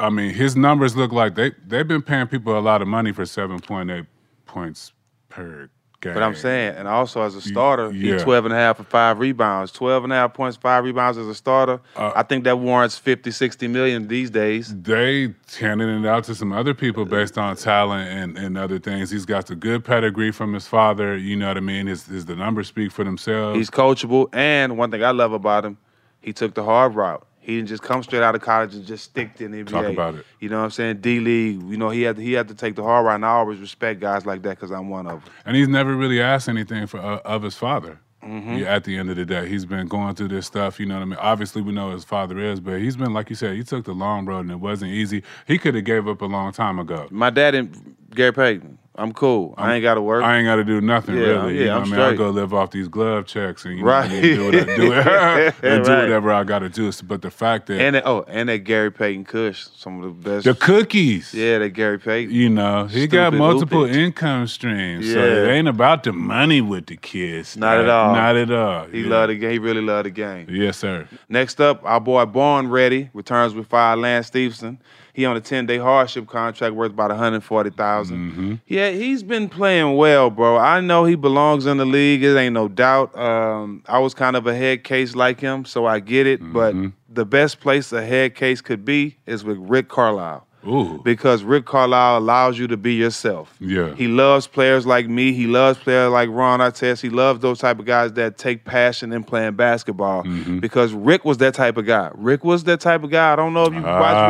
I 0.00 0.10
mean, 0.10 0.32
his 0.32 0.56
numbers 0.56 0.96
look 0.96 1.12
like 1.12 1.34
they 1.34 1.52
they've 1.66 1.86
been 1.86 2.02
paying 2.02 2.26
people 2.26 2.58
a 2.58 2.60
lot 2.60 2.82
of 2.82 2.88
money 2.88 3.12
for 3.12 3.26
seven 3.26 3.60
point 3.60 3.90
eight 3.90 4.06
points 4.46 4.92
per 5.28 5.70
game. 6.00 6.14
But 6.14 6.22
I'm 6.22 6.34
saying, 6.34 6.76
and 6.76 6.88
also 6.88 7.22
as 7.22 7.34
a 7.34 7.40
starter, 7.40 7.90
yeah. 7.92 8.18
he 8.18 8.22
12 8.22 8.46
and 8.46 8.54
a 8.54 8.56
half 8.56 8.78
for 8.78 8.84
five 8.84 9.18
rebounds. 9.18 9.72
12 9.72 10.04
and 10.04 10.12
a 10.12 10.16
half 10.16 10.34
points, 10.34 10.56
five 10.56 10.84
rebounds 10.84 11.18
as 11.18 11.26
a 11.26 11.34
starter. 11.34 11.80
Uh, 11.96 12.12
I 12.14 12.22
think 12.22 12.44
that 12.44 12.58
warrants 12.58 12.98
50, 12.98 13.30
60 13.30 13.68
million 13.68 14.08
these 14.08 14.30
days. 14.30 14.74
they 14.74 15.34
handing 15.58 15.88
it 15.88 16.06
out 16.06 16.24
to 16.24 16.34
some 16.34 16.52
other 16.52 16.74
people 16.74 17.04
based 17.04 17.38
on 17.38 17.56
talent 17.56 18.08
and, 18.08 18.38
and 18.38 18.58
other 18.58 18.78
things. 18.78 19.10
He's 19.10 19.26
got 19.26 19.46
the 19.46 19.56
good 19.56 19.84
pedigree 19.84 20.32
from 20.32 20.54
his 20.54 20.66
father. 20.66 21.16
You 21.16 21.36
know 21.36 21.48
what 21.48 21.56
I 21.56 21.60
mean? 21.60 21.86
His, 21.86 22.06
his 22.06 22.26
the 22.26 22.36
numbers 22.36 22.68
speak 22.68 22.92
for 22.92 23.04
themselves. 23.04 23.56
He's 23.56 23.70
coachable. 23.70 24.28
And 24.32 24.78
one 24.78 24.90
thing 24.90 25.04
I 25.04 25.10
love 25.10 25.32
about 25.32 25.64
him, 25.64 25.78
he 26.20 26.32
took 26.32 26.54
the 26.54 26.64
hard 26.64 26.94
route. 26.94 27.26
He 27.42 27.56
didn't 27.56 27.68
just 27.68 27.82
come 27.82 28.02
straight 28.02 28.22
out 28.22 28.34
of 28.34 28.42
college 28.42 28.74
and 28.74 28.84
just 28.84 29.04
stick 29.04 29.34
to 29.36 29.48
the 29.48 29.62
NBA. 29.64 29.68
Talk 29.70 29.86
about 29.86 30.14
it. 30.14 30.26
You 30.40 30.50
know 30.50 30.58
what 30.58 30.64
I'm 30.64 30.70
saying? 30.70 30.98
D 30.98 31.20
League. 31.20 31.62
You 31.62 31.76
know 31.78 31.88
he 31.90 32.02
had 32.02 32.16
to, 32.16 32.22
he 32.22 32.32
had 32.34 32.48
to 32.48 32.54
take 32.54 32.76
the 32.76 32.82
hard 32.82 33.06
route, 33.06 33.14
and 33.16 33.24
I 33.24 33.30
always 33.30 33.58
respect 33.58 33.98
guys 34.00 34.26
like 34.26 34.42
that 34.42 34.50
because 34.56 34.70
I'm 34.70 34.88
one 34.90 35.06
of 35.06 35.24
them. 35.24 35.32
and 35.46 35.56
he's 35.56 35.68
never 35.68 35.94
really 35.96 36.20
asked 36.20 36.48
anything 36.48 36.86
for 36.86 36.98
uh, 37.00 37.18
of 37.24 37.42
his 37.42 37.56
father. 37.56 37.98
Mhm. 38.22 38.60
Yeah, 38.60 38.74
at 38.74 38.84
the 38.84 38.98
end 38.98 39.08
of 39.08 39.16
the 39.16 39.24
day, 39.24 39.48
he's 39.48 39.64
been 39.64 39.86
going 39.88 40.14
through 40.14 40.28
this 40.28 40.46
stuff. 40.46 40.78
You 40.78 40.84
know 40.84 40.96
what 40.96 41.02
I 41.02 41.06
mean? 41.06 41.18
Obviously, 41.18 41.62
we 41.62 41.72
know 41.72 41.90
his 41.92 42.04
father 42.04 42.38
is, 42.38 42.60
but 42.60 42.78
he's 42.78 42.94
been 42.94 43.14
like 43.14 43.30
you 43.30 43.36
said. 43.36 43.56
He 43.56 43.62
took 43.64 43.86
the 43.86 43.94
long 43.94 44.26
road, 44.26 44.40
and 44.40 44.50
it 44.50 44.60
wasn't 44.60 44.92
easy. 44.92 45.22
He 45.46 45.56
could 45.56 45.74
have 45.74 45.84
gave 45.84 46.06
up 46.06 46.20
a 46.20 46.26
long 46.26 46.52
time 46.52 46.78
ago. 46.78 47.08
My 47.10 47.30
dad 47.30 47.54
and 47.54 47.96
Gary 48.14 48.32
Payton. 48.34 48.78
I'm 48.96 49.12
cool. 49.12 49.54
I 49.56 49.74
ain't 49.74 49.82
got 49.82 49.94
to 49.94 50.02
work. 50.02 50.22
I 50.24 50.36
ain't 50.36 50.46
got 50.46 50.56
to 50.56 50.64
do 50.64 50.80
nothing 50.80 51.14
Yeah, 51.14 51.22
really. 51.22 51.54
yeah, 51.54 51.60
you 51.60 51.66
know 51.66 51.74
I'm 51.76 51.80
what 51.82 51.92
I 52.00 52.10
mean? 52.10 52.14
I 52.14 52.16
go 52.16 52.30
live 52.30 52.52
off 52.52 52.70
these 52.72 52.88
glove 52.88 53.24
checks 53.24 53.64
and 53.64 53.78
you 53.78 53.84
Right. 53.84 54.10
know, 54.10 54.18
I 54.18 54.20
mean? 54.20 54.34
do, 54.36 54.44
what 54.44 54.54
I, 54.54 54.64
do, 54.76 54.92
it, 54.92 55.54
and 55.62 55.84
do 55.84 55.90
Right. 55.92 56.02
whatever 56.02 56.32
I 56.32 56.44
got 56.44 56.58
to 56.58 56.68
do. 56.68 56.90
But 57.04 57.22
the 57.22 57.30
fact 57.30 57.68
that 57.68 57.80
And 57.80 57.94
that, 57.94 58.02
oh, 58.04 58.24
and 58.28 58.48
that 58.48 58.58
Gary 58.58 58.90
Payton 58.90 59.24
Kush, 59.26 59.68
some 59.76 60.02
of 60.02 60.22
the 60.22 60.30
best. 60.30 60.44
the 60.44 60.54
cookies, 60.54 61.32
yeah, 61.32 61.58
that 61.60 61.70
Gary 61.70 61.98
Payton. 62.00 62.34
you 62.34 62.50
know, 62.50 62.86
he 62.86 63.06
got 63.06 63.32
multiple 63.32 63.84
income 63.84 64.48
streams. 64.48 65.10
So 65.10 65.18
Yeah. 65.24 65.44
it 65.44 65.48
ain't 65.52 65.68
about 65.68 66.02
the 66.02 66.12
money 66.12 66.60
with 66.60 66.86
the 66.86 66.96
kids. 66.96 67.56
Not 67.56 67.78
at 67.78 67.88
all. 67.88 68.12
Not 68.12 68.36
at 68.36 68.50
all. 68.50 68.86
He 68.88 69.02
yeah. 69.02 69.08
loved 69.08 69.30
the 69.30 69.36
game. 69.36 69.52
He 69.52 69.58
really 69.60 69.82
loved 69.82 70.06
the 70.06 70.10
game. 70.10 70.46
Yes, 70.50 70.76
sir. 70.78 71.06
Next 71.28 71.60
up, 71.60 71.80
our 71.84 72.00
boy 72.00 72.24
Born 72.26 72.68
Ready 72.68 73.08
returns 73.14 73.54
with 73.54 73.68
fire 73.68 73.96
Lance 73.96 74.26
Stephenson. 74.26 74.78
He 75.20 75.26
on 75.26 75.36
a 75.36 75.40
10 75.42 75.66
day 75.66 75.76
hardship 75.76 76.26
contract 76.26 76.74
worth 76.74 76.92
about 76.92 77.10
140000 77.10 78.16
Mm-hmm. 78.16 78.54
Yeah, 78.66 78.88
he's 78.90 79.22
been 79.22 79.50
playing 79.50 79.96
well, 79.96 80.30
bro. 80.30 80.56
I 80.56 80.80
know 80.80 81.04
he 81.04 81.14
belongs 81.14 81.66
in 81.66 81.76
the 81.76 81.84
league. 81.84 82.24
It 82.24 82.34
ain't 82.38 82.54
no 82.54 82.68
doubt. 82.68 83.14
Um, 83.18 83.82
I 83.86 83.98
was 83.98 84.14
kind 84.14 84.34
of 84.34 84.46
a 84.46 84.54
head 84.56 84.82
case 84.82 85.14
like 85.14 85.38
him, 85.38 85.66
so 85.66 85.84
I 85.84 86.00
get 86.00 86.26
it. 86.26 86.40
But 86.40 86.74
Mm-hmm. 86.74 86.88
the 87.12 87.26
best 87.26 87.60
place 87.60 87.92
a 87.92 88.02
head 88.02 88.34
case 88.34 88.62
could 88.62 88.82
be 88.82 89.18
is 89.26 89.44
with 89.44 89.58
Rick 89.58 89.88
Carlisle. 89.90 90.46
Ooh. 90.66 91.00
Because 91.02 91.42
Rick 91.42 91.64
Carlisle 91.64 92.18
allows 92.18 92.58
you 92.58 92.66
to 92.66 92.76
be 92.76 92.94
yourself. 92.94 93.54
Yeah. 93.60 93.94
He 93.94 94.08
loves 94.08 94.46
players 94.46 94.84
like 94.86 95.08
me. 95.08 95.32
He 95.32 95.46
loves 95.46 95.78
players 95.78 96.12
like 96.12 96.28
Ron 96.30 96.60
Artest. 96.60 97.00
He 97.00 97.08
loves 97.08 97.40
those 97.40 97.58
type 97.58 97.78
of 97.78 97.86
guys 97.86 98.12
that 98.14 98.36
take 98.36 98.64
passion 98.64 99.12
in 99.12 99.24
playing 99.24 99.54
basketball. 99.54 100.22
Mm-hmm. 100.24 100.58
Because 100.58 100.92
Rick 100.92 101.24
was 101.24 101.38
that 101.38 101.54
type 101.54 101.76
of 101.78 101.86
guy. 101.86 102.10
Rick 102.14 102.44
was 102.44 102.64
that 102.64 102.80
type 102.80 103.02
of 103.02 103.10
guy. 103.10 103.32
I 103.32 103.36
don't 103.36 103.54
know 103.54 103.64
if 103.64 103.72
you 103.72 103.80
watch 103.80 103.86
Ah. 103.86 104.26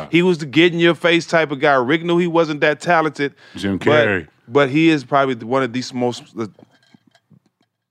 Rick 0.00 0.08
play. 0.10 0.18
He 0.18 0.22
was 0.22 0.38
the 0.38 0.46
get 0.46 0.72
in 0.72 0.80
your 0.80 0.94
face 0.96 1.26
type 1.26 1.50
of 1.52 1.60
guy. 1.60 1.74
Rick 1.74 2.02
knew 2.02 2.18
he 2.18 2.26
wasn't 2.26 2.60
that 2.62 2.80
talented. 2.80 3.34
Jim 3.56 3.78
but- 3.78 3.86
Carrey. 3.86 4.28
But, 4.48 4.68
he 4.70 4.88
is 4.88 5.04
probably 5.04 5.36
one 5.36 5.62
of 5.62 5.72
the 5.72 5.84
most 5.94 6.36
the 6.36 6.50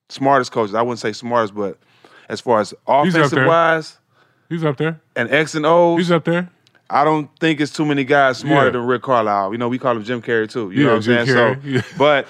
smartest 0.09 0.51
coaches. 0.51 0.75
I 0.75 0.81
wouldn't 0.81 0.99
say 0.99 1.13
smartest, 1.13 1.55
but 1.55 1.77
as 2.27 2.41
far 2.41 2.59
as 2.59 2.71
He's 2.71 3.15
offensive 3.15 3.31
there. 3.31 3.47
wise 3.47 3.97
He's 4.49 4.63
up 4.65 4.77
there. 4.77 4.99
and 5.15 5.31
X 5.31 5.55
and 5.55 5.65
O's, 5.65 5.97
He's 5.99 6.11
up 6.11 6.25
there. 6.25 6.49
I 6.89 7.03
don't 7.03 7.29
think 7.39 7.59
it's 7.61 7.71
too 7.71 7.85
many 7.85 8.03
guys 8.03 8.39
smarter 8.39 8.67
Yeah. 8.67 8.71
than 8.71 8.85
Rick 8.87 9.03
Carlisle. 9.03 9.51
You 9.51 9.57
know, 9.59 9.69
we 9.69 9.77
call 9.77 9.95
him 9.95 10.03
Jim 10.03 10.21
Carrey 10.21 10.49
too. 10.49 10.71
You 10.71 10.79
Yeah, 10.81 10.83
know 10.83 10.89
what 10.89 10.95
I'm 10.95 11.01
saying? 11.25 11.27
Carrey. 11.27 11.61
So, 11.63 11.67
Yeah. 11.69 11.81
but 11.97 12.27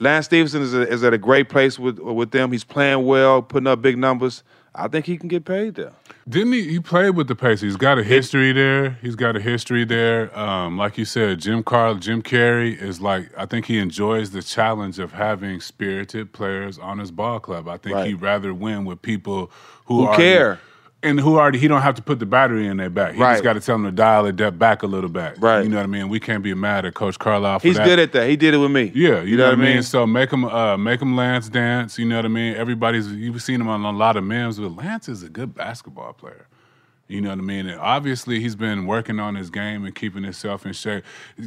Lance 0.00 0.26
Stephenson 0.26 0.62
is, 0.62 0.74
a, 0.74 0.88
is 0.88 1.02
at 1.04 1.12
a 1.12 1.18
great 1.18 1.48
place 1.48 1.78
with 1.78 1.98
with 1.98 2.30
them. 2.30 2.52
He's 2.52 2.64
playing 2.64 3.04
well, 3.04 3.42
putting 3.42 3.66
up 3.66 3.82
big 3.82 3.98
numbers. 3.98 4.42
I 4.74 4.86
think 4.86 5.06
he 5.06 5.16
can 5.16 5.26
get 5.28 5.44
paid 5.44 5.74
there. 5.74 5.90
Didn't 6.28 6.52
he? 6.52 6.62
He 6.68 6.78
played 6.78 7.10
with 7.16 7.26
the 7.26 7.34
Pacers. 7.34 7.62
He's 7.62 7.76
got 7.76 7.98
a 7.98 8.04
history 8.04 8.52
there. 8.52 8.90
He's 9.02 9.16
got 9.16 9.34
a 9.34 9.40
history 9.40 9.84
there. 9.84 10.36
Um, 10.38 10.76
like 10.78 10.96
you 10.98 11.04
said, 11.04 11.40
Jim 11.40 11.64
Carl, 11.64 11.96
Jim 11.96 12.22
Carrey 12.22 12.80
is 12.80 13.00
like. 13.00 13.28
I 13.36 13.44
think 13.46 13.66
he 13.66 13.78
enjoys 13.78 14.30
the 14.30 14.42
challenge 14.42 15.00
of 15.00 15.12
having 15.12 15.60
spirited 15.60 16.32
players 16.32 16.78
on 16.78 16.98
his 16.98 17.10
ball 17.10 17.40
club. 17.40 17.66
I 17.66 17.76
think 17.78 17.96
Right. 17.96 18.06
he'd 18.08 18.20
rather 18.22 18.54
win 18.54 18.84
with 18.84 19.02
people 19.02 19.50
who, 19.86 20.02
Who 20.02 20.06
already- 20.06 20.22
care. 20.22 20.60
And 21.02 21.20
who 21.20 21.38
already. 21.38 21.58
He 21.58 21.68
don't 21.68 21.82
have 21.82 21.94
to 21.96 22.02
put 22.02 22.18
the 22.18 22.26
battery 22.26 22.66
in 22.66 22.76
their 22.76 22.90
back. 22.90 23.14
He 23.14 23.20
Right. 23.20 23.34
just 23.34 23.44
got 23.44 23.52
to 23.54 23.60
tell 23.60 23.76
them 23.76 23.84
to 23.84 23.92
dial 23.92 24.26
it 24.26 24.58
back 24.58 24.82
a 24.82 24.86
little 24.86 25.10
back. 25.10 25.36
Right. 25.38 25.62
You 25.62 25.68
know 25.68 25.76
what 25.76 25.84
I 25.84 25.86
mean? 25.86 26.08
We 26.08 26.18
can't 26.20 26.42
be 26.42 26.52
mad 26.54 26.84
at 26.84 26.94
Coach 26.94 27.18
Carlisle. 27.18 27.60
For 27.60 27.68
He's 27.68 27.76
that. 27.76 27.84
good 27.86 27.98
at 27.98 28.12
that. 28.12 28.28
He 28.28 28.36
did 28.36 28.54
it 28.54 28.58
with 28.58 28.70
me. 28.70 28.90
Yeah, 28.94 29.22
you, 29.22 29.36
know, 29.36 29.44
what 29.44 29.54
I 29.54 29.56
mean. 29.56 29.82
So 29.82 30.06
make 30.06 30.32
him, 30.32 30.44
uh, 30.44 30.76
make 30.76 31.00
him 31.00 31.14
Lance 31.16 31.48
dance. 31.48 31.98
You 31.98 32.04
know 32.06 32.16
what 32.16 32.24
I 32.24 32.28
mean. 32.28 32.54
Everybody's 32.56 33.06
you've 33.12 33.42
seen 33.42 33.60
him 33.60 33.68
on 33.68 33.84
a 33.84 33.92
lot 33.92 34.16
of 34.16 34.24
memes, 34.24 34.58
but 34.58 34.74
Lance 34.76 35.08
is 35.08 35.22
a 35.22 35.28
good 35.28 35.54
basketball 35.54 36.12
player. 36.14 36.46
You 37.08 37.22
know 37.22 37.30
what 37.30 37.38
I 37.38 37.42
mean? 37.42 37.66
And 37.66 37.80
obviously, 37.80 38.38
he's 38.38 38.54
been 38.54 38.86
working 38.86 39.18
on 39.18 39.34
his 39.34 39.48
game 39.48 39.86
and 39.86 39.94
keeping 39.94 40.24
himself 40.24 40.66
in 40.66 40.74
shape, 40.74 41.04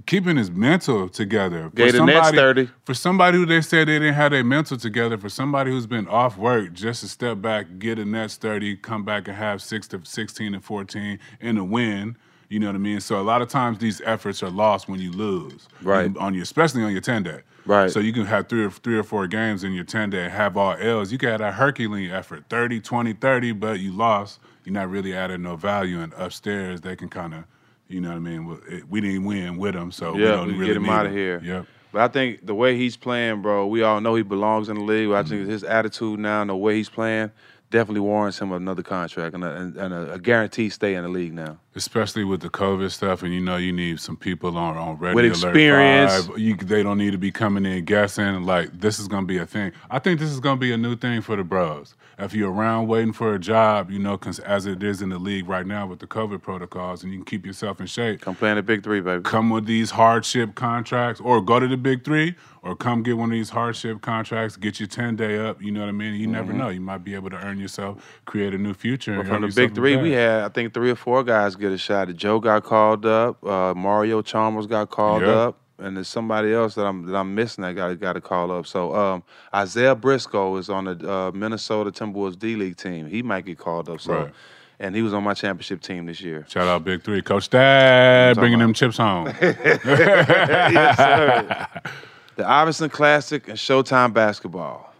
keeping 0.07 0.35
his 0.35 0.49
mental 0.49 1.07
together. 1.07 1.71
For 1.75 1.91
the 1.91 2.03
Nets 2.03 2.31
30. 2.31 2.69
For 2.83 2.95
somebody 2.95 3.37
who 3.37 3.45
they 3.45 3.61
said 3.61 3.87
they 3.87 3.99
didn't 3.99 4.15
have 4.15 4.31
their 4.31 4.43
mental 4.43 4.77
together, 4.77 5.19
for 5.19 5.29
somebody 5.29 5.69
who's 5.69 5.85
been 5.85 6.07
off 6.07 6.35
work, 6.35 6.73
just 6.73 7.01
to 7.01 7.07
step 7.07 7.41
back, 7.41 7.77
get 7.77 7.99
a 7.99 8.05
Nets 8.05 8.37
30, 8.37 8.77
come 8.77 9.05
back 9.05 9.27
and 9.27 9.37
have 9.37 9.61
six 9.61 9.87
to 9.89 10.01
16 10.03 10.55
and 10.55 10.63
14 10.63 11.19
in 11.39 11.57
a 11.57 11.63
win. 11.63 12.17
You 12.49 12.59
know 12.59 12.67
what 12.67 12.75
I 12.75 12.79
mean? 12.79 12.99
So 12.99 13.19
a 13.19 13.21
lot 13.21 13.43
of 13.43 13.47
times 13.47 13.77
these 13.77 14.01
efforts 14.01 14.41
are 14.41 14.49
lost 14.49 14.89
when 14.89 14.99
you 14.99 15.11
lose. 15.11 15.69
Right. 15.83 16.11
On 16.17 16.33
your, 16.33 16.43
especially 16.43 16.83
on 16.83 16.91
your 16.91 17.01
10 17.01 17.23
day. 17.23 17.41
Right. 17.65 17.91
So 17.91 17.99
you 17.99 18.11
can 18.11 18.25
have 18.25 18.49
three 18.49 18.65
or 18.65 18.71
three 18.71 18.97
or 18.97 19.03
four 19.03 19.27
games 19.27 19.63
in 19.63 19.73
your 19.73 19.83
10 19.83 20.09
day 20.09 20.27
have 20.27 20.57
all 20.57 20.75
L's. 20.79 21.11
You 21.11 21.19
can 21.19 21.29
have 21.29 21.39
that 21.39 21.53
Herculean 21.53 22.11
effort, 22.11 22.45
30, 22.49 22.81
20, 22.81 23.13
30, 23.13 23.51
but 23.53 23.79
you 23.79 23.91
lost. 23.91 24.39
You're 24.63 24.73
not 24.73 24.89
really 24.89 25.13
adding 25.13 25.41
no 25.41 25.55
value. 25.55 26.01
And 26.01 26.13
upstairs, 26.13 26.81
they 26.81 26.95
can 26.95 27.09
kind 27.09 27.33
of, 27.33 27.43
you 27.87 28.01
know 28.01 28.09
what 28.09 28.15
I 28.15 28.19
mean? 28.19 28.85
We 28.89 29.01
didn't 29.01 29.25
win 29.25 29.57
with 29.57 29.73
them, 29.73 29.91
so 29.91 30.13
we 30.13 30.23
yeah, 30.23 30.31
don't 30.31 30.47
we 30.47 30.53
really 30.53 30.67
get 30.67 30.77
him 30.77 30.89
out 30.89 31.05
of 31.05 31.11
here. 31.11 31.41
Yep. 31.43 31.65
But 31.91 32.01
I 32.01 32.07
think 32.07 32.45
the 32.45 32.55
way 32.55 32.77
he's 32.77 32.95
playing, 32.95 33.41
bro, 33.41 33.67
we 33.67 33.83
all 33.83 33.99
know 33.99 34.15
he 34.15 34.23
belongs 34.23 34.69
in 34.69 34.77
the 34.77 34.83
league. 34.83 35.11
I 35.11 35.23
think 35.23 35.41
mm-hmm. 35.41 35.51
his 35.51 35.63
attitude 35.63 36.19
now 36.19 36.41
and 36.41 36.49
the 36.49 36.55
way 36.55 36.75
he's 36.75 36.89
playing 36.89 37.31
definitely 37.69 38.01
warrants 38.01 38.39
him 38.39 38.51
another 38.51 38.83
contract 38.83 39.33
and 39.33 39.43
a, 39.43 39.55
and 39.55 39.93
a, 39.93 40.13
a 40.13 40.19
guaranteed 40.19 40.71
stay 40.71 40.95
in 40.95 41.03
the 41.03 41.09
league 41.09 41.33
now. 41.33 41.57
Especially 41.73 42.25
with 42.25 42.41
the 42.41 42.49
COVID 42.49 42.91
stuff, 42.91 43.23
and 43.23 43.33
you 43.33 43.39
know 43.39 43.55
you 43.55 43.71
need 43.71 44.01
some 44.01 44.17
people 44.17 44.57
on 44.57 44.75
on 44.75 44.97
ready 44.97 45.15
With 45.15 45.25
alert 45.41 45.55
experience. 45.55 46.27
five. 46.27 46.37
You, 46.37 46.55
they 46.57 46.83
don't 46.83 46.97
need 46.97 47.11
to 47.11 47.17
be 47.17 47.31
coming 47.31 47.65
in 47.65 47.85
guessing. 47.85 48.43
Like 48.43 48.77
this 48.81 48.99
is 48.99 49.07
gonna 49.07 49.25
be 49.25 49.37
a 49.37 49.45
thing. 49.45 49.71
I 49.89 49.97
think 49.99 50.19
this 50.19 50.29
is 50.31 50.41
gonna 50.41 50.59
be 50.59 50.73
a 50.73 50.77
new 50.77 50.97
thing 50.97 51.21
for 51.21 51.37
the 51.37 51.45
bros. 51.45 51.95
If 52.19 52.33
you're 52.35 52.51
around 52.51 52.87
waiting 52.87 53.13
for 53.13 53.33
a 53.33 53.39
job, 53.39 53.89
you 53.89 53.99
know, 53.99 54.17
'cause 54.17 54.37
as 54.39 54.65
it 54.65 54.83
is 54.83 55.01
in 55.01 55.09
the 55.09 55.17
league 55.17 55.47
right 55.47 55.65
now 55.65 55.87
with 55.87 55.99
the 55.99 56.07
COVID 56.07 56.41
protocols, 56.41 57.03
and 57.03 57.11
you 57.13 57.19
can 57.19 57.25
keep 57.25 57.45
yourself 57.45 57.79
in 57.79 57.87
shape. 57.87 58.19
Come 58.21 58.35
play 58.35 58.49
in 58.51 58.57
the 58.57 58.63
big 58.63 58.83
three, 58.83 58.99
baby. 58.99 59.23
Come 59.23 59.49
with 59.49 59.65
these 59.65 59.91
hardship 59.91 60.53
contracts, 60.55 61.21
or 61.21 61.41
go 61.41 61.57
to 61.59 61.67
the 61.69 61.77
big 61.77 62.03
three, 62.03 62.35
or 62.63 62.75
come 62.75 63.01
get 63.01 63.17
one 63.17 63.29
of 63.29 63.31
these 63.33 63.49
hardship 63.49 64.01
contracts. 64.01 64.55
Get 64.57 64.79
your 64.79 64.85
ten 64.87 65.15
day 65.15 65.39
up. 65.39 65.63
You 65.63 65.71
know 65.71 65.79
what 65.79 65.89
I 65.89 65.93
mean. 65.93 66.13
You 66.15 66.27
never 66.27 66.51
Mhm. 66.53 66.57
know. 66.57 66.69
You 66.69 66.81
might 66.81 67.03
be 67.03 67.15
able 67.15 67.29
to 67.31 67.37
earn 67.37 67.57
yourself, 67.59 68.21
create 68.25 68.53
a 68.53 68.57
new 68.57 68.73
future. 68.75 69.13
And 69.13 69.27
from 69.27 69.41
the 69.41 69.47
big 69.47 69.73
three, 69.73 69.95
we 69.95 70.11
had 70.11 70.43
I 70.43 70.49
think 70.49 70.73
three 70.73 70.91
or 70.91 70.95
four 70.95 71.23
guys 71.23 71.55
get 71.61 71.71
a 71.71 71.77
shot. 71.77 72.13
Joe 72.15 72.39
got 72.39 72.63
called 72.63 73.05
up. 73.05 73.41
Uh, 73.45 73.73
Mario 73.75 74.21
Chalmers 74.21 74.67
got 74.67 74.89
called 74.89 75.21
Yeah. 75.21 75.29
up, 75.29 75.57
and 75.79 75.95
there's 75.95 76.07
somebody 76.09 76.53
else 76.53 76.75
that 76.75 76.85
I'm 76.85 77.05
that 77.05 77.15
I'm 77.15 77.33
missing 77.33 77.61
that 77.63 77.73
got 77.75 77.97
got 77.99 78.13
to 78.13 78.21
call 78.21 78.51
up. 78.51 78.67
So 78.67 78.93
um, 78.95 79.23
Isaiah 79.55 79.95
Briscoe 79.95 80.57
is 80.57 80.69
on 80.69 80.85
the 80.85 81.09
uh, 81.11 81.31
Minnesota 81.33 81.91
Timberwolves 81.91 82.37
D 82.37 82.55
League 82.57 82.75
team. 82.77 83.07
He 83.07 83.21
might 83.23 83.45
get 83.45 83.57
called 83.57 83.87
up. 83.89 84.01
So, 84.01 84.13
Right. 84.13 84.33
and 84.79 84.95
he 84.95 85.01
was 85.01 85.13
on 85.13 85.23
my 85.23 85.33
championship 85.33 85.81
team 85.81 86.07
this 86.07 86.19
year. 86.19 86.45
Shout 86.49 86.67
out 86.67 86.83
Big 86.83 87.03
Three, 87.03 87.21
Coach 87.21 87.49
Dad, 87.49 88.35
bringing 88.35 88.55
about- 88.59 88.65
them 88.67 88.73
chips 88.73 88.97
home. 88.97 89.27
yes, 89.41 90.97
sir. 90.97 91.67
The 92.37 92.47
Iverson 92.49 92.89
Classic 92.89 93.47
and 93.47 93.57
Showtime 93.57 94.13
Basketball. 94.13 94.93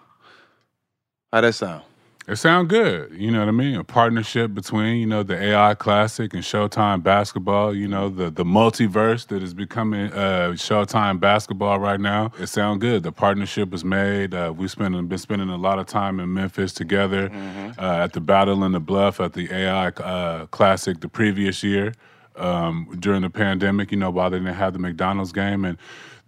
How 1.33 1.41
that 1.41 1.53
sound? 1.53 1.83
It 2.27 2.35
sounds 2.35 2.69
good. 2.69 3.11
You 3.13 3.31
know 3.31 3.39
what 3.39 3.47
I 3.47 3.51
mean? 3.51 3.75
A 3.75 3.83
partnership 3.83 4.53
between, 4.53 4.97
you 4.97 5.07
know, 5.07 5.23
the 5.23 5.35
AI 5.41 5.73
Classic 5.73 6.33
and 6.33 6.43
Showtime 6.43 7.01
Basketball, 7.01 7.75
you 7.75 7.87
know, 7.87 8.09
the, 8.09 8.29
the 8.29 8.45
multiverse 8.45 9.25
that 9.27 9.41
is 9.41 9.53
becoming 9.55 10.13
uh, 10.13 10.51
Showtime 10.53 11.19
Basketball 11.19 11.79
right 11.79 11.99
now. 11.99 12.31
It 12.39 12.47
sounds 12.47 12.79
good. 12.79 13.01
The 13.03 13.11
partnership 13.11 13.71
was 13.71 13.83
made. 13.83 14.35
Uh, 14.35 14.53
we've 14.55 14.69
spent, 14.71 15.09
been 15.09 15.17
spending 15.17 15.49
a 15.49 15.57
lot 15.57 15.79
of 15.79 15.87
time 15.87 16.19
in 16.19 16.33
Memphis 16.33 16.73
together 16.73 17.29
Mm-hmm. 17.29 17.79
uh, 17.79 18.03
at 18.03 18.13
the 18.13 18.21
Battle 18.21 18.63
in 18.63 18.71
the 18.71 18.79
Bluff 18.79 19.19
at 19.19 19.33
the 19.33 19.51
AI 19.53 19.87
uh, 19.89 20.45
Classic 20.47 20.99
the 21.01 21.09
previous 21.09 21.63
year 21.63 21.93
um, 22.35 22.95
during 22.99 23.21
the 23.23 23.29
pandemic, 23.29 23.91
you 23.91 23.97
know, 23.97 24.09
while 24.09 24.29
they 24.29 24.37
didn't 24.37 24.53
have 24.53 24.73
the 24.73 24.79
McDonald's 24.79 25.31
game. 25.31 25.65
And 25.65 25.77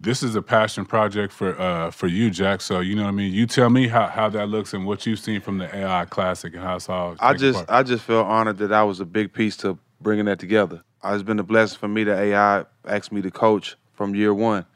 this 0.00 0.22
is 0.22 0.34
a 0.36 0.42
passion 0.42 0.84
project 0.86 1.32
for 1.32 1.60
uh, 1.60 1.90
for 1.90 2.06
you, 2.08 2.30
Jack. 2.30 2.60
So 2.60 2.80
you 2.80 2.96
know 2.96 3.02
what 3.04 3.08
I 3.08 3.12
mean. 3.12 3.32
You 3.32 3.46
tell 3.46 3.70
me 3.70 3.88
how, 3.88 4.06
how 4.08 4.28
that 4.30 4.48
looks 4.48 4.74
and 4.74 4.86
what 4.86 5.06
you've 5.06 5.18
seen 5.20 5.40
from 5.40 5.58
the 5.58 5.74
AI 5.74 6.04
Classic 6.06 6.54
and 6.54 6.62
how 6.62 6.76
it's 6.76 6.88
all. 6.88 7.16
I 7.20 7.34
just 7.34 7.54
part. 7.56 7.70
I 7.70 7.82
just 7.82 8.04
feel 8.04 8.20
honored 8.22 8.58
that 8.58 8.72
I 8.72 8.84
was 8.84 9.00
a 9.00 9.06
big 9.06 9.32
piece 9.32 9.56
to 9.58 9.78
bringing 10.00 10.26
that 10.26 10.38
together. 10.38 10.82
Uh, 11.04 11.14
It's 11.14 11.22
been 11.22 11.38
a 11.38 11.44
blessing 11.44 11.78
for 11.78 11.88
me 11.88 12.04
that 12.04 12.18
AI 12.18 12.64
asked 12.86 13.12
me 13.12 13.22
to 13.22 13.30
coach 13.30 13.76
from 13.92 14.14
year 14.14 14.34
one, 14.34 14.66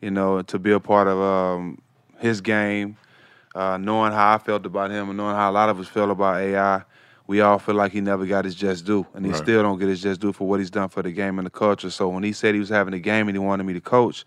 you 0.00 0.10
know, 0.10 0.42
to 0.42 0.58
be 0.58 0.72
a 0.72 0.80
part 0.80 1.08
of 1.08 1.18
um, 1.20 1.80
his 2.18 2.40
game, 2.40 2.96
uh, 3.54 3.78
knowing 3.78 4.12
how 4.12 4.34
I 4.34 4.38
felt 4.38 4.66
about 4.66 4.90
him 4.90 5.08
and 5.08 5.16
knowing 5.18 5.36
how 5.36 5.50
a 5.50 5.52
lot 5.52 5.68
of 5.68 5.80
us 5.80 5.88
feel 5.88 6.10
about 6.10 6.40
AI. 6.40 6.82
We 7.26 7.40
all 7.42 7.58
feel 7.58 7.74
like 7.76 7.92
he 7.92 8.00
never 8.00 8.26
got 8.26 8.44
his 8.44 8.54
just 8.54 8.86
due, 8.86 9.06
and 9.14 9.24
he 9.26 9.32
Right. 9.32 9.38
still 9.42 9.62
don't 9.62 9.78
get 9.78 9.88
his 9.88 10.02
just 10.02 10.20
due 10.20 10.32
for 10.32 10.48
what 10.48 10.60
he's 10.60 10.70
done 10.70 10.88
for 10.88 11.02
the 11.02 11.12
game 11.12 11.38
and 11.38 11.46
the 11.46 11.50
culture. 11.50 11.90
So 11.90 12.08
when 12.08 12.22
he 12.24 12.32
said 12.32 12.54
he 12.54 12.60
was 12.60 12.70
having 12.70 12.94
a 12.94 12.98
game 12.98 13.28
and 13.28 13.36
he 13.36 13.38
wanted 13.38 13.64
me 13.64 13.74
to 13.74 13.80
coach, 13.80 14.24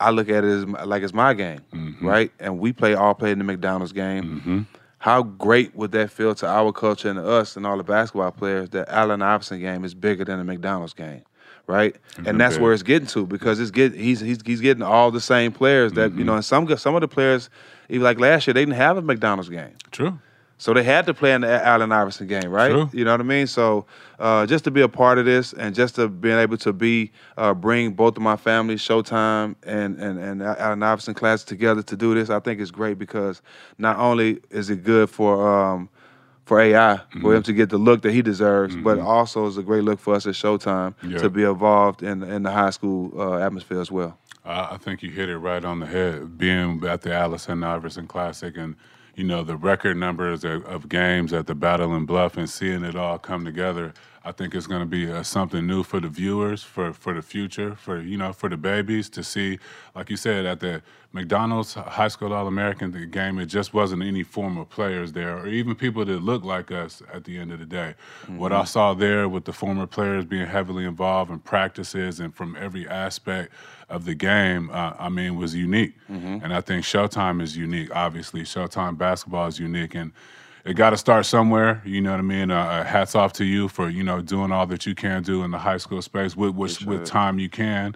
I 0.00 0.10
look 0.10 0.28
at 0.28 0.44
it 0.44 0.48
as 0.48 0.66
like 0.66 1.02
it's 1.02 1.14
my 1.14 1.34
game, 1.34 1.60
Mm-hmm. 1.72 2.06
right? 2.06 2.32
And 2.40 2.58
we 2.58 2.72
play 2.72 2.94
all 2.94 3.14
play 3.14 3.30
in 3.30 3.38
the 3.38 3.44
McDonald's 3.44 3.92
game. 3.92 4.66
How 4.98 5.22
great 5.22 5.76
would 5.76 5.92
that 5.92 6.10
feel 6.10 6.34
to 6.36 6.46
our 6.46 6.72
culture 6.72 7.08
and 7.10 7.18
to 7.18 7.26
us 7.26 7.56
and 7.56 7.66
all 7.66 7.76
the 7.76 7.84
basketball 7.84 8.30
players 8.32 8.70
that 8.70 8.88
Allen 8.88 9.20
Iverson 9.20 9.60
game 9.60 9.84
is 9.84 9.94
bigger 9.94 10.24
than 10.24 10.38
the 10.38 10.44
McDonald's 10.44 10.94
game, 10.94 11.22
right? 11.66 11.94
And 12.24 12.40
that's 12.40 12.56
where 12.58 12.72
it's 12.72 12.82
getting 12.82 13.06
to 13.08 13.26
because 13.26 13.60
it's 13.60 13.70
get 13.70 13.92
he's 13.94 14.20
he's 14.20 14.38
he's 14.44 14.60
getting 14.62 14.82
all 14.82 15.10
the 15.10 15.20
same 15.20 15.52
players 15.52 15.92
that 15.92 16.10
Mm-hmm. 16.10 16.18
you 16.20 16.24
know. 16.24 16.34
And 16.36 16.44
some 16.44 16.74
some 16.78 16.94
of 16.94 17.02
the 17.02 17.08
players, 17.08 17.50
even 17.90 18.02
like 18.02 18.18
last 18.18 18.46
year, 18.46 18.54
they 18.54 18.62
didn't 18.62 18.76
have 18.76 18.96
a 18.96 19.02
McDonald's 19.02 19.50
game. 19.50 19.74
True. 19.90 20.18
So 20.56 20.72
they 20.72 20.84
had 20.84 21.04
to 21.06 21.14
play 21.14 21.32
in 21.32 21.40
the 21.40 21.66
Allen 21.66 21.90
Iverson 21.92 22.26
game, 22.26 22.48
right? 22.50 22.70
True. 22.70 22.88
You 22.92 23.04
know 23.04 23.10
what 23.10 23.20
I 23.20 23.24
mean? 23.24 23.46
So 23.46 23.86
uh, 24.18 24.46
just 24.46 24.64
to 24.64 24.70
be 24.70 24.80
a 24.82 24.88
part 24.88 25.18
of 25.18 25.24
this 25.24 25.52
and 25.52 25.74
just 25.74 25.96
to 25.96 26.08
being 26.08 26.38
able 26.38 26.56
to 26.58 26.72
be 26.72 27.10
uh, 27.36 27.52
bring 27.54 27.92
both 27.92 28.16
of 28.16 28.22
my 28.22 28.36
families, 28.36 28.80
Showtime 28.80 29.56
and 29.64 29.96
and 29.98 30.18
and 30.18 30.42
Allen 30.42 30.82
Iverson 30.82 31.14
class 31.14 31.42
together 31.44 31.82
to 31.82 31.96
do 31.96 32.14
this, 32.14 32.30
I 32.30 32.38
think 32.40 32.60
is 32.60 32.70
great 32.70 32.98
because 32.98 33.42
not 33.78 33.96
only 33.98 34.40
is 34.50 34.70
it 34.70 34.84
good 34.84 35.10
for 35.10 35.46
um, 35.46 35.88
for 36.44 36.60
AI 36.60 36.96
Mm-hmm. 36.96 37.20
for 37.22 37.34
him 37.34 37.42
to 37.42 37.52
get 37.52 37.70
the 37.70 37.78
look 37.78 38.02
that 38.02 38.12
he 38.12 38.22
deserves, 38.22 38.76
but 38.76 38.98
also 39.00 39.46
is 39.46 39.56
a 39.58 39.62
great 39.62 39.82
look 39.82 39.98
for 39.98 40.14
us 40.14 40.26
at 40.26 40.34
Showtime 40.34 40.94
Yeah. 41.02 41.18
to 41.18 41.28
be 41.30 41.42
involved 41.42 42.02
in 42.02 42.22
in 42.22 42.42
the 42.44 42.50
high 42.52 42.70
school 42.70 43.12
uh, 43.20 43.38
atmosphere 43.38 43.80
as 43.80 43.90
well. 43.90 44.16
I 44.44 44.74
I 44.74 44.76
think 44.78 45.02
you 45.02 45.10
hit 45.10 45.28
it 45.28 45.38
right 45.38 45.64
on 45.64 45.80
the 45.80 45.86
head. 45.86 46.38
Being 46.38 46.82
at 46.86 47.02
the 47.02 47.12
Allen 47.12 47.64
Iverson 47.64 48.06
Classic 48.06 48.56
and 48.56 48.76
you 49.16 49.24
know 49.24 49.42
the 49.42 49.56
record 49.56 49.96
numbers 49.96 50.44
of, 50.44 50.64
of 50.66 50.88
games 50.88 51.32
at 51.32 51.46
the 51.46 51.54
Battle 51.54 51.94
and 51.94 52.06
Bluff 52.06 52.36
and 52.36 52.48
seeing 52.48 52.84
it 52.84 52.96
all 52.96 53.18
come 53.18 53.44
together, 53.44 53.92
I 54.24 54.32
think 54.32 54.54
it's 54.54 54.66
going 54.66 54.80
to 54.80 54.86
be 54.86 55.10
uh, 55.10 55.22
something 55.22 55.66
new 55.66 55.82
for 55.82 56.00
the 56.00 56.08
viewers 56.08 56.62
for 56.62 56.92
for 56.92 57.12
the 57.14 57.22
future 57.22 57.74
for 57.74 58.00
you 58.00 58.16
know 58.16 58.32
for 58.32 58.48
the 58.48 58.56
babies 58.56 59.08
to 59.10 59.22
see. 59.22 59.58
Like 59.94 60.10
you 60.10 60.16
said 60.16 60.46
at 60.46 60.60
the 60.60 60.82
McDonald's 61.12 61.74
High 61.74 62.08
School 62.08 62.32
All 62.32 62.48
American 62.48 62.90
game, 63.10 63.38
it 63.38 63.46
just 63.46 63.72
wasn't 63.72 64.02
any 64.02 64.22
former 64.24 64.64
players 64.64 65.12
there 65.12 65.38
or 65.38 65.46
even 65.46 65.74
people 65.76 66.04
that 66.04 66.22
look 66.22 66.42
like 66.42 66.72
us. 66.72 67.02
At 67.12 67.24
the 67.24 67.38
end 67.38 67.52
of 67.52 67.58
the 67.58 67.66
day, 67.66 67.94
what 68.36 68.52
I 68.52 68.64
saw 68.64 68.94
there 68.94 69.28
with 69.28 69.44
the 69.44 69.52
former 69.52 69.86
players 69.86 70.24
being 70.24 70.46
heavily 70.46 70.84
involved 70.84 71.30
in 71.30 71.38
practices 71.38 72.18
and 72.18 72.34
from 72.34 72.56
every 72.56 72.88
aspect 72.88 73.52
of 73.90 74.06
the 74.06 74.14
game, 74.14 74.70
uh, 74.70 74.94
I 74.98 75.08
mean, 75.10 75.36
was 75.36 75.54
unique. 75.54 75.92
And 76.42 76.54
I 76.54 76.60
think 76.62 76.84
Showtime 76.84 77.42
is 77.42 77.56
unique. 77.56 77.94
Obviously, 77.94 78.42
Showtime 78.42 78.96
basketball 79.04 79.46
is 79.46 79.58
unique, 79.58 79.94
and 79.94 80.12
it 80.64 80.74
got 80.74 80.90
to 80.90 80.96
start 80.96 81.26
somewhere. 81.26 81.82
You 81.84 82.00
know 82.00 82.12
what 82.12 82.20
I 82.20 82.22
mean? 82.22 82.50
Uh, 82.50 82.56
uh, 82.56 82.84
hats 82.84 83.14
off 83.14 83.34
to 83.34 83.44
you 83.44 83.68
for 83.68 83.90
you 83.90 84.02
know 84.02 84.22
doing 84.22 84.50
all 84.50 84.66
that 84.68 84.86
you 84.86 84.94
can 84.94 85.22
do 85.22 85.42
in 85.44 85.50
the 85.50 85.58
high 85.58 85.76
school 85.76 86.00
space 86.00 86.34
with 86.34 86.54
with, 86.54 86.70
with 86.86 87.04
time 87.04 87.38
you 87.38 87.50
can, 87.50 87.94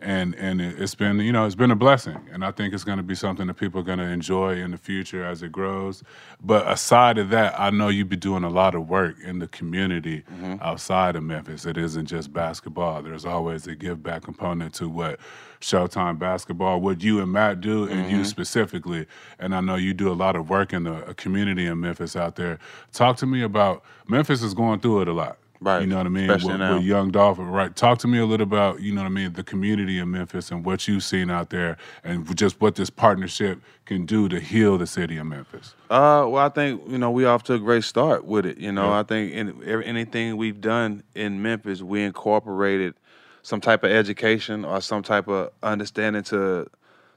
and 0.00 0.34
and 0.34 0.60
it, 0.60 0.80
it's 0.82 0.96
been 0.96 1.20
you 1.20 1.30
know 1.30 1.46
it's 1.46 1.54
been 1.54 1.70
a 1.70 1.76
blessing, 1.76 2.18
and 2.32 2.44
I 2.44 2.50
think 2.50 2.74
it's 2.74 2.82
going 2.82 2.98
to 2.98 3.04
be 3.04 3.14
something 3.14 3.46
that 3.46 3.54
people 3.54 3.80
are 3.80 3.84
going 3.84 4.00
to 4.00 4.10
enjoy 4.18 4.56
in 4.56 4.72
the 4.72 4.78
future 4.78 5.24
as 5.24 5.42
it 5.44 5.52
grows. 5.52 6.02
But 6.42 6.68
aside 6.68 7.18
of 7.18 7.30
that, 7.30 7.54
I 7.58 7.70
know 7.70 7.88
you 7.88 8.04
be 8.04 8.16
doing 8.16 8.42
a 8.42 8.50
lot 8.50 8.74
of 8.74 8.88
work 8.88 9.14
in 9.24 9.38
the 9.38 9.48
community 9.48 10.24
outside 10.60 11.14
of 11.14 11.22
Memphis. 11.22 11.66
It 11.66 11.76
isn't 11.76 12.06
just 12.06 12.32
basketball. 12.32 13.00
There's 13.02 13.24
always 13.24 13.68
a 13.68 13.76
give 13.76 14.02
back 14.02 14.22
component 14.24 14.74
to 14.74 14.88
what 14.88 15.20
Showtime 15.60 16.18
basketball, 16.18 16.80
what 16.80 17.02
you 17.02 17.20
and 17.20 17.32
Matt 17.32 17.60
do, 17.60 17.88
and 17.88 18.10
you 18.10 18.24
specifically. 18.24 19.06
And 19.38 19.54
I 19.54 19.60
know 19.60 19.74
you 19.74 19.92
do 19.94 20.10
a 20.10 20.14
lot 20.14 20.36
of 20.36 20.48
work 20.48 20.72
in 20.72 20.84
the 20.84 21.14
community 21.16 21.66
in 21.66 21.80
Memphis 21.80 22.14
out 22.16 22.36
there. 22.36 22.58
Talk 22.92 23.16
to 23.18 23.26
me 23.26 23.42
about 23.42 23.82
Memphis 24.06 24.42
is 24.42 24.54
going 24.54 24.80
through 24.80 25.02
it 25.02 25.08
a 25.08 25.12
lot. 25.12 25.38
Right, 25.60 25.80
You 25.80 25.88
know 25.88 25.96
what 25.96 26.06
I 26.06 26.10
mean? 26.10 26.30
especially 26.30 26.56
With, 26.56 26.76
with 26.76 26.84
Young 26.84 27.10
Dolph, 27.10 27.38
right? 27.40 27.74
Talk 27.74 27.98
to 27.98 28.06
me 28.06 28.18
a 28.18 28.24
little 28.26 28.44
about, 28.44 28.80
you 28.80 28.94
know 28.94 29.00
what 29.00 29.08
I 29.08 29.10
mean, 29.10 29.32
the 29.32 29.42
community 29.42 29.98
in 29.98 30.08
Memphis 30.08 30.52
and 30.52 30.64
what 30.64 30.86
you've 30.86 31.02
seen 31.02 31.30
out 31.32 31.50
there 31.50 31.76
and 32.04 32.36
just 32.36 32.60
what 32.60 32.76
this 32.76 32.90
partnership 32.90 33.60
can 33.84 34.06
do 34.06 34.28
to 34.28 34.38
heal 34.38 34.78
the 34.78 34.86
city 34.86 35.16
of 35.16 35.26
Memphis. 35.26 35.74
Uh, 35.90 36.26
well, 36.28 36.36
I 36.46 36.48
think 36.48 36.80
you 36.86 36.96
know 36.96 37.10
we 37.10 37.24
off 37.24 37.42
to 37.44 37.54
a 37.54 37.58
great 37.58 37.82
start 37.82 38.24
with 38.24 38.46
it. 38.46 38.58
You 38.58 38.70
know, 38.70 38.90
Yeah. 38.90 39.00
I 39.00 39.02
think 39.02 39.32
in 39.32 39.64
anything 39.82 40.36
we've 40.36 40.60
done 40.60 41.02
in 41.16 41.42
Memphis, 41.42 41.82
we 41.82 42.02
incorporated 42.04 42.94
some 43.42 43.60
type 43.60 43.84
of 43.84 43.90
education 43.90 44.64
or 44.64 44.80
some 44.80 45.02
type 45.02 45.28
of 45.28 45.50
understanding 45.62 46.22
to 46.24 46.68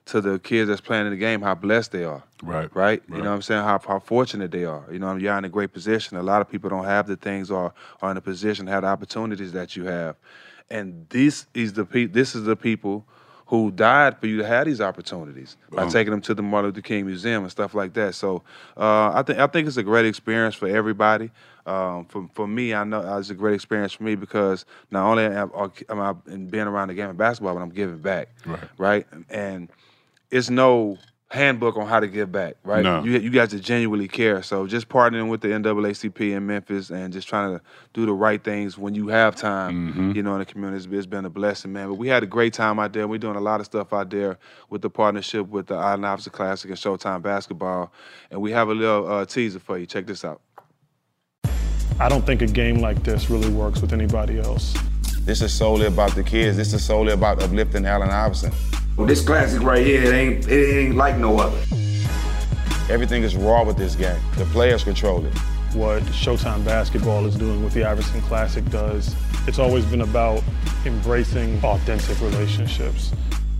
to 0.03 0.19
the 0.19 0.39
kids 0.39 0.67
that's 0.67 0.82
playing 0.82 1.05
in 1.05 1.11
the 1.11 1.17
game 1.17 1.41
how 1.41 1.53
blessed 1.53 1.91
they 1.91 2.03
are. 2.03 2.24
Right. 2.41 2.74
Right. 2.76 3.03
You 3.07 3.17
know 3.17 3.30
what 3.30 3.36
I'm 3.36 3.41
saying? 3.41 3.63
How 3.63 3.80
how 3.80 3.99
fortunate 3.99 4.51
they 4.51 4.65
are. 4.65 4.86
You 4.91 4.99
know, 4.99 5.15
you're 5.15 5.38
in 5.38 5.45
a 5.45 5.49
great 5.49 5.74
position. 5.74 6.17
A 6.17 6.24
lot 6.24 6.41
of 6.41 6.49
people 6.49 6.69
don't 6.69 6.86
have 6.86 7.07
the 7.07 7.15
things 7.15 7.51
or 7.51 7.74
are 8.01 8.11
in 8.11 8.17
a 8.17 8.22
position 8.22 8.65
to 8.65 8.72
have 8.72 8.82
the 8.82 8.88
opportunities 8.88 9.51
that 9.53 9.76
you 9.76 9.86
have. 9.86 10.15
And 10.69 11.07
this 11.09 11.45
is 11.53 11.74
the 11.74 11.86
pe- 11.86 12.05
this 12.05 12.36
is 12.36 12.45
the 12.45 12.55
people 12.55 13.05
who 13.51 13.69
died 13.69 14.17
for 14.17 14.28
you 14.28 14.38
to 14.38 14.47
have 14.47 14.65
these 14.65 14.80
opportunities 14.80 15.57
by 15.69 15.86
taking 15.89 16.11
them 16.11 16.22
to 16.22 16.34
the 16.34 16.41
Martin 16.41 16.69
Luther 16.69 16.82
King 16.82 17.05
Museum 17.05 17.43
and 17.43 17.51
stuff 17.51 17.74
like 17.74 17.91
that. 17.95 18.15
So 18.15 18.43
uh, 18.78 19.11
I 19.13 19.24
think 19.24 19.39
I 19.39 19.47
think 19.47 19.67
it's 19.67 19.76
a 19.76 19.84
great 19.84 20.05
experience 20.05 20.55
for 20.55 20.69
everybody. 20.69 21.32
Um, 21.66 22.05
for 22.05 22.28
for 22.34 22.47
me, 22.47 22.74
I 22.74 22.84
know 22.84 23.01
uh, 23.01 23.20
it's 23.20 23.30
a 23.30 23.36
great 23.36 23.55
experience 23.55 23.93
for 23.93 24.03
me 24.03 24.16
because 24.16 24.66
not 24.89 25.05
only 25.09 25.26
am 25.26 25.51
I, 25.55 25.70
am 25.89 25.99
I 25.99 26.14
being 26.14 26.68
around 26.68 26.88
the 26.89 26.93
game 26.95 27.09
of 27.09 27.18
basketball, 27.18 27.53
but 27.55 27.62
I'm 27.62 27.70
giving 27.70 27.97
back. 27.99 28.30
Right. 28.45 28.59
Right. 28.78 29.07
And 29.30 29.70
it's 30.32 30.49
no 30.49 30.97
handbook 31.30 31.78
on 31.78 31.88
how 31.88 31.97
to 31.97 32.07
give 32.09 32.30
back, 32.30 32.55
right? 32.66 32.84
No. 32.84 33.03
You 33.05 33.18
you 33.18 33.30
guys 33.30 33.51
to 33.51 33.59
genuinely 33.62 34.09
care. 34.09 34.43
So 34.43 34.68
just 34.68 34.89
partnering 34.89 35.30
with 35.30 35.39
the 35.39 35.47
NAACP 35.47 36.20
in 36.36 36.45
Memphis 36.45 36.89
and 36.89 37.14
just 37.14 37.26
trying 37.30 37.57
to 37.57 37.64
do 37.93 38.05
the 38.05 38.12
right 38.12 38.43
things 38.43 38.78
when 38.78 38.95
you 38.95 39.07
have 39.07 39.38
time, 39.38 39.91
Mm-hmm. 39.93 40.12
you 40.12 40.24
know, 40.24 40.34
in 40.34 40.39
the 40.39 40.45
community, 40.45 40.84
it's- 40.84 40.97
it's 40.97 41.05
been 41.05 41.24
a 41.24 41.30
blessing, 41.30 41.72
man. 41.72 41.88
But 41.88 41.93
we 41.95 42.09
had 42.09 42.22
a 42.24 42.26
great 42.26 42.51
time 42.53 42.80
out 42.80 42.91
there. 42.91 43.07
We're 43.07 43.18
doing 43.18 43.38
a 43.38 43.41
lot 43.41 43.62
of 43.62 43.66
stuff 43.66 43.93
out 43.93 44.09
there 44.09 44.38
with 44.70 44.82
the 44.82 44.89
partnership 44.89 45.47
with 45.47 45.68
the 45.68 45.76
Allen 45.76 46.03
Iverson 46.03 46.34
Classic 46.34 46.70
and 46.70 46.78
Showtime 46.78 47.22
Basketball. 47.22 47.93
And 48.30 48.41
we 48.41 48.51
have 48.51 48.68
a 48.68 48.74
little 48.74 49.07
uh, 49.09 49.26
teaser 49.26 49.59
for 49.59 49.78
you. 49.78 49.86
Check 49.86 50.07
this 50.07 50.26
out. 50.26 50.41
I 52.00 52.10
don't 52.10 52.26
think 52.26 52.42
a 52.42 52.48
game 52.48 52.80
like 52.80 53.04
this 53.04 53.30
really 53.30 53.50
works 53.50 53.82
with 53.82 53.94
anybody 53.94 54.39
else. 54.39 54.76
This 55.22 55.42
is 55.42 55.54
solely 55.54 55.86
about 55.86 56.16
the 56.16 56.24
kids. 56.24 56.58
This 56.58 56.74
is 56.74 56.84
solely 56.84 57.14
about 57.14 57.42
uplifting 57.44 57.86
Allen 57.86 58.10
Iverson. 58.10 58.52
Well, 58.98 59.08
this 59.08 59.24
classic 59.24 59.62
right 59.62 59.86
here, 59.86 60.04
it 60.04 60.14
ain't, 60.14 60.48
it 60.48 60.78
ain't 60.78 60.96
like 60.96 61.18
no 61.18 61.39
other. 61.39 61.58
Everything 62.89 63.24
is 63.24 63.36
raw 63.36 63.64
with 63.64 63.78
this 63.78 63.96
game. 63.96 64.20
The 64.38 64.46
players 64.46 64.84
control 64.84 65.26
it. 65.26 65.38
What 65.74 66.04
Showtime 66.04 66.66
Basketball 66.66 67.26
is 67.26 67.36
doing, 67.36 67.64
what 67.64 67.72
the 67.74 67.86
Iverson 67.86 68.22
Classic 68.22 68.66
does, 68.70 69.16
it's 69.48 69.60
always 69.60 69.86
been 69.86 70.02
about 70.02 70.44
embracing 70.86 71.64
authentic 71.64 72.20
relationships. 72.20 73.12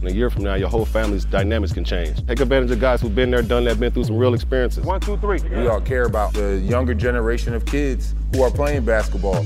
In 0.02 0.08
a 0.08 0.12
year 0.12 0.32
from 0.32 0.43
now, 0.43 0.56
your 0.56 0.68
whole 0.68 0.86
family's 0.86 1.26
dynamics 1.26 1.74
can 1.74 1.84
change. 1.84 2.26
Take 2.26 2.39
advantage 2.39 2.72
of 2.72 2.80
guys 2.80 3.02
who've 3.02 3.14
been 3.14 3.30
there, 3.30 3.43
done 3.43 3.66
that, 3.66 3.80
been 3.80 3.91
through 3.91 4.06
some 4.06 4.18
real 4.18 4.34
experiences. 4.34 4.84
One, 4.84 4.99
two, 4.99 5.16
three. 5.18 5.39
We 5.41 5.68
all 5.68 5.80
care 5.80 6.06
about 6.06 6.34
the 6.34 6.58
younger 6.58 6.95
generation 6.95 7.54
of 7.54 7.68
kids 7.68 8.16
who 8.34 8.41
are 8.41 8.49
playing 8.49 8.84
basketball. 8.84 9.43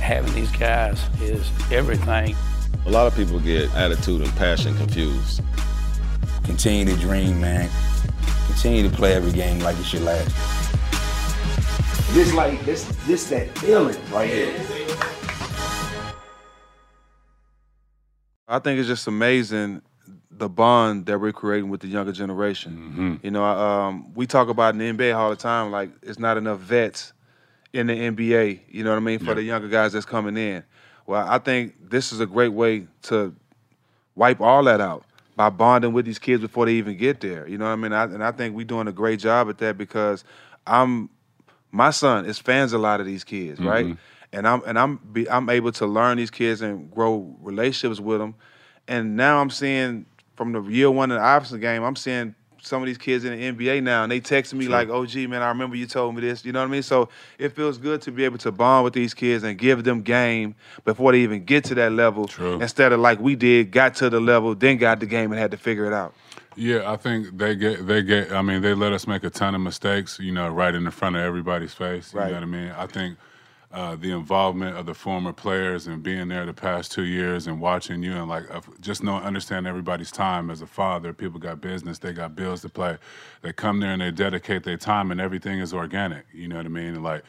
Having 0.00 0.34
these 0.34 0.50
guys 0.52 1.02
is 1.22 1.50
everything. 1.72 2.36
A 2.84 2.90
lot 2.90 3.06
of 3.06 3.16
people 3.16 3.40
get 3.40 3.74
attitude 3.74 4.20
and 4.20 4.30
passion 4.36 4.76
confused. 4.76 5.42
Continue 6.44 6.84
to 6.84 7.00
dream, 7.00 7.40
man. 7.40 7.70
Continue 8.48 8.88
to 8.88 8.94
play 8.94 9.14
every 9.14 9.32
game 9.32 9.60
like 9.60 9.78
it's 9.78 9.94
your 9.94 10.02
last. 10.02 10.28
This 12.12 12.32
like 12.34 12.62
this 12.66 12.84
this 13.06 13.28
that 13.30 13.58
feeling 13.58 13.96
right 14.12 14.30
here. 14.30 14.85
I 18.48 18.58
think 18.58 18.78
it's 18.78 18.88
just 18.88 19.06
amazing 19.06 19.82
the 20.30 20.48
bond 20.48 21.06
that 21.06 21.18
we're 21.18 21.32
creating 21.32 21.70
with 21.70 21.80
the 21.80 21.88
younger 21.88 22.12
generation. 22.12 23.18
You 23.22 23.30
know, 23.30 23.44
um, 23.44 24.12
we 24.14 24.26
talk 24.26 24.48
about 24.48 24.74
in 24.74 24.78
the 24.78 24.92
NBA 24.92 25.16
all 25.16 25.30
the 25.30 25.36
time, 25.36 25.70
like 25.70 25.90
it's 26.02 26.18
not 26.18 26.36
enough 26.36 26.60
vets 26.60 27.12
in 27.72 27.86
the 27.86 27.94
NBA. 27.94 28.60
You 28.68 28.84
know 28.84 28.90
what 28.90 28.96
I 28.96 29.00
mean 29.00 29.18
for 29.18 29.34
the 29.34 29.42
younger 29.42 29.68
guys 29.68 29.92
that's 29.92 30.06
coming 30.06 30.36
in. 30.36 30.62
Well, 31.06 31.26
I 31.26 31.38
think 31.38 31.90
this 31.90 32.12
is 32.12 32.20
a 32.20 32.26
great 32.26 32.52
way 32.52 32.86
to 33.02 33.34
wipe 34.14 34.40
all 34.40 34.64
that 34.64 34.80
out 34.80 35.04
by 35.36 35.50
bonding 35.50 35.92
with 35.92 36.04
these 36.04 36.18
kids 36.18 36.40
before 36.42 36.66
they 36.66 36.72
even 36.72 36.96
get 36.96 37.20
there. 37.20 37.46
You 37.48 37.58
know 37.58 37.66
what 37.66 37.72
I 37.72 37.76
mean? 37.76 37.92
I, 37.92 38.04
and 38.04 38.24
I 38.24 38.32
think 38.32 38.56
we're 38.56 38.64
doing 38.64 38.88
a 38.88 38.92
great 38.92 39.20
job 39.20 39.48
at 39.48 39.58
that 39.58 39.78
because 39.78 40.24
I'm 40.66 41.08
my 41.70 41.90
son 41.90 42.26
is 42.26 42.38
fans 42.38 42.72
a 42.72 42.78
lot 42.78 43.00
of 43.00 43.06
these 43.06 43.24
kids, 43.24 43.60
right? 43.60 43.86
And 44.36 44.46
I'm 44.46 44.62
and 44.66 44.78
I'm 44.78 44.96
be, 44.96 45.28
I'm 45.30 45.48
able 45.48 45.72
to 45.72 45.86
learn 45.86 46.18
these 46.18 46.30
kids 46.30 46.60
and 46.60 46.90
grow 46.90 47.34
relationships 47.40 48.00
with 48.00 48.18
them. 48.18 48.34
And 48.86 49.16
now 49.16 49.40
I'm 49.40 49.48
seeing 49.48 50.04
from 50.36 50.52
the 50.52 50.60
year 50.62 50.90
one 50.90 51.10
of 51.10 51.18
the 51.18 51.24
Iverson 51.24 51.58
game, 51.58 51.82
I'm 51.82 51.96
seeing 51.96 52.34
some 52.62 52.82
of 52.82 52.86
these 52.86 52.98
kids 52.98 53.24
in 53.24 53.32
the 53.56 53.66
NBA 53.66 53.82
now, 53.82 54.02
and 54.02 54.12
they 54.12 54.20
texting 54.20 54.54
me 54.54 54.68
like, 54.68 54.88
"Oh, 54.90 55.06
gee, 55.06 55.26
man, 55.26 55.40
I 55.40 55.48
remember 55.48 55.76
you 55.76 55.86
told 55.86 56.14
me 56.14 56.20
this." 56.20 56.44
You 56.44 56.52
know 56.52 56.58
what 56.60 56.68
I 56.68 56.70
mean? 56.70 56.82
So 56.82 57.08
it 57.38 57.50
feels 57.50 57.78
good 57.78 58.02
to 58.02 58.10
be 58.12 58.24
able 58.24 58.36
to 58.38 58.52
bond 58.52 58.84
with 58.84 58.92
these 58.92 59.14
kids 59.14 59.42
and 59.42 59.56
give 59.56 59.84
them 59.84 60.02
game 60.02 60.54
before 60.84 61.12
they 61.12 61.20
even 61.20 61.44
get 61.44 61.64
to 61.64 61.74
that 61.76 61.92
level, 61.92 62.26
True. 62.26 62.60
instead 62.60 62.92
of 62.92 63.00
like 63.00 63.18
we 63.20 63.36
did, 63.36 63.70
got 63.70 63.94
to 63.96 64.10
the 64.10 64.20
level, 64.20 64.54
then 64.54 64.76
got 64.76 65.00
the 65.00 65.06
game 65.06 65.32
and 65.32 65.40
had 65.40 65.52
to 65.52 65.56
figure 65.56 65.86
it 65.86 65.94
out. 65.94 66.12
Yeah, 66.56 66.90
I 66.90 66.96
think 66.96 67.38
they 67.38 67.54
get 67.54 67.86
they 67.86 68.02
get. 68.02 68.32
I 68.32 68.42
mean, 68.42 68.60
they 68.60 68.74
let 68.74 68.92
us 68.92 69.06
make 69.06 69.24
a 69.24 69.30
ton 69.30 69.54
of 69.54 69.60
mistakes. 69.62 70.18
You 70.18 70.32
know, 70.32 70.48
right 70.50 70.74
in 70.74 70.84
the 70.84 70.90
front 70.90 71.16
of 71.16 71.22
everybody's 71.22 71.72
face. 71.72 72.12
You 72.12 72.20
Right. 72.20 72.28
know 72.28 72.34
what 72.34 72.42
I 72.42 72.46
mean? 72.46 72.72
I 72.76 72.86
think 72.86 73.16
uh, 73.72 73.96
the 73.96 74.10
involvement 74.12 74.76
of 74.76 74.86
the 74.86 74.94
former 74.94 75.32
players 75.32 75.86
and 75.86 76.02
being 76.02 76.28
there 76.28 76.46
the 76.46 76.52
past 76.54 76.92
two 76.92 77.04
years 77.04 77.46
and 77.46 77.60
watching 77.60 78.02
you 78.02 78.12
and 78.12 78.28
like 78.28 78.44
uh, 78.54 78.60
just 78.80 79.02
know 79.02 79.16
understand 79.16 79.66
everybody's 79.66 80.10
time 80.12 80.50
as 80.50 80.62
a 80.62 80.66
father. 80.66 81.12
People 81.12 81.38
got 81.40 81.60
business, 81.60 81.98
they 81.98 82.12
got 82.12 82.34
bills 82.36 82.62
to 82.62 82.68
play. 82.68 82.96
They 83.42 83.52
come 83.52 83.80
there 83.80 83.90
and 83.90 84.00
they 84.00 84.10
dedicate 84.12 84.62
their 84.64 84.76
time, 84.76 85.10
and 85.10 85.20
everything 85.20 85.58
is 85.58 85.74
organic. 85.74 86.26
You 86.32 86.48
know 86.48 86.56
what 86.56 86.66
I 86.66 86.70
mean? 86.70 86.94
And 86.94 87.02
like 87.02 87.24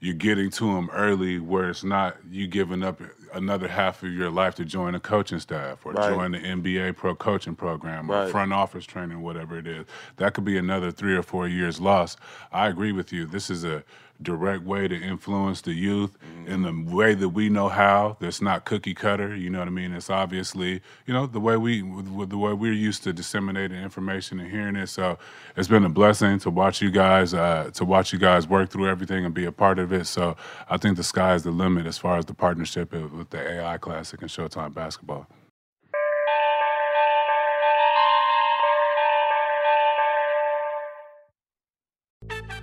you're 0.00 0.14
getting 0.14 0.50
to 0.50 0.74
them 0.74 0.90
early 0.92 1.38
where 1.38 1.70
it's 1.70 1.84
not 1.84 2.16
you 2.28 2.48
giving 2.48 2.82
up 2.82 3.00
another 3.34 3.68
half 3.68 4.02
of 4.02 4.12
your 4.12 4.30
life 4.30 4.52
to 4.56 4.64
join 4.64 4.96
a 4.96 5.00
coaching 5.00 5.38
staff 5.38 5.86
or 5.86 5.92
Right. 5.92 6.10
join 6.12 6.32
the 6.32 6.38
NBA 6.40 6.96
pro 6.96 7.14
coaching 7.14 7.54
program 7.54 8.10
or 8.10 8.22
Right. 8.22 8.30
front 8.30 8.52
office 8.52 8.84
training, 8.84 9.22
whatever 9.22 9.56
it 9.56 9.66
is. 9.68 9.86
That 10.16 10.34
could 10.34 10.44
be 10.44 10.58
another 10.58 10.90
three 10.90 11.14
or 11.14 11.22
four 11.22 11.46
years 11.46 11.80
lost. 11.80 12.18
I 12.52 12.66
agree 12.66 12.90
with 12.90 13.12
you. 13.12 13.26
This 13.26 13.48
is 13.48 13.62
a 13.62 13.84
direct 14.22 14.64
way 14.64 14.88
to 14.88 14.96
influence 14.96 15.62
the 15.62 15.74
youth 15.74 16.16
in 16.46 16.62
the 16.62 16.94
way 16.94 17.14
that 17.14 17.30
we 17.30 17.48
know 17.50 17.68
how. 17.68 18.16
That's 18.20 18.42
not 18.42 18.64
cookie 18.64 18.94
cutter. 18.94 19.36
You 19.36 19.50
know 19.50 19.60
what 19.60 19.68
I 19.68 19.72
mean? 19.72 19.92
It's 19.92 20.10
obviously 20.10 20.82
you 21.06 21.14
know 21.14 21.26
the 21.26 21.40
way 21.40 21.56
we 21.56 21.82
with, 21.82 22.08
with 22.08 22.30
the 22.30 22.38
way 22.38 22.52
we're 22.54 22.72
used 22.72 23.04
to 23.04 23.12
disseminating 23.12 23.82
information 23.82 24.40
and 24.40 24.50
hearing 24.50 24.76
it. 24.76 24.88
So 24.88 25.18
it's 25.56 25.68
been 25.68 25.84
a 25.84 25.90
blessing 25.90 26.38
to 26.40 26.50
watch 26.50 26.82
you 26.82 26.90
guys 26.90 27.34
uh, 27.34 27.70
to 27.74 27.84
watch 27.84 28.12
you 28.12 28.18
guys 28.18 28.48
work 28.48 28.70
through 28.70 28.88
everything 28.88 29.24
and 29.24 29.34
be 29.34 29.44
a 29.44 29.52
part 29.52 29.78
of 29.78 29.92
it. 29.92 30.06
So 30.06 30.36
I 30.70 30.78
think 30.78 30.96
the 30.96 31.04
sky 31.04 31.34
is 31.34 31.42
the 31.42 31.50
limit 31.52 31.86
as 31.86 31.98
far 31.98 32.18
as 32.18 32.26
the 32.26 32.34
partnership 32.34 32.92
with 32.92 33.30
the 33.30 33.40
AI 33.40 33.78
Classic 33.78 34.20
and 34.22 34.30
Showtime 34.30 34.74
basketball. 34.74 35.26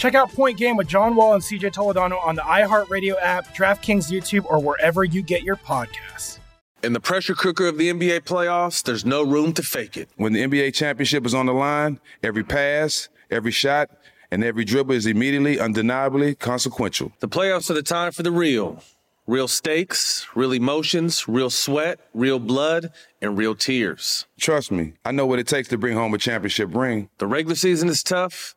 Check 0.00 0.14
out 0.14 0.32
Point 0.32 0.56
Game 0.56 0.78
with 0.78 0.88
John 0.88 1.14
Wall 1.14 1.34
and 1.34 1.42
CJ 1.42 1.74
Toledano 1.74 2.24
on 2.24 2.34
the 2.34 2.40
iHeartRadio 2.40 3.16
app, 3.20 3.54
DraftKings 3.54 4.10
YouTube, 4.10 4.46
or 4.46 4.58
wherever 4.58 5.04
you 5.04 5.20
get 5.20 5.42
your 5.42 5.56
podcasts. 5.56 6.38
In 6.82 6.94
the 6.94 7.00
pressure 7.00 7.34
cooker 7.34 7.66
of 7.66 7.76
the 7.76 7.92
NBA 7.92 8.20
playoffs, 8.20 8.82
there's 8.82 9.04
no 9.04 9.22
room 9.22 9.52
to 9.52 9.62
fake 9.62 9.98
it. 9.98 10.08
When 10.16 10.32
the 10.32 10.40
NBA 10.40 10.72
championship 10.72 11.26
is 11.26 11.34
on 11.34 11.44
the 11.44 11.52
line, 11.52 12.00
every 12.22 12.42
pass, 12.42 13.10
every 13.30 13.50
shot, 13.50 13.90
and 14.30 14.42
every 14.42 14.64
dribble 14.64 14.94
is 14.94 15.04
immediately, 15.04 15.60
undeniably 15.60 16.34
consequential. 16.34 17.12
The 17.20 17.28
playoffs 17.28 17.68
are 17.68 17.74
the 17.74 17.82
time 17.82 18.12
for 18.12 18.22
the 18.22 18.32
real. 18.32 18.82
Real 19.26 19.48
stakes, 19.48 20.26
real 20.34 20.52
emotions, 20.52 21.28
real 21.28 21.50
sweat, 21.50 22.00
real 22.14 22.38
blood, 22.38 22.90
and 23.20 23.36
real 23.36 23.54
tears. 23.54 24.24
Trust 24.38 24.70
me, 24.70 24.94
I 25.04 25.12
know 25.12 25.26
what 25.26 25.38
it 25.38 25.46
takes 25.46 25.68
to 25.68 25.76
bring 25.76 25.94
home 25.94 26.14
a 26.14 26.18
championship 26.18 26.74
ring. 26.74 27.10
The 27.18 27.26
regular 27.26 27.54
season 27.54 27.90
is 27.90 28.02
tough, 28.02 28.56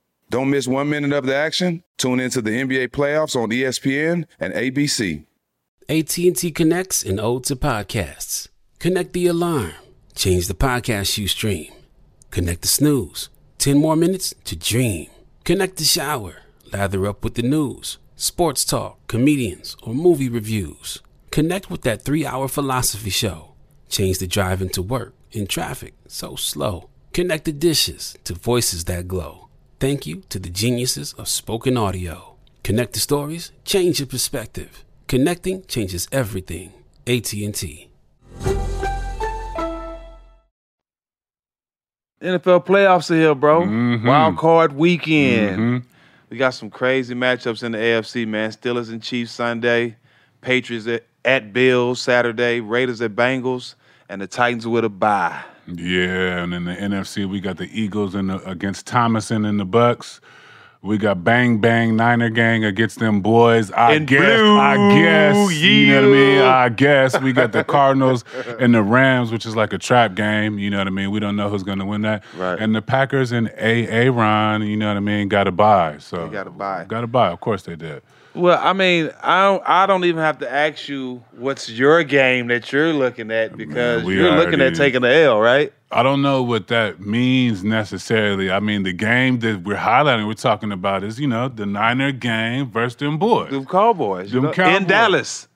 Don't 0.31 0.49
miss 0.49 0.65
one 0.65 0.89
minute 0.89 1.11
of 1.11 1.25
the 1.25 1.35
action. 1.35 1.83
Tune 1.97 2.21
into 2.21 2.41
the 2.41 2.51
NBA 2.51 2.87
playoffs 2.91 3.35
on 3.35 3.49
ESPN 3.49 4.25
and 4.39 4.53
ABC. 4.53 5.25
AT&T 5.89 6.51
connects 6.51 7.03
and 7.03 7.19
ode 7.19 7.43
to 7.43 7.55
podcasts. 7.57 8.47
Connect 8.79 9.11
the 9.11 9.27
alarm. 9.27 9.73
Change 10.15 10.47
the 10.47 10.53
podcast 10.53 11.17
you 11.17 11.27
stream. 11.27 11.73
Connect 12.29 12.61
the 12.61 12.69
snooze. 12.69 13.27
10 13.57 13.77
more 13.77 13.97
minutes 13.97 14.33
to 14.45 14.55
dream. 14.55 15.09
Connect 15.43 15.75
the 15.75 15.83
shower. 15.83 16.43
Lather 16.71 17.05
up 17.07 17.25
with 17.25 17.33
the 17.33 17.41
news, 17.41 17.97
sports 18.15 18.63
talk, 18.63 19.05
comedians, 19.07 19.75
or 19.83 19.93
movie 19.93 20.29
reviews. 20.29 21.01
Connect 21.31 21.69
with 21.69 21.81
that 21.81 22.03
three-hour 22.03 22.47
philosophy 22.47 23.09
show. 23.09 23.51
Change 23.89 24.19
the 24.19 24.27
drive 24.27 24.61
into 24.61 24.81
work 24.81 25.13
in 25.33 25.45
traffic 25.45 25.93
so 26.07 26.37
slow. 26.37 26.89
Connect 27.11 27.43
the 27.43 27.51
dishes 27.51 28.15
to 28.23 28.33
voices 28.33 28.85
that 28.85 29.09
glow. 29.09 29.40
Thank 29.81 30.05
you 30.05 30.21
to 30.29 30.37
the 30.37 30.51
geniuses 30.51 31.13
of 31.13 31.27
spoken 31.27 31.75
audio. 31.75 32.35
Connect 32.63 32.93
the 32.93 32.99
stories, 32.99 33.51
change 33.65 33.99
your 33.99 34.05
perspective. 34.05 34.85
Connecting 35.07 35.65
changes 35.65 36.07
everything. 36.11 36.71
AT&T. 37.07 37.89
NFL 42.21 42.63
playoffs 42.63 43.09
are 43.09 43.15
here, 43.15 43.33
bro. 43.33 43.61
Mm-hmm. 43.61 44.07
Wild 44.07 44.37
card 44.37 44.73
weekend. 44.73 45.83
We 46.29 46.37
got 46.37 46.51
some 46.51 46.69
crazy 46.69 47.15
matchups 47.15 47.63
in 47.63 47.71
the 47.71 47.79
AFC, 47.79 48.27
man. 48.27 48.51
Steelers 48.51 48.91
and 48.91 49.01
Chiefs 49.01 49.31
Sunday, 49.31 49.95
Patriots 50.41 50.85
at, 50.85 51.07
at 51.25 51.53
Bills 51.53 51.99
Saturday, 51.99 52.59
Raiders 52.59 53.01
at 53.01 53.15
Bengals, 53.15 53.73
and 54.09 54.21
the 54.21 54.27
Titans 54.27 54.67
with 54.67 54.85
a 54.85 54.89
bye. 54.89 55.41
Yeah, 55.79 56.43
and 56.43 56.53
in 56.53 56.65
the 56.65 56.73
NFC 56.75 57.27
we 57.29 57.39
got 57.39 57.57
the 57.57 57.69
Eagles 57.71 58.15
in 58.15 58.27
the, 58.27 58.37
against 58.49 58.87
Thomason 58.87 59.45
and 59.45 59.59
the 59.59 59.65
Bucs. 59.65 60.19
We 60.83 60.97
got 60.97 61.23
Bang 61.23 61.59
Bang 61.59 61.95
Niner 61.95 62.31
Gang 62.31 62.65
against 62.65 62.97
them 62.97 63.21
boys. 63.21 63.69
I 63.71 63.93
In 63.93 64.07
guess. 64.07 64.19
blue, 64.19 64.57
I 64.57 64.75
guess. 64.95 65.53
You 65.53 65.87
know 65.87 66.01
what 66.01 66.07
I 66.07 66.11
mean? 66.11 66.41
I 66.41 66.69
guess. 66.69 67.21
We 67.21 67.33
got 67.33 67.51
the 67.51 67.63
Cardinals 67.63 68.25
and 68.59 68.73
the 68.73 68.81
Rams, 68.81 69.31
which 69.31 69.45
is 69.45 69.55
like 69.55 69.73
a 69.73 69.77
trap 69.77 70.15
game. 70.15 70.57
You 70.57 70.71
know 70.71 70.79
what 70.79 70.87
I 70.87 70.89
mean? 70.89 71.11
We 71.11 71.19
don't 71.19 71.35
know 71.35 71.49
who's 71.49 71.61
going 71.61 71.77
to 71.77 71.85
win 71.85 72.01
that. 72.01 72.23
Right. 72.35 72.57
And 72.59 72.73
the 72.73 72.81
Packers 72.81 73.31
and 73.31 73.53
A. 73.59 74.09
Ron, 74.09 74.63
you 74.65 74.75
know 74.75 74.87
what 74.87 74.97
I 74.97 75.01
mean? 75.01 75.27
Got 75.27 75.43
to 75.43 75.51
buy. 75.51 75.99
So 75.99 76.27
got 76.29 76.45
to 76.45 76.49
buy. 76.49 76.85
Got 76.85 77.01
to 77.01 77.07
buy. 77.07 77.29
Of 77.29 77.41
course 77.41 77.61
they 77.61 77.75
did. 77.75 78.01
Well, 78.33 78.59
I 78.61 78.73
mean, 78.73 79.11
I 79.21 79.43
don't, 79.43 79.63
I 79.65 79.85
don't 79.85 80.05
even 80.05 80.21
have 80.21 80.39
to 80.39 80.51
ask 80.51 80.87
you 80.87 81.23
what's 81.31 81.69
your 81.69 82.03
game 82.03 82.47
that 82.47 82.71
you're 82.71 82.93
looking 82.93 83.29
at 83.29 83.57
because 83.57 84.03
we 84.03 84.15
you're 84.15 84.31
looking 84.31 84.61
at 84.61 84.75
taking 84.75 85.01
the 85.01 85.13
L, 85.13 85.39
right? 85.39 85.73
I 85.91 86.03
don't 86.03 86.21
know 86.21 86.41
what 86.41 86.67
that 86.67 87.01
means 87.01 87.63
necessarily. 87.63 88.49
I 88.49 88.61
mean, 88.61 88.83
the 88.83 88.93
game 88.93 89.39
that 89.39 89.63
we're 89.63 89.75
highlighting, 89.75 90.25
we're 90.27 90.33
talking 90.35 90.71
about 90.71 91.03
is, 91.03 91.19
you 91.19 91.27
know, 91.27 91.49
the 91.49 91.65
Niner 91.65 92.13
game 92.13 92.71
versus 92.71 92.95
them 92.95 93.17
boys. 93.17 93.51
Them 93.51 93.65
Cowboys, 93.65 94.33
you 94.33 94.39
Them 94.39 94.53
know, 94.55 94.77
in 94.77 94.85
Dallas. 94.85 95.49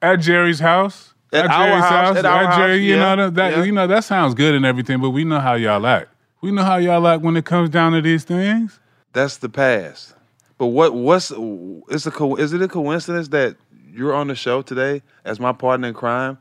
At 0.00 0.16
Jerry's 0.16 0.60
house. 0.60 1.14
At 1.32 1.46
our 1.46 1.66
Jerry's 1.66 1.84
house, 1.84 2.16
at 2.16 2.24
our 2.24 2.56
Jerry, 2.56 2.78
house, 2.78 2.80
you 2.80 2.94
yeah, 2.96 3.14
know 3.14 3.24
that, 3.24 3.34
that 3.34 3.56
yeah. 3.58 3.64
you 3.64 3.72
know 3.72 3.86
that 3.86 4.02
sounds 4.04 4.34
good 4.34 4.54
and 4.54 4.64
everything, 4.64 5.00
but 5.00 5.10
we 5.10 5.24
know 5.24 5.38
how 5.38 5.54
y'all 5.54 5.86
act. 5.86 6.08
We 6.40 6.50
know 6.50 6.64
how 6.64 6.76
y'all 6.78 7.06
act 7.06 7.22
when 7.22 7.36
it 7.36 7.44
comes 7.44 7.70
down 7.70 7.92
to 7.92 8.00
these 8.00 8.24
things. 8.24 8.80
That's 9.12 9.36
the 9.36 9.48
past. 9.48 10.14
But 10.60 10.66
what 10.66 10.92
what's 10.94 11.30
is 11.30 12.06
a 12.06 12.10
co- 12.10 12.36
is 12.36 12.52
it 12.52 12.60
a 12.60 12.68
coincidence 12.68 13.28
that 13.28 13.56
you're 13.90 14.12
on 14.12 14.28
the 14.28 14.34
show 14.34 14.60
today 14.60 15.00
as 15.24 15.40
my 15.40 15.52
partner 15.52 15.88
in 15.88 15.94
crime, 15.94 16.36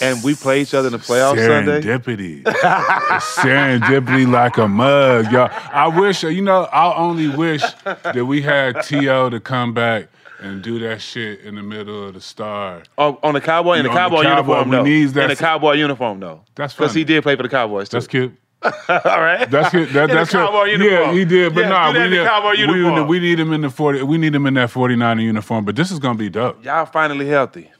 and 0.00 0.24
we 0.24 0.34
play 0.34 0.62
each 0.62 0.72
other 0.72 0.86
in 0.88 0.92
the 0.92 0.98
playoffs 0.98 1.36
Sunday? 1.46 1.82
Serendipity. 1.82 2.44
Serendipity 2.44 4.26
like 4.26 4.56
a 4.56 4.66
mug, 4.68 5.30
y'all. 5.30 5.50
I 5.70 5.86
wish, 5.88 6.22
you 6.22 6.40
know, 6.40 6.62
I 6.64 6.96
only 6.96 7.28
wish 7.28 7.60
that 7.84 8.24
we 8.26 8.40
had 8.40 8.82
T.O. 8.84 9.28
to 9.28 9.38
come 9.38 9.74
back 9.74 10.08
and 10.40 10.62
do 10.62 10.78
that 10.78 11.02
shit 11.02 11.40
in 11.40 11.54
the 11.56 11.62
middle 11.62 12.08
of 12.08 12.14
the 12.14 12.22
star. 12.22 12.84
Oh, 12.96 13.18
on 13.22 13.34
the 13.34 13.40
cowboy 13.42 13.74
in 13.74 13.82
the 13.82 13.90
know, 13.90 13.90
on 13.90 13.94
the 13.94 14.00
cowboy 14.00 14.22
Cowboy, 14.22 14.30
uniform 14.30 14.70
though. 14.70 14.82
needs 14.82 15.12
that 15.12 15.24
in 15.24 15.28
the 15.28 15.36
cowboy 15.36 15.72
uniform 15.74 16.20
though. 16.20 16.40
That's 16.54 16.72
because 16.72 16.94
he 16.94 17.04
did 17.04 17.22
play 17.22 17.36
for 17.36 17.42
the 17.42 17.50
Cowboys 17.50 17.90
too. 17.90 17.96
That's 17.96 18.06
cute. 18.06 18.32
All 18.88 19.20
right. 19.20 19.48
That's 19.50 19.72
it. 19.74 19.92
That, 19.92 20.08
that's 20.10 20.34
it. 20.34 20.80
Yeah, 20.80 21.12
he 21.12 21.24
did. 21.24 21.54
But 21.54 21.62
Yeah, 21.62 21.68
nah, 21.68 21.92
we 21.92 21.98
need, 22.00 22.10
we, 22.10 22.78
uniform. 22.78 23.08
we 23.08 23.20
need 23.20 23.38
him 23.38 23.52
in 23.52 23.60
the 23.60 23.70
forty. 23.70 24.02
We 24.02 24.18
need 24.18 24.34
him 24.34 24.46
in 24.46 24.54
that 24.54 24.70
49er 24.70 25.22
uniform. 25.22 25.64
But 25.64 25.76
this 25.76 25.90
is 25.92 25.98
gonna 26.00 26.18
be 26.18 26.28
dope. 26.28 26.64
Y'all 26.64 26.84
finally 26.86 27.26
healthy. 27.26 27.70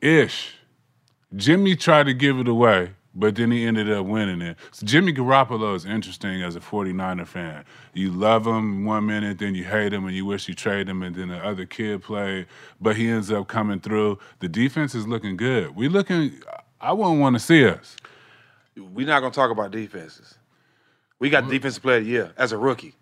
Ish. 0.00 0.54
Jimmy 1.36 1.76
tried 1.76 2.04
to 2.06 2.14
give 2.14 2.38
it 2.38 2.48
away, 2.48 2.92
but 3.14 3.34
then 3.36 3.50
he 3.50 3.64
ended 3.66 3.90
up 3.90 4.06
winning 4.06 4.40
it. 4.40 4.56
So 4.72 4.86
Jimmy 4.86 5.12
Garoppolo 5.12 5.74
is 5.74 5.84
interesting 5.84 6.42
as 6.42 6.54
a 6.56 6.60
49er 6.60 7.26
fan. 7.26 7.64
You 7.92 8.10
love 8.12 8.46
him 8.46 8.84
one 8.84 9.06
minute, 9.06 9.38
then 9.38 9.54
you 9.54 9.64
hate 9.64 9.92
him, 9.92 10.06
and 10.06 10.14
you 10.14 10.24
wish 10.26 10.48
you 10.48 10.54
trade 10.54 10.88
him, 10.88 11.02
and 11.02 11.14
then 11.14 11.28
the 11.28 11.38
other 11.38 11.66
kid 11.66 12.02
played, 12.02 12.46
but 12.80 12.96
he 12.96 13.08
ends 13.08 13.32
up 13.32 13.48
coming 13.48 13.80
through. 13.80 14.18
The 14.40 14.48
defense 14.48 14.94
is 14.94 15.06
looking 15.08 15.36
good. 15.36 15.74
We 15.74 15.88
looking. 15.88 16.40
I 16.80 16.92
wouldn't 16.92 17.20
want 17.20 17.34
to 17.34 17.40
see 17.40 17.66
us. 17.66 17.96
We're 18.76 19.06
not 19.06 19.20
gonna 19.20 19.32
talk 19.32 19.50
about 19.50 19.70
defenses. 19.70 20.34
We 21.18 21.30
got 21.30 21.48
defensive 21.48 21.82
player 21.82 21.98
of 21.98 22.04
the 22.04 22.10
year 22.10 22.32
as 22.36 22.52
a 22.52 22.58
rookie. 22.58 22.94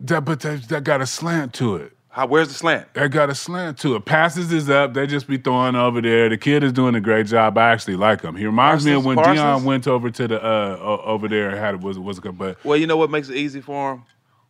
That, 0.00 0.24
but 0.24 0.40
that, 0.40 0.68
that 0.68 0.84
got 0.84 1.00
a 1.00 1.06
slant 1.06 1.52
to 1.54 1.76
it. 1.76 1.92
How? 2.10 2.26
Where's 2.26 2.48
the 2.48 2.54
slant? 2.54 2.94
That 2.94 3.10
got 3.10 3.28
a 3.30 3.34
slant 3.34 3.78
to 3.80 3.96
it. 3.96 4.04
Passes 4.04 4.52
is 4.52 4.70
up. 4.70 4.94
They 4.94 5.06
just 5.06 5.26
be 5.26 5.36
throwing 5.36 5.74
over 5.74 6.00
there. 6.00 6.28
The 6.28 6.38
kid 6.38 6.62
is 6.64 6.72
doing 6.72 6.94
a 6.94 7.00
great 7.00 7.26
job. 7.26 7.58
I 7.58 7.70
actually 7.70 7.96
like 7.96 8.22
him. 8.22 8.36
He 8.36 8.46
reminds 8.46 8.86
me 8.86 8.92
of 8.92 9.04
when 9.04 9.16
Parsons? 9.16 9.36
Dion 9.38 9.64
went 9.64 9.86
over 9.88 10.08
to 10.10 10.28
the 10.28 10.42
uh 10.42 10.78
o- 10.80 11.02
over 11.04 11.28
there 11.28 11.50
and 11.50 11.58
had 11.58 11.82
was 11.82 11.98
was 11.98 12.20
good. 12.20 12.38
But 12.38 12.64
Well, 12.64 12.76
you 12.76 12.86
know 12.86 12.96
what 12.96 13.10
makes 13.10 13.28
it 13.28 13.36
easy 13.36 13.60
for 13.60 13.92
him? 13.94 14.02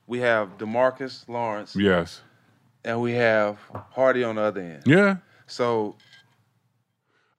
We 0.07 0.21
have 0.21 0.57
Demarcus 0.59 1.29
Lawrence 1.29 1.75
yes, 1.77 2.23
and 2.85 3.01
we 3.01 3.13
have 3.13 3.59
Hardy 3.91 4.23
on 4.25 4.37
the 4.37 4.43
other 4.43 4.61
end. 4.61 4.83
yeah, 4.87 5.17
So 5.47 5.97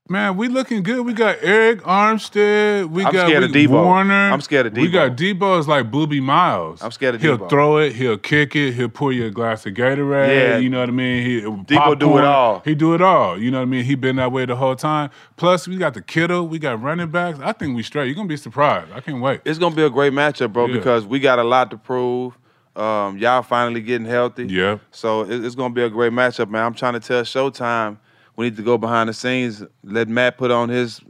man, 0.10 0.36
we 0.36 0.48
looking 0.48 0.82
good. 0.84 1.06
We 1.06 1.14
got 1.14 1.38
Arik 1.38 1.82
Armstead. 1.82 2.90
We 2.90 3.06
I'm 3.06 3.14
got 3.14 3.28
scared 3.28 3.44
of 3.44 3.52
Debo. 3.52 3.70
Warner. 3.70 4.32
I'm 4.32 4.42
scared 4.42 4.66
of 4.66 4.74
Debo. 4.74 4.82
We 4.82 4.90
got 4.90 5.16
Debo 5.16 5.60
is 5.60 5.68
like 5.68 5.92
Boobie 5.92 6.22
Miles. 6.22 6.82
I'm 6.82 6.92
scared 6.92 7.16
of 7.16 7.22
Debo. 7.22 7.24
He'll 7.38 7.48
throw 7.48 7.78
it. 7.78 7.94
He'll 7.96 8.18
kick 8.18 8.56
it. 8.56 8.74
He'll 8.74 8.90
pour 8.90 9.12
you 9.14 9.28
a 9.28 9.30
glass 9.32 9.66
of 9.66 9.74
Gatorade. 9.74 10.28
Yeah. 10.28 10.58
you 10.58 10.70
know 10.70 10.80
what 10.80 10.90
I 10.90 10.92
mean. 10.92 11.26
He 11.26 11.42
Debo 11.42 11.98
do 11.98 12.18
it 12.18 12.24
all. 12.24 12.62
He 12.66 12.76
do 12.76 12.94
it 12.96 13.02
all. 13.02 13.38
You 13.40 13.52
know 13.52 13.60
what 13.60 13.64
I 13.64 13.66
mean. 13.70 13.86
He 13.86 13.96
been 13.96 14.16
that 14.18 14.32
way 14.32 14.46
the 14.46 14.56
whole 14.56 14.76
time. 14.76 15.10
Plus, 15.38 15.68
we 15.68 15.78
got 15.78 15.94
the 15.94 16.02
Kittle. 16.02 16.48
We 16.48 16.60
got 16.60 16.82
running 16.82 17.10
backs. 17.12 17.40
I 17.42 17.54
think 17.54 17.76
we 17.76 17.84
straight. 17.84 18.08
You're 18.08 18.16
gonna 18.16 18.28
be 18.28 18.38
surprised. 18.38 18.92
I 18.94 19.02
can't 19.02 19.22
wait. 19.22 19.42
it's 19.46 19.60
gonna 19.60 19.76
be 19.76 19.84
a 19.84 19.90
great 19.90 20.14
matchup, 20.14 20.52
bro, 20.54 20.66
Yeah. 20.68 20.74
because 20.74 21.06
we 21.06 21.20
got 21.20 21.40
a 21.40 21.44
lot 21.44 21.70
to 21.72 21.78
prove. 21.78 22.38
Um, 22.76 23.18
y'all 23.18 23.42
finally 23.42 23.82
getting 23.82 24.08
healthy. 24.08 24.46
Yeah. 24.48 24.78
So 24.92 25.22
it- 25.24 25.44
it's 25.44 25.56
gonna 25.56 25.74
be 25.74 25.82
a 25.84 25.90
great 25.90 26.14
matchup, 26.14 26.50
man. 26.50 26.64
I'm 26.66 26.74
trying 26.74 26.94
to 26.94 27.00
tell 27.00 27.24
Showtime 27.24 27.98
we 28.40 28.46
need 28.46 28.56
to 28.56 28.64
go 28.64 28.78
behind 28.78 29.10
the 29.10 29.14
scenes. 29.14 29.62
Let 29.84 30.08
Matt 30.08 30.38
put 30.38 30.50
on 30.50 30.70
his 30.70 31.02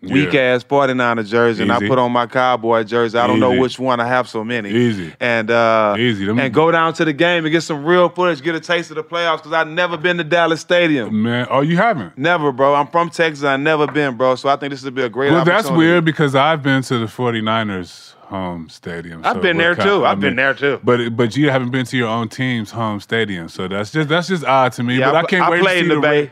weak 0.00 0.32
Yeah. 0.32 0.54
ass 0.54 0.64
49er 0.64 1.28
jersey, 1.28 1.62
and 1.62 1.70
I 1.70 1.78
put 1.86 1.98
on 1.98 2.10
my 2.10 2.26
Cowboy 2.26 2.82
jersey. 2.84 3.18
I 3.18 3.26
don't 3.26 3.38
know 3.40 3.60
which 3.60 3.78
one. 3.78 4.00
I 4.00 4.06
have 4.08 4.26
so 4.26 4.42
many. 4.42 4.70
Easy. 4.70 5.12
And 5.20 5.50
uh, 5.50 5.94
Easy. 5.98 6.24
Them- 6.24 6.38
and 6.40 6.52
go 6.52 6.70
down 6.70 6.94
to 6.94 7.04
the 7.04 7.12
game 7.12 7.44
and 7.44 7.52
get 7.52 7.60
some 7.60 7.84
real 7.84 8.08
footage, 8.08 8.42
get 8.42 8.54
a 8.54 8.60
taste 8.60 8.90
of 8.90 8.96
the 8.96 9.04
playoffs. 9.04 9.36
Because 9.36 9.52
I've 9.52 9.68
never 9.68 9.98
been 9.98 10.16
to 10.16 10.24
Dallas 10.24 10.62
Stadium. 10.62 11.22
Man, 11.22 11.46
oh, 11.50 11.60
you 11.60 11.76
haven't? 11.76 12.16
Never, 12.16 12.50
bro. 12.52 12.74
I'm 12.74 12.86
from 12.86 13.10
Texas. 13.10 13.44
I've 13.44 13.60
never 13.60 13.86
been, 13.86 14.16
bro. 14.16 14.34
So 14.36 14.48
I 14.48 14.56
think 14.56 14.70
this 14.70 14.82
would 14.82 14.94
be 14.94 15.02
a 15.02 15.10
great. 15.10 15.30
Well, 15.30 15.44
that's 15.44 15.70
weird 15.70 16.06
because 16.06 16.34
I've 16.34 16.62
been 16.62 16.82
to 16.84 16.96
the 16.98 17.06
49ers 17.06 18.14
home 18.22 18.70
stadium. 18.70 19.20
I've 19.26 19.36
so 19.36 19.42
been 19.42 19.58
there 19.58 19.76
kind- 19.76 19.88
too. 19.88 20.04
I 20.06 20.12
I've 20.12 20.20
been 20.20 20.36
there 20.36 20.54
too. 20.54 20.80
But 20.82 21.14
but 21.18 21.36
you 21.36 21.50
haven't 21.50 21.70
been 21.70 21.84
to 21.84 21.96
your 21.98 22.08
own 22.08 22.30
team's 22.30 22.70
home 22.70 22.98
stadium, 22.98 23.48
so 23.50 23.68
that's 23.68 23.90
just 23.92 24.08
that's 24.08 24.28
just 24.28 24.42
odd 24.44 24.72
to 24.72 24.82
me. 24.82 24.98
Yeah, 24.98 25.10
but 25.10 25.16
I, 25.16 25.20
I, 25.20 25.24
can't 25.26 25.42
I 25.44 25.50
wait 25.50 25.62
to 25.62 25.68
see 25.68 25.78
in 25.80 25.88
the 25.88 26.00
Bay. 26.00 26.30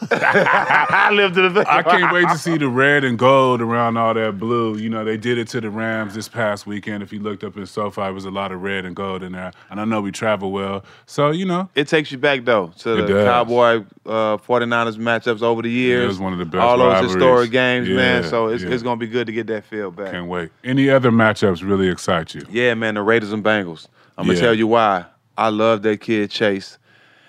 I 0.10 1.10
lived 1.12 1.36
in 1.38 1.52
the 1.54 1.64
I 1.70 1.82
can't 1.82 2.12
wait 2.12 2.28
to 2.28 2.38
see 2.38 2.56
the 2.56 2.68
red 2.68 3.04
and 3.04 3.18
gold 3.18 3.60
around 3.60 3.96
all 3.96 4.14
that 4.14 4.38
blue. 4.38 4.76
You 4.78 4.88
know, 4.88 5.04
they 5.04 5.16
did 5.16 5.38
it 5.38 5.48
to 5.48 5.60
the 5.60 5.70
Rams 5.70 6.14
this 6.14 6.28
past 6.28 6.66
weekend. 6.66 7.02
If 7.02 7.12
you 7.12 7.20
looked 7.20 7.42
up 7.44 7.56
in 7.56 7.66
SoFi, 7.66 8.02
it 8.02 8.12
was 8.14 8.24
a 8.24 8.30
lot 8.30 8.52
of 8.52 8.62
red 8.62 8.84
and 8.84 8.94
gold 8.94 9.22
in 9.22 9.32
there. 9.32 9.52
And 9.70 9.80
I 9.80 9.84
know 9.84 10.00
we 10.00 10.12
travel 10.12 10.52
well. 10.52 10.84
So, 11.06 11.30
you 11.30 11.44
know. 11.44 11.68
It 11.74 11.88
takes 11.88 12.12
you 12.12 12.18
back 12.18 12.44
though 12.44 12.68
to 12.78 12.98
It 12.98 13.02
the 13.02 13.08
does. 13.08 13.24
Cowboy 13.26 13.84
uh, 14.06 14.36
49ers 14.38 14.96
matchups 14.96 15.42
over 15.42 15.62
the 15.62 15.70
years. 15.70 16.04
it 16.04 16.08
was 16.08 16.18
one 16.20 16.32
of 16.32 16.38
the 16.38 16.44
best 16.44 16.62
All 16.62 16.78
those 16.78 16.92
rivalries. 16.92 17.14
historic 17.14 17.50
games, 17.50 17.88
man. 17.88 18.24
So 18.24 18.48
it's, 18.48 18.62
yeah. 18.62 18.70
it's 18.70 18.82
gonna 18.82 18.96
be 18.98 19.06
good 19.08 19.26
to 19.26 19.32
get 19.32 19.46
that 19.48 19.64
feel 19.64 19.90
back. 19.90 20.12
Can't 20.12 20.28
wait. 20.28 20.50
Any 20.64 20.90
other 20.90 21.10
matchups 21.10 21.66
really 21.68 21.88
excite 21.88 22.34
you? 22.34 22.42
Yeah, 22.50 22.74
man. 22.74 22.94
The 22.94 23.02
Raiders 23.02 23.32
and 23.32 23.42
Bengals. 23.44 23.86
I'm 24.16 24.26
gonna 24.26 24.34
Yeah. 24.38 24.44
tell 24.44 24.54
you 24.54 24.66
why. 24.66 25.06
I 25.36 25.50
love 25.50 25.82
that 25.82 26.00
kid 26.00 26.30
Chase, 26.30 26.78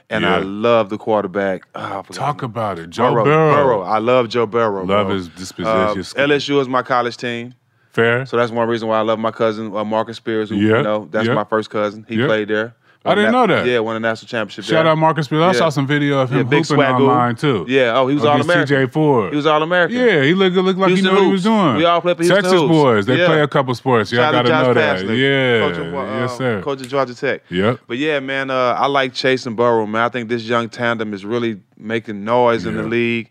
and 0.10 0.26
I 0.26 0.40
love 0.40 0.90
the 0.90 0.98
quarterback. 0.98 1.64
Oh, 1.76 2.02
Talk 2.12 2.42
about 2.42 2.80
it. 2.80 2.90
Joe 2.90 3.14
Burrow. 3.14 3.24
Burrow. 3.26 3.82
I 3.82 4.00
love 4.00 4.30
Joe 4.30 4.46
Burrow. 4.46 4.84
Love 4.86 5.08
bro. 5.08 5.16
his 5.16 5.28
disposition. 5.30 5.68
Uh, 5.68 5.94
LSU 6.28 6.60
is 6.62 6.68
my 6.68 6.82
college 6.82 7.18
team. 7.18 7.54
Fair. 7.92 8.26
So 8.26 8.38
that's 8.38 8.52
one 8.52 8.68
reason 8.68 8.88
why 8.88 9.00
I 9.00 9.02
love 9.02 9.20
my 9.20 9.32
cousin 9.32 9.76
uh, 9.76 9.84
Marcus 9.84 10.18
Spears. 10.18 10.50
Who, 10.50 10.56
Yeah, 10.56 10.78
you 10.78 10.84
know, 10.84 11.08
that's 11.12 11.28
yeah. 11.28 11.34
my 11.34 11.44
first 11.44 11.70
cousin. 11.70 12.06
He 12.08 12.16
Yeah. 12.16 12.28
played 12.28 12.48
there. 12.48 12.76
I 13.06 13.16
didn't 13.16 13.32
know 13.32 13.48
that. 13.48 13.66
Yeah, 13.66 13.80
won 13.80 13.96
a 13.96 14.00
national 14.00 14.28
championship. 14.28 14.66
Shout 14.66 14.84
there. 14.84 14.92
out 14.92 14.98
Marcus 14.98 15.26
Spears. 15.28 15.42
I 15.42 15.46
Yeah. 15.48 15.52
saw 15.54 15.70
some 15.70 15.88
video 15.88 16.20
of 16.20 16.30
him 16.30 16.38
Yeah, 16.40 16.44
big 16.44 16.66
hooping 16.68 16.84
swagoo. 16.84 17.00
online 17.08 17.36
too. 17.38 17.66
Yeah. 17.70 17.94
Oh, 17.98 18.08
he 18.08 18.14
was 18.16 18.26
All-American. 18.26 18.76
TJ 18.76 18.92
Ford. 18.92 19.30
He 19.32 19.38
was 19.38 19.46
all 19.46 19.64
American. 19.64 19.98
Yeah, 19.98 20.22
he 20.24 20.34
looked 20.34 20.58
looked 20.58 20.78
like 20.78 20.90
Houston 20.90 21.06
he 21.06 21.12
knew 21.12 21.18
what 21.22 21.26
he 21.28 21.32
was 21.32 21.44
Hoops. 21.46 21.56
doing. 21.56 21.76
We 21.78 21.86
all 21.86 22.02
play 22.02 22.14
for 22.14 22.24
Houston 22.24 22.36
Texas 22.44 22.60
Hoops. 22.60 22.70
boys. 22.70 23.06
They 23.06 23.18
Yeah. 23.18 23.28
play 23.28 23.42
a 23.42 23.48
couple 23.48 23.74
sports. 23.74 24.12
Y'all 24.12 24.24
Shout 24.24 24.36
out 24.36 24.46
got 24.46 24.60
to 24.62 24.68
know 24.68 24.74
that. 24.74 25.06
Yeah. 25.16 25.60
coach 25.70 25.78
of, 25.78 25.96
uh, 25.96 26.20
yes, 26.20 26.38
sir. 26.38 26.62
Coach 26.62 26.82
of 26.82 26.90
Georgia 26.90 27.16
Tech. 27.16 27.42
Yep. 27.50 27.80
But 27.88 27.98
yeah, 28.00 28.20
man, 28.20 28.50
uh, 28.52 28.76
I 28.78 28.88
like 28.88 29.14
Chase 29.14 29.46
and 29.46 29.56
Burrow, 29.56 29.86
man. 29.86 30.02
I 30.04 30.10
think 30.10 30.28
this 30.28 30.44
young 30.44 30.68
tandem 30.68 31.14
is 31.14 31.24
really 31.24 31.62
making 31.78 32.26
noise 32.26 32.66
in 32.66 32.76
the 32.76 32.84
Yeah. 32.84 32.90
league, 32.90 33.30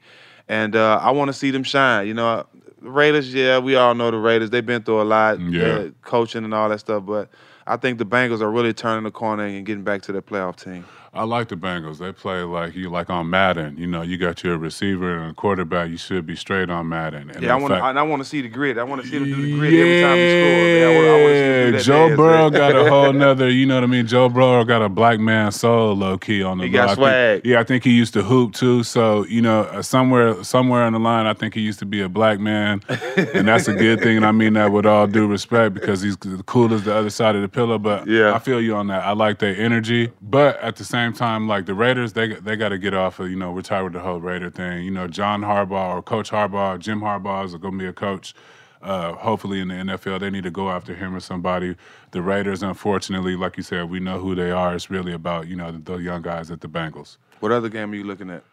and 0.49 0.75
uh, 0.77 0.99
I 1.03 1.11
want 1.11 1.29
to 1.29 1.35
see 1.35 1.51
them 1.51 1.63
shine. 1.63 2.07
You 2.07 2.15
know, 2.15 2.47
Raiders, 2.81 3.35
yeah, 3.35 3.59
we 3.59 3.77
all 3.77 3.95
know 3.95 4.11
the 4.11 4.17
Raiders. 4.17 4.49
They've 4.49 4.65
been 4.65 4.83
through 4.83 5.03
a 5.03 5.05
lot, 5.05 5.39
Yeah. 5.41 5.63
uh, 5.65 5.85
coaching 6.03 6.45
and 6.45 6.55
all 6.55 6.71
that 6.71 6.81
stuff. 6.81 7.03
But 7.07 7.29
I 7.69 7.77
think 7.77 7.99
the 7.99 8.07
Bengals 8.07 8.41
are 8.41 8.51
really 8.51 8.73
turning 8.73 9.05
the 9.05 9.11
corner 9.11 9.45
and 9.45 9.67
getting 9.67 9.85
back 9.85 10.01
to 10.03 10.13
their 10.13 10.23
playoff 10.23 10.57
team. 10.57 10.87
I 11.15 11.25
like 11.25 11.49
the 11.49 11.57
Bengals. 11.57 11.99
They 11.99 12.13
play 12.13 12.43
like 12.43 12.75
you 12.77 12.91
like 12.91 13.09
on 13.09 13.31
Madden. 13.31 13.79
You 13.79 13.87
know, 13.87 14.03
you 14.03 14.19
got 14.19 14.45
your 14.45 14.59
receiver 14.59 15.17
and 15.19 15.31
a 15.31 15.35
quarterback. 15.35 15.89
You 15.91 15.97
should 15.97 16.27
be 16.27 16.37
straight 16.37 16.69
on 16.69 16.89
Madden. 16.89 17.31
And 17.31 17.43
yeah, 17.43 17.55
I 17.55 17.57
want 17.57 17.73
to. 17.73 17.81
fact- 17.81 17.97
I 17.97 18.03
want 18.03 18.23
to 18.23 18.29
see 18.29 18.43
the 18.43 18.49
grid. 18.49 18.79
I 18.79 18.85
want 18.85 19.03
to 19.03 19.09
see 19.09 19.19
them 19.19 19.25
do 19.25 19.35
the 19.37 19.55
grid 19.59 19.73
every 19.75 20.03
time 20.03 20.17
he 20.17 20.29
scores. 20.29 20.79
Yeah, 20.79 20.87
I 20.87 20.95
want, 20.95 21.09
I 21.09 21.13
want 21.13 21.33
to 21.33 21.35
see 21.35 21.49
them 21.49 21.71
do 21.73 21.77
Yeah, 21.79 21.83
Joe 22.09 22.17
Burrow 22.17 22.51
got 22.51 22.77
a 22.77 22.89
whole 22.91 23.13
nother, 23.15 23.49
you 23.51 23.65
know 23.65 23.77
what 23.77 23.85
I 23.85 23.87
mean? 23.87 24.07
Joe 24.07 24.29
Burrow 24.29 24.65
got 24.65 24.83
a 24.83 24.89
black 24.91 25.19
man 25.19 25.51
soul 25.51 25.95
low 25.97 26.19
key 26.19 26.43
on 26.43 26.59
the 26.59 26.65
He 26.65 26.71
got. 26.71 26.85
I 26.85 26.87
think- 26.89 26.97
swag. 26.99 27.41
yeah, 27.47 27.61
I 27.61 27.65
think 27.65 27.85
he 27.85 27.91
used 27.93 28.13
to 28.13 28.23
hoop 28.23 28.53
too. 28.53 28.83
So, 28.83 29.25
you 29.27 29.41
know, 29.41 29.63
uh, 29.63 29.81
somewhere 29.81 30.45
somewhere 30.45 30.83
on 30.83 30.93
the 30.93 31.01
line, 31.01 31.25
I 31.27 31.33
think 31.33 31.55
he 31.55 31.63
used 31.63 31.79
to 31.79 31.87
be 31.87 32.03
a 32.03 32.09
black 32.09 32.39
man. 32.39 32.83
and 33.17 33.49
that's 33.49 33.67
a 33.67 33.75
good 33.75 34.01
thing. 34.03 34.19
And 34.19 34.27
I 34.27 34.33
mean 34.33 34.53
that 34.53 34.73
with 34.73 34.85
all 34.85 35.07
due 35.07 35.27
respect 35.27 35.73
because 35.75 36.03
he's 36.03 36.17
cool 36.47 36.73
as 36.75 36.85
the 36.85 36.95
other 36.95 37.11
side 37.11 37.35
of 37.35 37.41
the 37.43 37.49
pillow. 37.49 37.79
But 37.79 38.07
Yeah. 38.07 38.35
I 38.35 38.39
feel 38.41 38.61
you 38.61 38.77
on 38.77 38.89
that. 38.89 39.05
I 39.05 39.13
like 39.13 39.39
their 39.39 39.57
energy. 39.57 40.13
But 40.21 40.61
at 40.61 40.77
the 40.77 40.85
same 40.85 40.98
time, 41.13 41.47
like 41.49 41.67
the 41.67 41.75
Raiders, 41.75 42.13
they 42.13 42.35
they 42.35 42.57
got 42.57 42.71
to 42.71 42.79
get 42.79 42.95
off 42.95 43.19
of, 43.21 43.31
you 43.31 43.37
know, 43.37 43.53
retire 43.53 43.85
with 43.85 43.93
the 43.95 44.01
whole 44.01 44.21
Raider 44.21 44.51
thing. 44.51 44.85
You 44.85 44.91
know, 44.91 45.07
John 45.09 45.43
Harbaugh 45.43 45.97
or 45.97 46.03
Coach 46.03 46.31
Harbaugh, 46.31 46.79
Jim 46.79 47.01
Harbaugh 47.01 47.45
is 47.45 47.55
going 47.57 47.75
to 47.75 47.79
be 47.79 47.87
a 47.87 47.93
coach. 47.93 48.35
uh, 48.83 49.13
hopefully 49.15 49.61
in 49.61 49.69
the 49.69 49.75
NFL, 49.75 50.21
they 50.21 50.31
need 50.31 50.45
to 50.45 50.51
go 50.53 50.71
after 50.71 50.95
him 50.95 51.15
or 51.15 51.21
somebody. 51.21 51.75
The 52.13 52.23
Raiders, 52.23 52.63
unfortunately, 52.63 53.35
like 53.37 53.57
you 53.57 53.63
said, 53.65 53.91
we 53.91 53.99
know 54.01 54.19
who 54.21 54.35
they 54.37 54.51
are. 54.53 54.75
It's 54.75 54.89
really 54.89 55.13
about 55.13 55.49
you 55.49 55.57
know 55.57 55.73
the, 55.73 55.79
the 55.79 55.97
young 55.97 56.23
guys 56.23 56.51
at 56.51 56.61
the 56.61 56.69
Bengals. 56.69 57.17
What 57.41 57.51
other 57.53 57.69
game 57.69 57.91
are 57.93 57.97
you 57.97 58.05
looking 58.05 58.31
at? 58.31 58.45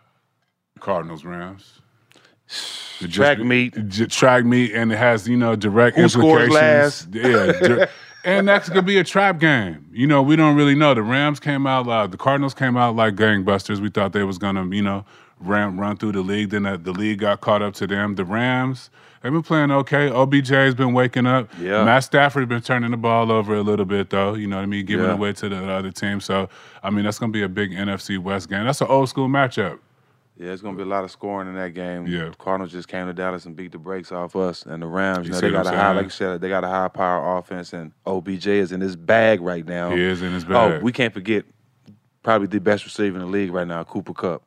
Cardinals, 0.80 1.24
Rams. 1.26 1.80
Track 3.12 3.39
meet. 3.39 3.74
j- 3.88 4.06
track 4.06 4.46
meet, 4.46 4.72
and 4.74 4.91
it 4.91 4.98
has 4.98 5.28
you 5.28 5.38
know 5.38 5.56
direct 5.56 5.98
Who 5.98 6.08
scores 6.10 6.43
implications. 6.46 7.08
last? 7.08 7.08
Yeah, 7.14 7.52
dir- 7.68 7.89
and 8.26 8.47
that's 8.47 8.67
gonna 8.69 8.82
be 8.82 8.97
a 8.97 9.03
trap 9.03 9.39
game. 9.39 9.86
You 9.91 10.07
know, 10.07 10.21
we 10.21 10.36
don't 10.36 10.55
really 10.55 10.76
know. 10.76 10.93
The 10.93 11.03
Rams 11.03 11.39
came 11.39 11.65
out, 11.67 11.86
loud. 11.88 12.11
the 12.11 12.17
Cardinals 12.17 12.53
came 12.53 12.76
out 12.78 12.95
like 12.95 13.15
gangbusters. 13.15 13.80
We 13.80 13.89
thought 13.89 14.13
they 14.13 14.23
was 14.23 14.38
gonna, 14.38 14.65
you 14.76 14.82
know, 14.82 15.05
ram, 15.39 15.80
run 15.80 15.97
through 15.97 16.13
the 16.13 16.21
league. 16.21 16.49
Then 16.49 16.63
the, 16.63 16.78
the 16.78 16.91
league 16.91 17.19
got 17.19 17.41
caught 17.41 17.61
up 17.61 17.73
to 17.76 17.88
them. 17.88 18.15
The 18.15 18.26
Rams. 18.26 18.89
They've 19.21 19.32
been 19.32 19.41
playing 19.41 19.71
okay. 19.71 20.09
OBJ 20.11 20.49
has 20.49 20.76
been 20.76 20.93
waking 20.93 21.26
up. 21.26 21.49
Yeah. 21.59 21.84
Matt 21.84 22.03
Stafford 22.03 22.41
has 22.43 22.47
been 22.49 22.61
turning 22.61 22.91
the 22.91 22.97
ball 22.97 23.32
over 23.32 23.55
a 23.55 23.61
little 23.63 23.86
bit 23.86 24.11
though. 24.11 24.36
You 24.36 24.45
know 24.45 24.57
what 24.57 24.63
I 24.63 24.65
mean? 24.67 24.86
Giving 24.86 25.07
Yeah. 25.07 25.13
away 25.13 25.34
to 25.34 25.49
the 25.49 25.67
other 25.71 25.91
team. 25.91 26.19
So 26.21 26.47
I 26.84 26.91
mean, 26.91 27.05
that's 27.05 27.17
gonna 27.17 27.32
be 27.32 27.41
a 27.41 27.49
big 27.49 27.71
NFC 27.71 28.19
West 28.19 28.49
game. 28.49 28.65
That's 28.65 28.82
an 28.82 28.88
old 28.88 29.09
school 29.09 29.28
matchup. 29.28 29.80
Yeah, 30.38 30.52
it's 30.52 30.62
gonna 30.62 30.76
be 30.76 30.84
a 30.84 30.88
lot 30.88 31.06
of 31.06 31.12
scoring 31.12 31.48
in 31.48 31.56
that 31.56 31.74
game. 31.74 32.08
Yeah. 32.08 32.32
Cardinals 32.38 32.72
just 32.72 32.90
came 32.90 33.08
to 33.08 33.14
Dallas 33.14 33.46
and 33.46 33.56
beat 33.56 33.72
the 33.72 33.78
brakes 33.78 34.12
off 34.12 34.36
us, 34.36 34.66
and 34.66 34.82
the 34.82 34.88
Rams. 34.88 35.28
You 35.28 35.34
know, 35.34 35.40
they 35.40 35.50
got 35.50 35.66
a 35.66 35.70
high, 35.70 35.94
like 35.94 36.06
you 36.06 36.10
said, 36.10 36.42
they 36.42 36.50
got 36.50 36.66
a 36.66 36.68
high 36.68 36.90
power 36.90 37.38
offense, 37.38 37.72
and 37.72 37.94
OBJ 38.06 38.48
is 38.48 38.72
in 38.74 38.82
his 38.82 38.98
bag 38.98 39.40
right 39.40 39.66
now. 39.66 39.92
He 39.92 40.04
is 40.04 40.22
in 40.22 40.34
his 40.34 40.44
oh, 40.44 40.48
bag. 40.48 40.72
Oh, 40.74 40.84
we 40.84 40.92
can't 40.92 41.14
forget 41.14 41.46
probably 42.22 42.48
the 42.48 42.60
best 42.60 42.84
receiver 42.84 43.16
in 43.16 43.22
the 43.22 43.30
league 43.30 43.52
right 43.52 43.68
now, 43.68 43.84
Cooper 43.86 44.14
Kupp. 44.14 44.44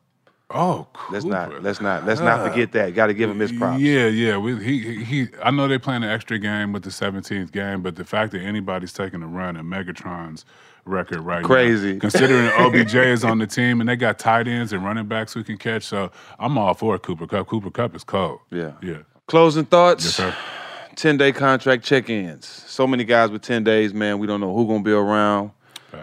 Oh, 0.51 0.87
let's 1.11 1.25
not 1.25 1.61
let's 1.61 1.79
not 1.79 2.05
let's 2.05 2.21
not 2.21 2.47
forget 2.47 2.71
that. 2.71 2.95
Got 2.95 3.07
to 3.07 3.13
give 3.13 3.29
him 3.29 3.39
his 3.39 3.51
props. 3.51 3.79
Yeah, 3.81 4.07
yeah. 4.07 4.35
We, 4.37 4.63
he, 4.63 5.03
he. 5.03 5.27
I 5.43 5.51
know 5.51 5.67
they 5.67 5.77
playing 5.77 6.03
an 6.03 6.09
extra 6.09 6.39
game 6.39 6.73
with 6.73 6.81
the 6.81 6.89
17th 6.89 7.51
game, 7.51 7.83
but 7.83 7.95
the 7.95 8.03
fact 8.03 8.31
that 8.31 8.41
anybody's 8.41 8.91
taking 8.91 9.21
a 9.21 9.27
run 9.27 9.57
at 9.57 9.63
Megatron's 9.63 10.45
record 10.89 11.21
right 11.21 11.43
Crazy. 11.43 11.93
now, 11.93 11.99
considering 11.99 12.49
OBJ 12.57 12.95
is 12.95 13.23
on 13.23 13.37
the 13.37 13.47
team 13.47 13.79
and 13.79 13.87
they 13.89 13.95
got 13.95 14.19
tight 14.19 14.47
ends 14.47 14.73
and 14.73 14.83
running 14.83 15.05
backs 15.07 15.33
who 15.33 15.43
can 15.43 15.57
catch, 15.57 15.83
so 15.83 16.11
I'm 16.37 16.57
all 16.57 16.73
for 16.73 16.97
Cooper 16.99 17.27
Kupp. 17.27 17.47
Cooper 17.47 17.71
Kupp 17.71 17.95
is 17.95 18.03
cold. 18.03 18.39
Yeah. 18.51 18.73
Yeah. 18.81 18.99
Closing 19.27 19.65
thoughts. 19.65 20.05
Yes, 20.05 20.15
sir. 20.15 20.35
10 20.95 21.15
day 21.17 21.31
contract 21.31 21.83
check 21.83 22.09
ins. 22.09 22.45
So 22.45 22.85
many 22.85 23.05
guys 23.05 23.29
with 23.29 23.41
10 23.41 23.63
days, 23.63 23.93
man. 23.93 24.19
We 24.19 24.27
don't 24.27 24.41
know 24.41 24.53
who 24.53 24.67
going 24.67 24.83
to 24.83 24.85
be 24.85 24.91
around. 24.91 25.51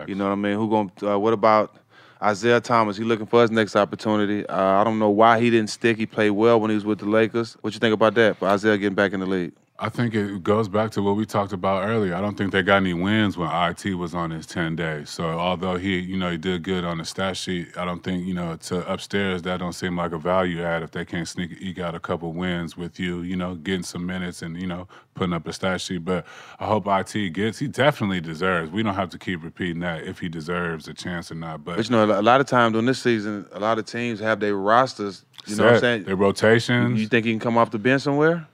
You 0.09 0.15
know 0.15 0.25
what 0.25 0.33
I 0.33 0.37
mean? 0.37 0.55
Who 0.55 0.69
going 0.69 0.91
to, 0.97 1.13
uh, 1.13 1.19
what 1.19 1.33
about 1.33 1.77
Isaiah 2.23 2.61
Thomas? 2.61 2.97
He 2.97 3.05
looking 3.05 3.27
for 3.27 3.43
his 3.43 3.51
next 3.51 3.77
opportunity. 3.77 4.47
Uh, 4.47 4.57
I 4.81 4.85
don't 4.85 4.99
know 4.99 5.11
why 5.11 5.39
he 5.39 5.51
didn't 5.51 5.71
stick. 5.71 5.97
He 5.97 6.07
played 6.07 6.31
well 6.31 6.61
when 6.61 6.71
he 6.71 6.75
was 6.75 6.85
with 6.85 6.99
the 6.99 7.07
Lakers. 7.07 7.57
What 7.61 7.75
you 7.75 7.81
think 7.81 7.93
about 7.95 8.15
that? 8.15 8.37
For 8.39 8.49
Isaiah 8.49 8.79
getting 8.79 8.95
back 8.95 9.13
in 9.13 9.21
the 9.21 9.27
league? 9.27 9.53
I 9.79 9.91
think 9.91 10.15
it 10.15 10.43
goes 10.43 10.69
back 10.69 10.91
to 10.93 11.03
what 11.03 11.17
we 11.17 11.27
talked 11.27 11.53
about 11.53 11.87
earlier. 11.87 12.15
I 12.15 12.21
don't 12.23 12.37
think 12.37 12.51
they 12.53 12.63
got 12.63 12.77
any 12.77 12.95
wins 12.95 13.37
when 13.37 13.51
IT 13.51 13.95
was 13.95 14.15
on 14.15 14.31
his 14.31 14.47
10 14.47 14.75
days. 14.75 15.11
So 15.11 15.25
although 15.25 15.77
he, 15.77 15.99
you 15.99 16.17
know, 16.17 16.31
he 16.31 16.39
did 16.39 16.63
good 16.63 16.85
on 16.85 16.99
the 16.99 17.05
stat 17.05 17.37
sheet, 17.37 17.77
I 17.77 17.85
don't 17.85 18.03
think, 18.03 18.27
you 18.27 18.33
know, 18.33 18.57
to 18.57 18.91
upstairs 18.91 19.43
that 19.43 19.59
don't 19.59 19.75
seem 19.75 19.97
like 19.97 20.13
a 20.13 20.19
value 20.19 20.63
add 20.63 20.83
if 20.83 20.93
they 20.93 21.05
can't 21.05 21.29
sneak 21.29 21.51
eke 21.61 21.79
out 21.79 21.95
a 21.95 22.01
couple 22.01 22.33
wins 22.33 22.77
with 22.77 22.99
you, 22.99 23.21
you 23.21 23.37
know, 23.37 23.55
getting 23.57 23.83
some 23.83 24.07
minutes 24.07 24.41
and, 24.41 24.59
you 24.59 24.67
know, 24.67 24.89
putting 25.15 25.35
up 25.35 25.47
a 25.47 25.53
stat 25.53 25.81
sheet. 25.81 26.05
But 26.05 26.25
I 26.59 26.67
hope 26.67 26.87
IT 26.87 27.35
gets 27.35 27.59
he 27.59 27.69
definitely 27.69 28.23
deserves. 28.23 28.73
We 28.73 28.83
don't 28.83 28.95
have 28.95 29.11
to 29.11 29.19
keep 29.19 29.45
repeating 29.45 29.81
that 29.81 30.05
if 30.05 30.19
he 30.19 30.31
deserves 30.31 30.89
a 30.89 30.95
chance 30.95 31.31
or 31.31 31.35
not. 31.35 31.65
But 31.65 31.77
But 31.77 31.91
you 31.91 31.97
know, 31.97 32.19
a 32.19 32.23
lot 32.23 32.41
of 32.41 32.47
times 32.47 32.73
during 32.73 32.87
this 32.87 33.03
season, 33.03 33.47
a 33.53 33.61
lot 33.61 33.79
of 33.79 33.85
teams 33.85 34.21
have 34.21 34.41
their 34.41 34.55
rosters. 34.55 35.25
You 35.47 35.57
know 35.57 35.65
what 35.65 35.75
I'm 35.75 35.81
saying? 35.81 36.05
Their 36.05 36.17
rotations. 36.17 36.99
You 36.99 37.09
think 37.09 37.27
he 37.27 37.33
can 37.33 37.41
come 37.41 37.59
off 37.59 37.71
the 37.71 37.79
bench 37.79 38.03
somewhere? 38.03 38.47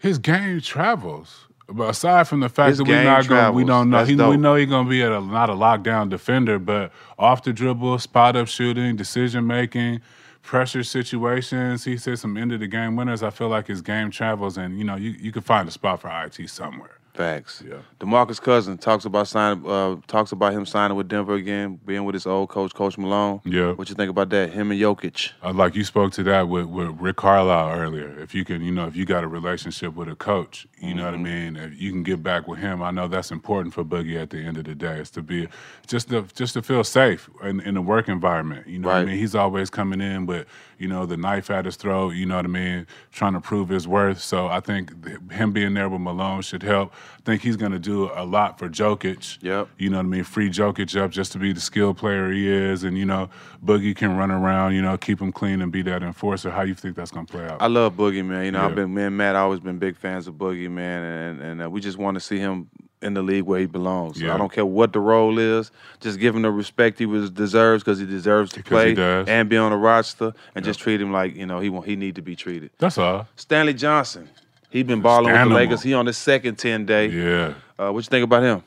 His 0.00 0.18
game 0.18 0.60
travels. 0.60 1.46
But 1.68 1.90
aside 1.90 2.26
from 2.26 2.40
the 2.40 2.48
fact 2.48 2.70
His 2.70 2.78
that 2.78 2.88
we're 2.88 3.04
not 3.04 3.28
going, 3.28 3.54
we 3.54 3.64
don't 3.64 3.90
know. 3.90 3.98
That's 3.98 4.10
He, 4.10 4.16
we 4.16 4.36
know 4.36 4.56
he's 4.56 4.68
going 4.68 4.86
to 4.86 4.90
be 4.90 5.02
at 5.02 5.12
a, 5.12 5.20
not 5.20 5.50
a 5.50 5.52
lockdown 5.52 6.08
defender, 6.08 6.58
but 6.58 6.90
off 7.18 7.44
the 7.44 7.52
dribble, 7.52 7.98
spot 8.00 8.34
up 8.34 8.48
shooting, 8.48 8.96
decision 8.96 9.46
making, 9.46 10.00
pressure 10.42 10.82
situations. 10.82 11.84
He 11.84 11.96
said 11.96 12.18
some 12.18 12.36
end 12.36 12.52
of 12.52 12.60
the 12.60 12.66
game 12.66 12.96
winners. 12.96 13.22
I 13.22 13.30
feel 13.30 13.48
like 13.48 13.68
his 13.68 13.82
game 13.82 14.10
travels, 14.10 14.56
and 14.58 14.78
you 14.78 14.84
know, 14.84 14.96
you 14.96 15.10
you 15.10 15.30
can 15.30 15.42
find 15.42 15.68
a 15.68 15.70
spot 15.70 16.00
for 16.00 16.10
IT 16.10 16.48
somewhere. 16.50 16.99
Facts. 17.14 17.62
Yeah. 17.68 17.78
Demarcus 17.98 18.40
Cousins 18.40 18.80
talks 18.80 19.04
about 19.04 19.28
signing. 19.28 19.68
Uh, 19.68 19.96
talks 20.06 20.32
about 20.32 20.52
him 20.52 20.64
signing 20.64 20.96
with 20.96 21.08
Denver 21.08 21.34
again, 21.34 21.78
being 21.84 22.04
with 22.04 22.14
his 22.14 22.26
old 22.26 22.48
coach, 22.48 22.72
Coach 22.72 22.96
Malone. 22.96 23.40
Yeah. 23.44 23.72
What 23.72 23.88
you 23.88 23.94
think 23.94 24.10
about 24.10 24.30
that? 24.30 24.50
Him 24.52 24.70
and 24.70 24.80
Jokic. 24.80 25.32
Uh, 25.42 25.52
like 25.52 25.74
you 25.74 25.84
spoke 25.84 26.12
to 26.12 26.22
that 26.22 26.48
with, 26.48 26.66
with 26.66 26.88
Rick 27.00 27.16
Carlisle 27.16 27.78
earlier. 27.78 28.18
If 28.20 28.34
you 28.34 28.44
can, 28.44 28.62
you 28.62 28.70
know, 28.70 28.86
if 28.86 28.96
you 28.96 29.04
got 29.04 29.24
a 29.24 29.28
relationship 29.28 29.94
with 29.94 30.08
a 30.08 30.14
coach, 30.14 30.66
you 30.78 30.94
know 30.94 31.04
what 31.04 31.14
I 31.14 31.16
Mm-hmm. 31.18 31.24
mean. 31.24 31.56
If 31.56 31.80
you 31.80 31.90
can 31.90 32.02
get 32.02 32.22
back 32.22 32.46
with 32.48 32.58
him, 32.60 32.82
I 32.82 32.90
know 32.90 33.08
that's 33.08 33.30
important 33.30 33.74
for 33.74 33.84
Boogie 33.84 34.20
at 34.20 34.30
the 34.30 34.38
end 34.38 34.56
of 34.56 34.64
the 34.64 34.74
day. 34.74 34.98
Is 35.00 35.10
to 35.10 35.22
be 35.22 35.48
just 35.86 36.08
to 36.10 36.22
just 36.34 36.54
to 36.54 36.62
feel 36.62 36.84
safe 36.84 37.28
in, 37.42 37.60
in 37.60 37.74
the 37.74 37.82
work 37.82 38.08
environment. 38.08 38.66
You 38.66 38.78
know 38.78 38.88
what 38.88 38.96
I 38.98 39.04
mean. 39.04 39.18
He's 39.18 39.34
always 39.34 39.68
coming 39.68 40.00
in 40.00 40.26
with 40.26 40.46
you 40.80 40.88
know 40.88 41.06
the 41.06 41.16
knife 41.16 41.50
at 41.50 41.64
his 41.66 41.76
throat. 41.76 42.10
You 42.10 42.26
know 42.26 42.36
what 42.36 42.44
I 42.44 42.48
mean, 42.48 42.86
trying 43.12 43.34
to 43.34 43.40
prove 43.40 43.68
his 43.68 43.86
worth. 43.86 44.20
So 44.20 44.46
I 44.46 44.60
think 44.60 44.92
him 45.30 45.52
being 45.52 45.74
there 45.74 45.88
with 45.88 46.00
Malone 46.00 46.42
should 46.42 46.62
help. 46.62 46.92
I 47.18 47.22
think 47.22 47.42
he's 47.42 47.56
going 47.56 47.72
to 47.72 47.78
do 47.78 48.10
a 48.14 48.24
lot 48.24 48.58
for 48.58 48.68
Jokic. 48.68 49.38
Yep. 49.42 49.68
You 49.78 49.90
know 49.90 49.98
what 49.98 50.06
I 50.06 50.08
mean? 50.08 50.24
Free 50.24 50.48
Jokic 50.48 50.98
up 51.00 51.10
just 51.10 51.32
to 51.32 51.38
be 51.38 51.52
the 51.52 51.60
skilled 51.60 51.98
player 51.98 52.30
he 52.30 52.48
is. 52.48 52.82
And, 52.82 52.96
you 52.96 53.04
know, 53.04 53.28
Boogie 53.64 53.94
can 53.94 54.16
run 54.16 54.30
around, 54.30 54.74
you 54.74 54.82
know, 54.82 54.96
keep 54.96 55.20
him 55.20 55.32
clean 55.32 55.60
and 55.60 55.70
be 55.70 55.82
that 55.82 56.02
enforcer. 56.02 56.50
How 56.50 56.62
you 56.62 56.74
think 56.74 56.96
that's 56.96 57.10
going 57.10 57.26
to 57.26 57.32
play 57.32 57.44
out? 57.46 57.60
I 57.60 57.66
love 57.66 57.94
Boogie, 57.94 58.24
man. 58.24 58.46
You 58.46 58.52
know, 58.52 58.60
Yeah. 58.60 58.66
I've 58.66 58.74
been 58.74 58.94
me 58.94 59.02
and 59.02 59.16
Matt 59.16 59.36
always 59.36 59.60
been 59.60 59.78
big 59.78 59.96
fans 59.96 60.26
of 60.26 60.34
Boogie, 60.34 60.70
man, 60.70 61.02
and 61.02 61.40
and 61.42 61.62
uh, 61.62 61.70
we 61.70 61.80
just 61.80 61.98
want 61.98 62.14
to 62.14 62.20
see 62.20 62.38
him 62.38 62.68
in 63.02 63.14
the 63.14 63.22
league 63.22 63.44
where 63.44 63.60
he 63.60 63.66
belongs. 63.66 64.20
Yeah. 64.20 64.34
I 64.34 64.38
don't 64.38 64.52
care 64.52 64.66
what 64.66 64.92
the 64.92 65.00
role 65.00 65.38
is, 65.38 65.70
just 66.00 66.18
give 66.18 66.34
him 66.34 66.42
the 66.42 66.50
respect 66.50 66.98
he 66.98 67.06
was 67.06 67.30
deserves 67.30 67.82
because 67.82 67.98
he 67.98 68.06
deserves 68.06 68.52
to 68.52 68.62
play 68.62 68.94
and 69.26 69.48
be 69.48 69.56
on 69.56 69.70
the 69.70 69.76
roster, 69.76 70.34
and 70.54 70.64
just 70.64 70.80
treat 70.80 71.00
him 71.00 71.12
like 71.12 71.34
you 71.34 71.46
know 71.46 71.60
he 71.60 71.68
want, 71.68 71.86
he 71.86 71.96
need 71.96 72.14
to 72.16 72.22
be 72.22 72.36
treated. 72.36 72.70
That's 72.78 72.98
all. 72.98 73.26
Stanley 73.36 73.74
Johnson, 73.74 74.28
he 74.70 74.82
been 74.82 75.00
balling 75.00 75.32
with 75.32 75.40
the 75.40 75.54
Lakers. 75.54 75.82
He 75.82 75.94
on 75.94 76.06
his 76.06 76.18
second 76.18 76.56
ten 76.56 76.86
day. 76.86 77.06
Yeah. 77.06 77.54
Uh, 77.78 77.90
what 77.92 78.04
you 78.04 78.10
think 78.10 78.24
about 78.24 78.42
him? 78.42 78.62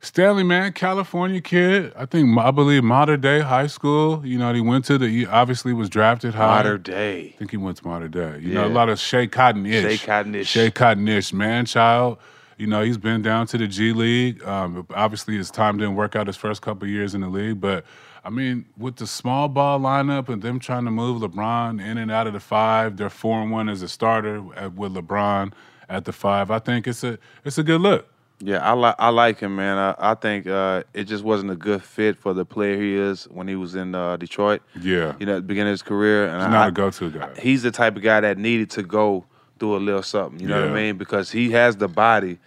Stanley, 0.00 0.42
man, 0.42 0.72
California 0.72 1.40
kid. 1.40 1.92
I 1.96 2.04
think 2.04 2.38
I 2.38 2.50
believe 2.50 2.84
Mater 2.84 3.16
Dei 3.16 3.40
High 3.40 3.66
School. 3.66 4.24
You 4.24 4.38
know, 4.38 4.52
he 4.52 4.60
went 4.60 4.84
to 4.84 4.98
the. 4.98 5.08
He 5.08 5.26
obviously 5.26 5.72
was 5.72 5.88
drafted 5.88 6.34
high. 6.34 6.58
Mater 6.58 6.78
Dei. 6.78 7.32
I 7.34 7.38
think 7.38 7.50
he 7.50 7.56
went 7.56 7.78
to 7.78 7.88
Mater 7.88 8.08
Dei. 8.08 8.38
You 8.40 8.54
know, 8.54 8.66
a 8.66 8.68
lot 8.68 8.88
of 8.88 8.98
Schea 8.98 9.30
Cotton-ish. 9.32 10.02
Schea 10.02 10.06
Cotton-ish. 10.06 10.54
Schea 10.54 10.72
Cotton-ish, 10.72 11.32
man, 11.32 11.64
child. 11.64 12.18
You 12.56 12.66
know, 12.66 12.82
he's 12.82 12.98
been 12.98 13.22
down 13.22 13.46
to 13.48 13.58
the 13.58 13.66
G 13.66 13.92
League. 13.92 14.42
Um, 14.44 14.86
obviously, 14.94 15.36
his 15.36 15.50
time 15.50 15.76
didn't 15.76 15.94
work 15.94 16.16
out 16.16 16.26
his 16.26 16.36
first 16.36 16.62
couple 16.62 16.88
years 16.88 17.14
in 17.14 17.20
the 17.20 17.28
league, 17.28 17.60
but 17.60 17.84
I 18.24 18.30
mean, 18.30 18.66
with 18.76 18.96
the 18.96 19.06
small 19.06 19.48
ball 19.48 19.78
lineup 19.78 20.28
and 20.28 20.42
them 20.42 20.58
trying 20.58 20.84
to 20.86 20.90
move 20.90 21.22
LeBron 21.22 21.80
in 21.80 21.98
and 21.98 22.10
out 22.10 22.26
of 22.26 22.32
the 22.32 22.40
five, 22.40 22.96
they're 22.96 23.10
four 23.10 23.40
and 23.40 23.50
one 23.50 23.68
as 23.68 23.82
a 23.82 23.88
starter 23.88 24.42
at, 24.56 24.74
with 24.74 24.94
LeBron 24.94 25.52
at 25.88 26.06
the 26.06 26.12
five. 26.12 26.50
I 26.50 26.58
think 26.58 26.88
it's 26.88 27.04
a 27.04 27.18
it's 27.44 27.58
a 27.58 27.62
good 27.62 27.80
look. 27.80 28.08
Yeah, 28.40 28.58
I 28.58 28.72
like 28.72 28.96
I 28.98 29.08
like 29.10 29.38
him, 29.38 29.56
man. 29.56 29.78
I, 29.78 29.94
I 29.98 30.14
think 30.14 30.46
uh, 30.46 30.82
it 30.92 31.04
just 31.04 31.24
wasn't 31.24 31.52
a 31.52 31.56
good 31.56 31.82
fit 31.82 32.18
for 32.18 32.34
the 32.34 32.44
player 32.44 32.80
he 32.80 32.94
is 32.94 33.24
when 33.24 33.48
he 33.48 33.54
was 33.54 33.74
in 33.74 33.94
uh, 33.94 34.16
Detroit. 34.16 34.60
Yeah. 34.80 35.14
you 35.18 35.26
know, 35.26 35.36
at 35.36 35.42
the 35.42 35.42
beginning 35.42 35.70
of 35.70 35.74
his 35.74 35.82
career, 35.82 36.26
and 36.26 36.36
He's 36.36 36.46
I, 36.46 36.50
not 36.50 36.68
a 36.68 36.72
go-to 36.72 37.10
guy. 37.10 37.30
He's 37.40 37.62
the 37.62 37.70
type 37.70 37.96
of 37.96 38.02
guy 38.02 38.20
that 38.20 38.38
needed 38.38 38.70
to 38.70 38.82
go 38.82 39.24
through 39.58 39.76
a 39.76 39.78
little 39.78 40.02
something. 40.02 40.40
You 40.40 40.48
know 40.48 40.60
what 40.60 40.70
I 40.70 40.74
mean? 40.74 40.96
Because 40.96 41.30
he 41.30 41.50
has 41.52 41.76
the 41.76 41.88
body 41.88 42.38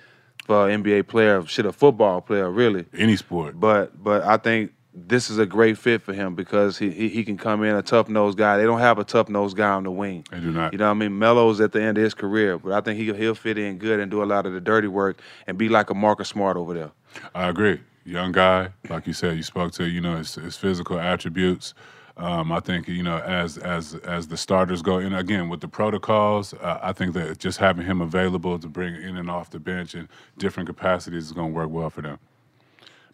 for 0.46 0.70
an 0.70 0.84
NBA 0.84 1.08
player, 1.08 1.46
shit, 1.46 1.66
a 1.66 1.72
football 1.72 2.22
player, 2.22 2.50
really. 2.50 2.86
Any 2.98 3.16
sport. 3.16 3.60
But 3.60 4.02
but 4.04 4.24
I 4.24 4.38
think 4.38 4.72
this 4.94 5.30
is 5.30 5.38
a 5.38 5.46
great 5.46 5.78
fit 5.78 6.02
for 6.02 6.14
him 6.14 6.36
because 6.36 6.78
he 6.78 6.90
he, 6.92 7.10
he 7.10 7.24
can 7.24 7.38
come 7.38 7.64
in 7.64 7.76
a 7.76 7.82
tough 7.82 8.10
nosed 8.10 8.38
guy. 8.38 8.58
They 8.58 8.64
don't 8.64 8.80
have 8.80 9.00
a 9.00 9.04
tough 9.04 9.30
nosed 9.30 9.56
guy 9.56 9.70
on 9.70 9.84
the 9.84 9.92
wing. 9.92 10.26
They 10.32 10.40
do 10.40 10.52
not. 10.52 10.74
You 10.74 10.80
know 10.80 10.86
what 10.86 10.92
I 10.92 10.96
mean? 10.96 11.18
Melo's 11.18 11.62
at 11.62 11.72
the 11.72 11.82
end 11.82 11.98
of 11.98 12.04
his 12.04 12.14
career, 12.14 12.58
but 12.58 12.72
I 12.74 12.82
think 12.82 13.00
he 13.00 13.14
he'll 13.14 13.36
fit 13.36 13.58
in 13.58 13.78
good 13.78 14.00
and 14.00 14.10
do 14.10 14.24
a 14.24 14.26
lot 14.26 14.46
of 14.46 14.54
the 14.54 14.62
dirty 14.62 14.88
work 14.88 15.22
and 15.48 15.58
be 15.58 15.70
like 15.70 15.90
a 15.90 15.94
Marcus 15.94 16.30
Smart 16.30 16.58
over 16.58 16.74
there. 16.74 16.92
I 17.36 17.50
agree. 17.50 17.80
Young 18.06 18.32
guy, 18.32 18.70
like 18.90 19.06
you 19.06 19.14
said, 19.14 19.38
you 19.38 19.44
spoke 19.44 19.72
to 19.74 19.88
you 19.88 20.02
know 20.02 20.18
his, 20.18 20.36
his 20.36 20.58
physical 20.58 21.00
attributes. 21.00 21.74
Um, 22.20 22.52
I 22.52 22.60
think 22.60 22.90
you 22.90 23.02
know 23.02 23.20
as 23.20 23.58
as 23.58 23.96
as 23.96 24.28
the 24.28 24.36
starters 24.36 24.82
go 24.82 25.00
in 25.00 25.14
again 25.14 25.48
with 25.48 25.62
the 25.62 25.70
protocols. 25.70 26.54
Uh, 26.54 26.78
I 26.82 26.92
think 26.92 27.14
that 27.14 27.40
just 27.40 27.60
having 27.60 27.86
him 27.86 28.02
available 28.02 28.60
to 28.60 28.68
bring 28.68 28.94
in 28.96 29.16
and 29.16 29.32
off 29.32 29.52
the 29.52 29.60
bench 29.60 29.96
in 29.96 30.10
different 30.38 30.68
capacities 30.68 31.26
is 31.28 31.32
going 31.32 31.52
to 31.52 31.54
work 31.54 31.70
well 31.70 31.90
for 31.90 32.02
them. 32.02 32.20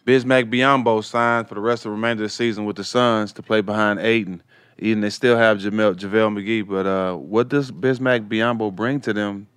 Bismack 0.07 0.51
Biyombo 0.51 1.03
signed 1.03 1.47
for 1.47 1.53
the 1.53 1.61
rest 1.61 1.85
of 1.85 1.91
the 1.91 1.95
remainder 1.95 2.23
of 2.23 2.29
the 2.29 2.33
season 2.33 2.65
with 2.65 2.77
the 2.77 2.83
Suns 2.83 3.31
to 3.33 3.43
play 3.43 3.61
behind 3.61 3.99
Ayton. 3.99 4.41
Even 4.79 5.01
they 5.01 5.11
still 5.11 5.37
have 5.37 5.59
Jamel, 5.59 5.95
JaVale 5.95 6.37
McGee, 6.37 6.67
but 6.67 6.87
uh, 6.87 7.15
what 7.15 7.47
does 7.47 7.71
Bismack 7.71 8.27
Biyombo 8.27 8.75
bring 8.75 8.99
to 9.01 9.13
them 9.13 9.47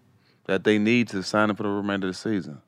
that 0.44 0.64
they 0.64 0.78
need 0.78 1.08
to 1.08 1.22
sign 1.22 1.48
him 1.48 1.56
for 1.56 1.62
the 1.62 1.70
remainder 1.70 2.08
of 2.08 2.14
the 2.14 2.18
season? 2.18 2.60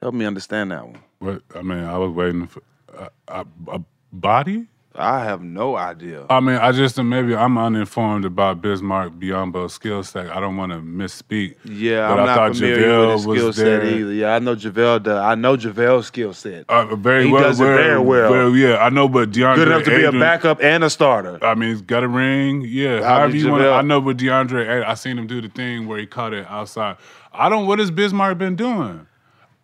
Help 0.00 0.14
me 0.14 0.24
understand 0.24 0.70
that 0.70 0.86
one. 0.86 1.00
What 1.18 1.42
I 1.54 1.62
mean, 1.62 1.82
I 1.82 1.98
was 1.98 2.12
waiting 2.12 2.46
for 2.46 2.62
uh, 2.96 3.08
a, 3.26 3.46
a 3.68 3.80
body. 4.12 4.68
I 4.94 5.24
have 5.24 5.42
no 5.42 5.76
idea. 5.76 6.26
I 6.28 6.40
mean, 6.40 6.56
I 6.56 6.70
just 6.72 7.02
maybe 7.02 7.34
I'm 7.34 7.56
uninformed 7.56 8.24
about 8.26 8.60
Bismack 8.60 9.18
Biyombo's 9.18 9.72
skill 9.72 10.02
set. 10.02 10.28
I 10.30 10.38
don't 10.38 10.56
want 10.56 10.72
to 10.72 10.78
misspeak. 10.78 11.56
Yeah, 11.64 12.08
but 12.08 12.18
I'm 12.18 12.24
I 12.24 12.26
not 12.26 12.36
thought 12.36 12.56
familiar 12.56 12.86
JaVale 12.88 13.06
with 13.06 13.14
his 13.14 13.22
skill 13.22 13.52
set 13.54 13.84
either. 13.84 14.12
Yeah, 14.12 14.34
I 14.34 14.38
know 14.38 14.54
JaVale. 14.54 15.02
Does. 15.02 15.18
I 15.18 15.34
know 15.34 15.56
JaVale's 15.56 16.06
skill 16.06 16.34
set. 16.34 16.66
Uh, 16.68 16.94
very 16.96 17.26
He 17.26 17.32
well. 17.32 17.42
does 17.42 17.60
it 17.60 17.64
very 17.64 17.98
well. 18.00 18.54
Yeah, 18.54 18.76
I 18.84 18.90
know, 18.90 19.08
but 19.08 19.30
DeAndre 19.30 19.54
Good 19.54 19.68
enough 19.68 19.84
to 19.84 19.96
be 19.96 20.04
a 20.04 20.12
backup 20.12 20.62
and 20.62 20.84
a 20.84 20.90
starter. 20.90 21.38
I 21.42 21.54
mean, 21.54 21.70
he's 21.70 21.82
got 21.82 22.02
a 22.02 22.08
ring. 22.08 22.62
Yeah, 22.66 23.00
I 23.00 23.02
however 23.04 23.32
mean, 23.32 23.44
you 23.44 23.50
want. 23.50 23.64
I 23.64 23.80
know, 23.82 24.00
but 24.00 24.18
DeAndre, 24.18 24.84
I 24.84 24.94
seen 24.94 25.18
him 25.18 25.26
do 25.26 25.40
the 25.40 25.48
thing 25.48 25.86
where 25.86 25.98
he 25.98 26.06
caught 26.06 26.34
it 26.34 26.46
outside. 26.48 26.96
I 27.32 27.48
don't. 27.48 27.66
What 27.66 27.78
has 27.78 27.90
Bismack 27.90 28.36
been 28.36 28.56
doing? 28.56 29.06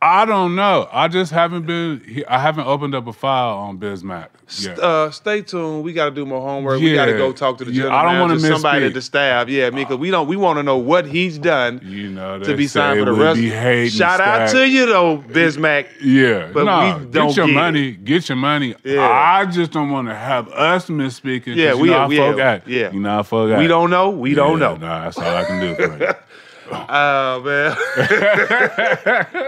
I 0.01 0.25
don't 0.27 0.55
know. 0.55 0.89
I 0.93 1.09
just 1.09 1.33
haven't 1.33 1.67
been. 1.67 2.25
I 2.29 2.39
haven't 2.39 2.69
opened 2.69 2.95
up 2.95 3.09
a 3.09 3.13
file 3.13 3.57
on 3.59 3.79
Bismack. 3.81 4.29
yet. 4.61 4.79
Uh, 4.79 5.11
stay 5.11 5.43
tuned. 5.43 5.83
We 5.83 5.93
got 5.93 6.05
to 6.05 6.11
do 6.13 6.25
more 6.25 6.41
homework. 6.41 6.81
We 6.81 6.95
got 6.95 7.07
to 7.07 7.15
go 7.15 7.33
talk 7.33 7.59
to 7.59 7.65
the 7.65 7.73
Yeah, 7.73 7.83
general 7.83 7.99
I 7.99 8.03
don't 8.17 8.29
manager, 8.29 8.47
somebody 8.53 8.87
at 8.87 8.95
the 8.95 9.03
staff. 9.03 9.49
Yeah, 9.49 9.71
because 9.71 9.97
we 9.97 10.13
don't. 10.13 10.29
We 10.29 10.37
want 10.37 10.61
to 10.61 10.63
know 10.63 10.77
what 10.79 11.05
he's 11.07 11.37
done 11.37 11.81
You 11.83 12.11
know, 12.11 12.39
to 12.39 12.57
be 12.57 12.69
signed 12.69 13.01
for 13.01 13.07
the 13.07 13.13
rest. 13.13 13.97
Shout 13.97 14.21
out 14.21 14.51
to 14.51 14.69
you 14.69 14.87
though, 14.87 15.19
Bismack. 15.19 15.89
Yeah, 16.01 16.51
but 16.55 16.63
nah, 16.65 16.99
we 16.99 17.07
don't 17.07 17.27
get 17.29 17.37
your 17.37 17.47
get 17.47 17.53
it. 17.53 17.55
money. 17.57 17.91
Get 17.91 18.29
your 18.29 18.37
money. 18.37 18.77
Yeah. 18.85 19.01
I 19.03 19.47
just 19.47 19.73
don't 19.73 19.91
want 19.91 20.07
to 20.07 20.15
have 20.15 20.47
us 20.51 20.87
misspeaking. 20.89 21.57
Yeah, 21.57 21.75
we- 21.75 21.89
know 21.89 21.99
how 21.99 22.09
we- 22.09 22.17
folk 22.19 22.39
yeah, 22.39 22.61
yeah. 22.67 22.93
you 22.93 23.01
know 23.01 23.09
how 23.17 23.23
folk 23.25 23.59
We 23.59 23.67
don't 23.67 23.91
know. 23.91 24.11
We 24.11 24.35
don't 24.35 24.61
know. 24.61 24.77
Nah, 24.77 25.05
that's 25.07 25.19
all 25.19 25.35
I 25.35 25.43
can 25.45 25.61
do 25.61 25.75
for 25.75 25.99
you. 25.99 26.11
Oh 26.71 27.43
man, 27.45 27.77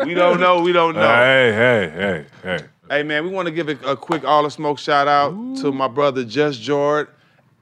we 0.07 0.15
don't 0.15 0.41
know. 0.41 0.61
We 0.63 0.73
don't 0.73 0.95
know. 0.95 1.01
Hey, 1.09 1.53
hey, 1.53 1.91
hey, 1.95 2.27
hey. 2.43 2.65
Hey 2.89 3.03
man, 3.03 3.25
we 3.25 3.31
want 3.31 3.47
to 3.47 3.53
give 3.53 3.69
a, 3.69 3.77
a 3.87 3.97
quick 3.97 4.25
all 4.25 4.43
the 4.43 4.51
smoke 4.51 4.79
shout 4.79 5.07
out 5.07 5.31
to 5.59 5.71
my 5.73 5.87
brother 5.89 6.25
Just 6.25 6.61
Jordan 6.61 7.13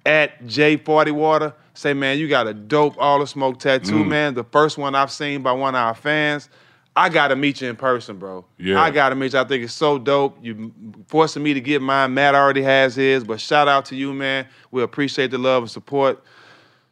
at 0.07 0.43
J40 0.45 1.13
Water. 1.13 1.53
Say 1.75 1.93
man, 1.95 2.19
you 2.19 2.29
got 2.29 2.47
a 2.47 2.55
dope 2.55 2.97
all 2.99 3.19
the 3.21 3.27
smoke 3.27 3.59
tattoo, 3.59 3.93
Mm. 4.05 4.09
man. 4.09 4.35
The 4.35 4.45
first 4.45 4.79
one 4.79 4.95
I've 4.95 5.11
seen 5.13 5.43
by 5.43 5.53
one 5.53 5.75
of 5.75 5.81
our 5.81 5.95
fans. 5.95 6.49
I 6.97 7.09
gotta 7.11 7.37
meet 7.37 7.61
you 7.61 7.69
in 7.69 7.77
person, 7.77 8.17
bro. 8.19 8.45
Yeah. 8.59 8.81
I 8.81 8.91
gotta 8.91 9.15
meet 9.15 9.33
you. 9.33 9.39
I 9.39 9.45
think 9.45 9.63
it's 9.63 9.73
so 9.75 9.99
dope. 9.99 10.37
You 10.43 10.73
forcing 11.07 11.43
me 11.45 11.55
to 11.55 11.61
get 11.61 11.81
mine. 11.81 12.15
Matt 12.15 12.35
already 12.35 12.63
has 12.63 12.97
his, 12.97 13.23
but 13.23 13.41
shout 13.41 13.69
out 13.69 13.85
to 13.87 13.97
you, 13.97 14.13
man. 14.13 14.47
We 14.73 14.83
appreciate 14.83 15.31
the 15.31 15.39
love 15.39 15.63
and 15.65 15.71
support. 15.71 16.25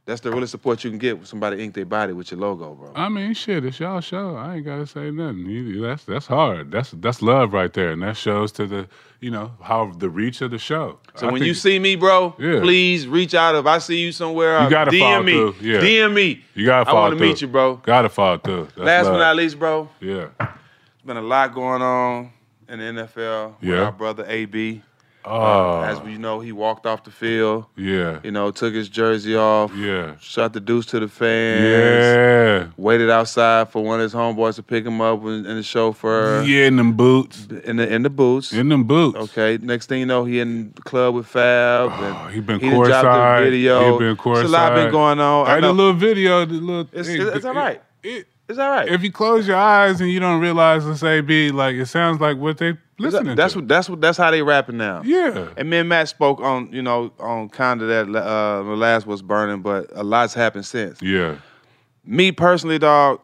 That's 0.07 0.21
the 0.21 0.31
really 0.31 0.47
support 0.47 0.85
you 0.85 0.91
can 0.91 1.01
get 1.01 1.17
when 1.17 1.27
somebody 1.27 1.61
ink 1.65 1.75
their 1.75 1.85
body 1.85 2.13
with 2.13 2.31
your 2.31 2.39
logo, 2.39 2.75
bro. 2.75 2.93
I 2.95 3.09
mean, 3.09 3.35
shit, 3.35 3.65
it's 3.65 3.81
y'all 3.81 4.01
show. 4.01 4.37
I 4.37 4.55
ain't 4.55 4.65
gotta 4.65 4.87
say 4.87 5.11
nothing. 5.11 5.47
You- 5.47 5.83
That's 5.83 6.05
that's 6.05 6.27
hard. 6.27 6.71
That's 6.71 6.93
that's 6.93 7.23
love 7.23 7.53
right 7.53 7.73
there, 7.73 7.91
and 7.91 8.03
that 8.03 8.17
shows 8.17 8.53
to 8.53 8.67
the 8.69 8.87
you 9.21 9.33
know 9.33 9.51
how 9.61 9.91
the 9.99 10.09
reach 10.09 10.43
of 10.43 10.53
the 10.53 10.59
show. 10.59 11.01
So 11.17 11.27
I 11.27 11.33
when 11.33 11.41
think- 11.41 11.49
you 11.49 11.55
see 11.55 11.81
me, 11.81 11.97
bro, 11.97 12.37
Yeah. 12.39 12.61
please 12.61 13.09
reach 13.09 13.35
out. 13.35 13.57
If 13.57 13.67
I 13.67 13.79
see 13.79 13.99
you 14.01 14.13
somewhere, 14.13 14.63
You 14.63 14.71
gotta 14.71 14.93
DM 14.93 15.01
follow 15.01 15.23
me. 15.25 15.33
through, 15.33 15.55
yeah. 15.61 15.81
DM 15.81 16.15
me. 16.15 16.45
you 16.55 16.67
gotta 16.67 16.89
I 16.89 16.93
want 16.95 17.19
to 17.19 17.21
meet 17.25 17.41
you, 17.43 17.49
bro. 17.49 17.77
Gotta 17.83 18.09
follow 18.09 18.39
through. 18.39 18.65
That's 18.77 18.79
Last 18.79 19.05
love. 19.07 19.15
but 19.15 19.19
not 19.19 19.35
least, 19.37 19.59
bro, 19.59 19.89
yeah, 20.01 20.29
there's 20.39 20.49
been 21.05 21.17
a 21.17 21.21
lot 21.23 21.53
going 21.53 21.83
on 21.83 22.31
in 22.69 22.79
the 22.79 22.85
NFL 23.09 23.57
with 23.61 23.69
Yeah. 23.71 23.87
our 23.87 23.93
brother 23.93 24.25
AB. 24.29 24.83
Oh. 25.27 25.83
as 25.83 26.01
we 26.01 26.19
know, 26.19 26.41
he 26.41 26.53
walked 26.53 26.87
off 26.87 27.03
the 27.05 27.11
field. 27.11 27.67
yeah, 27.77 28.21
You 28.23 28.31
know, 28.31 28.51
took 28.53 28.73
his 28.75 28.89
jersey 28.89 29.35
off. 29.37 29.75
yeah, 29.75 30.15
Shot 30.21 30.53
the 30.53 30.61
deuce 30.61 30.87
to 30.87 31.01
the 31.01 31.09
fans. 31.09 31.65
yeah, 31.65 32.67
Waited 32.77 33.11
outside 33.11 33.69
for 33.71 33.83
one 33.83 33.99
of 34.01 34.05
his 34.05 34.15
homeboys 34.15 34.55
to 34.57 34.63
pick 34.63 34.85
him 34.87 35.01
up 35.01 35.23
and, 35.25 35.47
and 35.47 35.59
the 35.59 35.63
chauffeur. 35.63 36.43
yeah. 36.43 36.67
In 36.67 36.77
them 36.77 36.93
boots, 36.93 37.47
In 37.65 37.77
the 37.77 37.93
in 37.93 38.03
the 38.03 38.11
boots. 38.11 38.53
in 38.53 38.69
them 38.69 38.85
boots. 38.85 39.19
Okay. 39.19 39.59
Next 39.61 39.87
thing 39.89 40.01
you 40.01 40.07
know, 40.07 40.25
he 40.25 40.41
in 40.41 40.73
the 40.75 40.83
club 40.83 41.15
with 41.15 41.27
Fab. 41.27 41.91
Oh, 41.93 42.29
he 42.33 42.41
been 42.41 42.61
he 42.61 42.69
courtside. 42.71 43.41
a 43.41 43.45
video. 43.45 43.93
He 43.93 43.99
been 43.99 44.17
courtside. 44.17 44.41
It's 44.43 44.49
a 44.49 44.53
lot 44.53 44.75
been 44.75 44.91
going 44.93 45.21
on. 45.21 45.47
I 45.47 45.57
the 45.57 45.61
know- 45.63 45.73
little 45.73 45.93
video, 45.95 46.45
the 46.45 46.55
little. 46.55 46.89
It's, 46.93 47.09
it- 47.09 47.21
it's 47.21 47.45
all 47.45 47.57
it- 47.67 47.83
it- 48.03 48.27
It's 48.49 48.59
all 48.59 48.71
right. 48.71 48.89
if 48.89 49.03
you 49.03 49.11
close 49.11 49.47
your 49.49 49.57
eyes 49.57 50.01
and 50.01 50.11
you 50.11 50.21
don't 50.21 50.41
realize 50.41 50.87
it's 50.87 51.03
AB, 51.03 51.51
like 51.51 51.75
it 51.75 51.87
sounds 51.87 52.21
like 52.21 52.37
what 52.37 52.59
they 52.59 52.77
listening 52.99 53.37
that's 53.37 53.53
to. 53.55 53.59
what 53.59 53.69
that's 53.69 53.89
what 53.89 54.01
that's 54.01 54.17
how 54.19 54.31
they 54.31 54.43
rapping 54.43 54.77
now. 54.77 55.03
Yeah. 55.05 55.49
And 55.57 55.69
me 55.69 55.79
and 55.79 55.89
Matt 55.89 56.09
spoke 56.09 56.41
on 56.41 56.73
you 56.73 56.83
know 56.83 57.13
on 57.19 57.49
kind 57.49 57.83
of 57.83 57.89
that 57.89 58.19
uh, 58.19 58.63
the 58.63 58.77
last 58.77 59.07
was 59.07 59.21
burning, 59.23 59.63
but 59.63 59.91
a 59.95 60.05
lot's 60.05 60.35
happened 60.35 60.67
since. 60.67 61.03
Yeah. 61.03 61.37
Me 62.05 62.31
personally, 62.31 62.79
dog, 62.79 63.21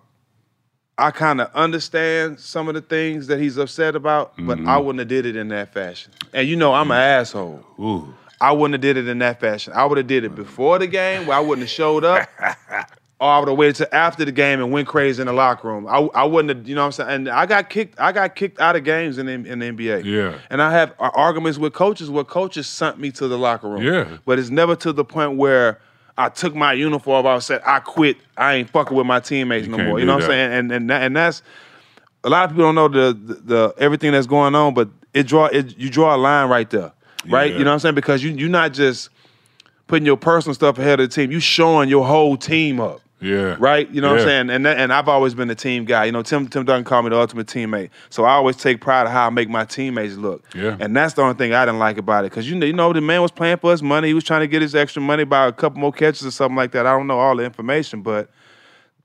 I 0.99 1.12
kind 1.12 1.41
of 1.41 1.51
understand 1.55 2.41
some 2.41 2.66
of 2.66 2.75
the 2.75 2.81
things 2.81 3.29
that 3.29 3.39
he's 3.39 3.57
upset 3.59 3.95
about, 3.95 4.35
but 4.39 4.59
I 4.66 4.77
wouldn't 4.79 4.99
have 4.99 5.09
did 5.09 5.25
it 5.25 5.37
in 5.37 5.49
that 5.49 5.73
fashion. 5.73 6.12
And 6.33 6.49
you 6.49 6.57
know 6.57 6.75
I'm 6.75 6.91
an 6.91 6.99
asshole. 6.99 7.64
Ooh. 7.79 8.12
I 8.41 8.51
wouldn't 8.51 8.75
have 8.75 8.81
did 8.81 8.97
it 8.97 9.07
in 9.09 9.18
that 9.20 9.39
fashion. 9.39 9.73
I 9.73 9.85
would 9.85 9.99
have 9.99 10.09
did 10.09 10.25
it 10.25 10.35
before 10.35 10.81
the 10.81 10.89
game, 10.89 11.27
where 11.27 11.37
I 11.37 11.41
wouldn't 11.41 11.61
have 11.61 11.70
showed 11.70 12.03
up. 12.05 12.29
Would 13.23 13.49
have 13.49 13.57
waited 13.57 13.77
till 13.77 13.87
after 13.93 14.25
the 14.25 14.33
game 14.33 14.61
and 14.61 14.73
went 14.73 14.89
crazy 14.89 15.20
in 15.20 15.27
the 15.27 15.33
locker 15.33 15.68
room. 15.68 15.87
I, 15.87 15.99
I 16.14 16.25
wouldn't 16.25 16.57
have, 16.57 16.68
you 16.68 16.75
know 16.75 16.83
what 16.83 16.87
I'm 16.87 16.93
saying? 16.93 17.11
And 17.11 17.29
I 17.29 17.47
got 17.47 17.70
kicked, 17.70 18.01
I 18.01 18.11
got 18.11 18.35
kicked 18.35 18.61
out 18.61 18.75
of 18.75 18.85
games 18.85 19.16
in 19.18 19.27
the, 19.27 19.33
in 19.33 19.61
the 19.61 19.66
NBA. 19.66 20.05
Yeah. 20.05 20.39
And 20.51 20.61
I 20.61 20.73
have 20.73 20.93
arguments 20.99 21.59
with 21.59 21.73
coaches 21.73 22.11
where 22.11 22.25
coaches 22.25 22.66
sent 22.66 22.99
me 22.99 23.12
to 23.12 23.29
the 23.29 23.39
locker 23.39 23.68
room. 23.68 23.83
Yeah. 23.83 24.18
But 24.25 24.39
it's 24.39 24.51
never 24.51 24.75
to 24.77 24.93
the 24.93 25.05
point 25.05 25.37
where 25.37 25.81
I 26.18 26.29
took 26.29 26.55
my 26.55 26.73
uniform 26.73 27.27
off 27.27 27.35
and 27.35 27.43
said, 27.43 27.62
I 27.64 27.81
quit. 27.81 28.16
I 28.37 28.55
ain't 28.55 28.70
fucking 28.70 28.97
with 28.97 29.07
my 29.07 29.20
teammates 29.20 29.68
no 29.68 29.79
more. 29.79 29.99
You 29.99 30.07
know 30.07 30.14
what 30.14 30.25
I'm 30.25 30.31
saying? 30.31 30.53
And 30.53 30.73
and 30.73 30.91
and 30.91 31.16
that's 31.16 31.43
a 32.25 32.29
lot 32.29 32.45
of 32.45 32.51
people 32.51 32.64
don't 32.64 32.75
know 32.75 32.89
the, 32.89 33.12
the 33.12 33.35
the 33.35 33.75
everything 33.79 34.12
that's 34.12 34.27
going 34.27 34.55
on, 34.55 34.75
but 34.75 34.89
it 35.14 35.27
draw 35.27 35.47
it 35.47 35.77
you 35.79 35.91
draw 35.91 36.14
a 36.14 36.18
line 36.18 36.49
right 36.49 36.68
there. 36.70 36.93
Right? 37.29 37.53
Yeah. 37.53 37.59
You 37.59 37.64
know 37.64 37.70
what 37.70 37.75
I'm 37.75 37.81
saying? 37.81 37.95
Because 37.95 38.23
you 38.23 38.31
you're 38.31 38.49
not 38.49 38.73
just 38.73 39.09
putting 39.87 40.07
your 40.07 40.16
personal 40.16 40.55
stuff 40.55 40.79
ahead 40.79 41.01
of 41.01 41.11
the 41.11 41.14
team. 41.14 41.31
You 41.31 41.39
showing 41.41 41.89
your 41.91 42.07
whole 42.07 42.37
team 42.37 42.81
up. 42.81 43.01
Yeah. 43.23 43.57
Right? 43.59 43.89
You 43.91 44.01
know 44.01 44.11
what 44.11 44.20
I'm 44.20 44.27
saying? 44.27 44.51
And 44.51 44.66
that, 44.66 44.79
and 44.79 44.93
I've 44.93 45.09
always 45.09 45.35
been 45.35 45.49
a 45.49 45.55
team 45.55 45.85
guy. 45.85 46.05
You 46.07 46.12
know, 46.12 46.23
Tim 46.23 46.49
Tim 46.49 46.64
Duncan 46.64 46.85
called 46.85 47.05
me 47.05 47.11
the 47.11 47.18
ultimate 47.18 47.47
teammate. 47.47 47.91
So 48.11 48.25
I 48.25 48.33
always 48.33 48.57
take 48.57 48.81
pride 48.81 49.07
of 49.07 49.12
how 49.12 49.27
I 49.27 49.31
make 49.31 49.49
my 49.49 49.64
teammates 49.64 50.16
look. 50.16 50.45
Yeah. 50.55 50.77
And 50.81 50.97
that's 50.97 51.14
the 51.14 51.23
only 51.23 51.35
thing 51.35 51.55
I 51.55 51.64
didn't 51.64 51.79
like 51.79 51.99
about 51.99 52.25
it. 52.25 52.31
Cause 52.33 52.47
you 52.47 52.57
know, 52.57 52.66
you 52.66 52.73
know, 52.73 52.93
the 52.93 53.01
man 53.01 53.23
was 53.23 53.31
playing 53.31 53.59
for 53.59 53.70
his 53.70 53.83
money. 53.83 54.09
He 54.09 54.14
was 54.14 54.25
trying 54.25 54.41
to 54.41 54.49
get 54.49 54.61
his 54.61 54.75
extra 54.75 55.01
money 55.01 55.25
by 55.25 55.47
a 55.47 55.53
couple 55.53 55.81
more 55.81 55.93
catches 55.93 56.27
or 56.27 56.31
something 56.31 56.57
like 56.57 56.73
that. 56.73 56.87
I 56.87 56.91
don't 56.91 57.07
know 57.07 57.18
all 57.18 57.37
the 57.37 57.45
information, 57.45 58.03
but 58.03 58.31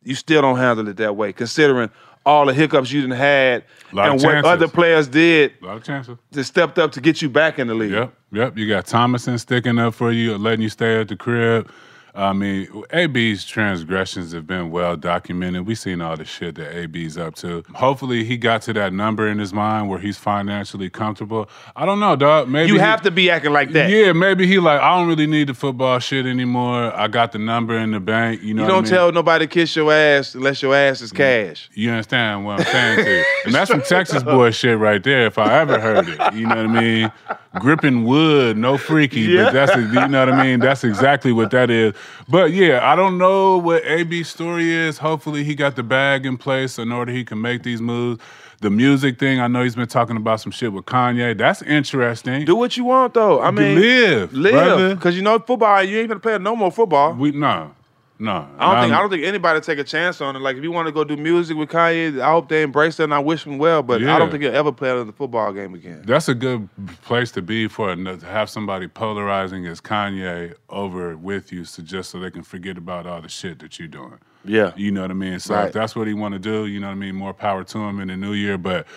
you 0.04 0.16
still 0.16 0.42
don't 0.42 0.58
handle 0.58 0.88
it 0.88 0.98
that 0.98 1.16
way, 1.16 1.34
considering 1.34 1.90
all 2.26 2.46
the 2.46 2.54
hiccups 2.54 2.92
you 2.92 3.02
done 3.02 3.12
had 3.12 3.64
and 3.92 4.22
what 4.22 4.44
other 4.46 4.68
players 4.68 5.08
did 5.08 5.54
A 5.62 5.66
lot 5.66 5.78
of 5.78 5.84
chances. 5.84 6.18
that 6.32 6.44
stepped 6.44 6.78
up 6.78 6.92
to 6.92 7.02
get 7.02 7.22
you 7.22 7.30
back 7.30 7.58
in 7.58 7.68
the 7.68 7.74
league. 7.74 7.92
Yep, 7.92 8.14
yep. 8.34 8.58
You 8.58 8.68
got 8.68 8.86
Thomason 8.86 9.38
sticking 9.38 9.80
up 9.80 9.94
for 9.94 10.12
you, 10.12 10.38
letting 10.38 10.62
you 10.62 10.70
stay 10.70 11.00
at 11.00 11.08
the 11.08 11.16
crib. 11.16 11.72
I 12.18 12.34
mean, 12.34 12.84
AB's 12.90 13.46
transgressions 13.46 14.32
have 14.34 14.48
been 14.48 14.72
well 14.72 14.96
documented. 14.98 15.68
We've 15.68 15.78
seen 15.78 16.02
all 16.02 16.18
the 16.18 16.26
shit 16.26 16.56
that 16.56 16.76
AB's 16.76 17.16
up 17.18 17.36
to. 17.36 17.64
Hopefully, 17.76 18.24
he 18.24 18.38
got 18.38 18.64
to 18.64 18.74
that 18.74 18.92
number 18.92 19.28
in 19.28 19.38
his 19.38 19.54
mind 19.54 19.88
where 19.88 20.00
he's 20.00 20.18
financially 20.18 20.90
comfortable. 20.90 21.48
I 21.76 21.86
don't 21.86 22.00
know, 22.00 22.16
dog. 22.16 22.50
Maybe 22.50 22.70
You 22.70 22.76
he- 22.76 22.80
have 22.80 23.04
to 23.04 23.12
be 23.12 23.30
acting 23.30 23.54
like 23.54 23.72
that. 23.74 23.90
Yeah, 23.92 24.14
maybe 24.14 24.48
he 24.48 24.58
like 24.58 24.82
I 24.82 24.98
don't 24.98 25.08
really 25.08 25.28
need 25.28 25.48
the 25.48 25.54
football 25.54 26.00
shit 26.00 26.26
anymore. 26.26 26.92
I 26.96 27.08
got 27.08 27.34
the 27.34 27.40
number 27.40 27.78
in 27.78 27.92
the 27.92 28.00
bank. 28.00 28.42
You 28.42 28.56
know, 28.56 28.64
You 28.64 28.66
what 28.66 28.72
I 28.72 28.76
don't 28.76 28.84
mean? 28.86 28.92
tell 28.94 29.12
nobody 29.12 29.46
to 29.46 29.50
kiss 29.54 29.76
your 29.76 29.94
ass 29.94 30.34
unless 30.34 30.62
your 30.64 30.74
ass 30.76 31.02
is 31.02 31.14
mm. 31.14 31.18
cash. 31.18 31.70
You 31.74 31.92
understand 31.92 32.46
what 32.46 32.60
I'm 32.62 32.66
saying 32.66 33.06
to 33.06 33.12
you? 33.18 33.24
And 33.46 33.56
that's 33.56 33.70
some 33.72 33.82
Texas 33.82 34.24
boy 34.24 34.52
shit 34.52 34.78
right 34.78 35.02
there, 35.02 35.26
if 35.28 35.38
I 35.38 35.60
ever 35.62 35.80
heard 35.80 36.10
it. 36.10 36.34
You 36.34 36.48
know 36.48 36.56
what 36.56 36.66
I 36.66 36.82
mean? 36.82 37.12
Gripping 37.60 38.04
wood, 38.04 38.58
no 38.58 38.78
freaky, 38.78 39.22
Yeah. 39.22 39.46
but 39.46 39.54
that's 39.54 39.76
you 39.76 40.08
know 40.08 40.26
what 40.26 40.30
I 40.34 40.44
mean? 40.44 40.60
That's 40.60 40.84
exactly 40.84 41.32
what 41.32 41.52
that 41.52 41.70
is. 41.70 41.94
But 42.28 42.52
yeah, 42.52 42.80
I 42.90 42.96
don't 42.96 43.18
know 43.18 43.58
what 43.58 43.84
AB's 43.86 44.30
story 44.30 44.72
is. 44.74 44.98
Hopefully 44.98 45.44
he 45.44 45.56
got 45.56 45.76
the 45.76 45.84
bag 45.84 46.26
in 46.26 46.38
place 46.38 46.78
in 46.78 46.92
order 46.92 47.12
he 47.12 47.24
can 47.26 47.42
make 47.42 47.64
these 47.64 47.82
moves. 47.82 48.22
The 48.60 48.72
music 48.72 49.20
thing, 49.20 49.40
I 49.40 49.48
know 49.48 49.62
he's 49.62 49.76
been 49.76 49.88
talking 49.88 50.18
about 50.18 50.42
some 50.42 50.52
shit 50.52 50.74
with 50.74 50.86
Kanye. 50.86 51.38
That's 51.38 51.62
interesting. 51.62 52.44
Do 52.46 52.56
what 52.56 52.76
you 52.76 52.86
want 52.86 53.14
though. 53.14 53.40
I 53.40 53.52
mean, 53.52 53.80
live, 53.80 54.34
live, 54.34 54.98
because 54.98 55.16
you 55.16 55.22
know 55.22 55.38
football. 55.38 55.84
You 55.84 56.00
ain't 56.00 56.08
gonna 56.08 56.20
play 56.20 56.38
no 56.40 56.56
more 56.56 56.72
football. 56.72 57.14
We 57.14 57.32
no, 57.32 57.72
no. 58.20 58.32
I 58.32 58.36
don't 58.38 58.48
think 58.48 58.60
I'm- 58.60 58.94
I 58.94 59.00
don't 59.00 59.10
think 59.10 59.24
anybody 59.24 59.60
take 59.62 59.80
a 59.80 59.84
chance 59.84 60.22
on 60.22 60.36
it. 60.36 60.40
Like 60.40 60.58
if 60.58 60.64
you 60.64 60.72
want 60.72 60.88
to 60.88 60.92
go 60.92 61.04
do 61.04 61.16
music 61.18 61.56
with 61.58 61.70
Kanye, 61.70 62.20
I 62.20 62.32
hope 62.32 62.50
they 62.50 62.64
embrace 62.64 63.00
it 63.00 63.04
and 63.06 63.14
I 63.14 63.20
wish 63.20 63.46
him 63.46 63.58
well. 63.58 63.84
But 63.84 64.02
I 64.04 64.18
don't 64.20 64.30
think 64.32 64.44
he'll 64.44 64.56
ever 64.56 64.72
play 64.72 64.90
another 64.92 65.12
football 65.12 65.52
game 65.54 65.74
again. 65.74 66.04
That's 66.06 66.28
a 66.28 66.36
good 66.36 66.68
place 67.04 67.32
to 67.32 67.42
be 67.42 67.68
for 67.68 67.96
to 67.96 68.18
have 68.26 68.50
somebody 68.50 68.88
polarizing 68.88 69.66
as 69.68 69.82
Kanye 69.82 70.54
over 70.70 71.16
with 71.18 71.52
you, 71.52 71.64
so 71.66 71.84
just 71.84 72.10
so 72.12 72.20
they 72.20 72.32
can 72.32 72.44
forget 72.44 72.78
about 72.78 73.06
all 73.06 73.22
the 73.22 73.30
shit 73.30 73.60
that 73.60 73.78
you're 73.80 73.88
doing. 73.88 74.18
Yeah. 74.46 74.72
You 74.76 74.92
know 74.92 75.02
what 75.02 75.12
I 75.12 75.16
mean? 75.16 75.40
So 75.40 75.54
Right. 75.56 75.68
if 75.68 75.74
that's 75.74 75.96
what 75.96 76.08
he 76.08 76.14
want 76.14 76.34
to 76.34 76.40
do, 76.40 76.66
you 76.68 76.80
know 76.80 76.88
what 76.88 76.94
I 76.94 76.96
mean? 76.96 77.16
More 77.16 77.34
power 77.34 77.64
to 77.66 77.78
him 77.80 78.00
in 78.00 78.08
the 78.08 78.16
new 78.18 78.34
year. 78.34 78.58
But 78.58 78.88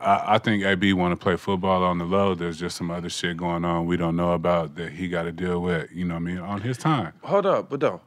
I, 0.00 0.34
I 0.34 0.38
think 0.38 0.64
AB 0.64 0.92
want 0.94 1.12
to 1.12 1.16
play 1.16 1.36
football 1.36 1.82
on 1.84 1.98
the 1.98 2.04
low. 2.04 2.34
There's 2.34 2.58
just 2.58 2.76
some 2.76 2.90
other 2.90 3.08
shit 3.08 3.36
going 3.36 3.64
on 3.64 3.86
we 3.86 3.96
don't 3.96 4.16
know 4.16 4.32
about 4.32 4.74
that 4.76 4.92
he 4.92 5.08
got 5.08 5.22
to 5.22 5.32
deal 5.32 5.62
with. 5.62 5.90
You 5.92 6.04
know 6.04 6.14
what 6.14 6.20
I 6.20 6.24
mean? 6.24 6.38
On 6.38 6.60
his 6.60 6.76
time. 6.76 7.12
Hold 7.22 7.46
up, 7.46 7.70
but 7.70 7.80
though, 7.80 8.00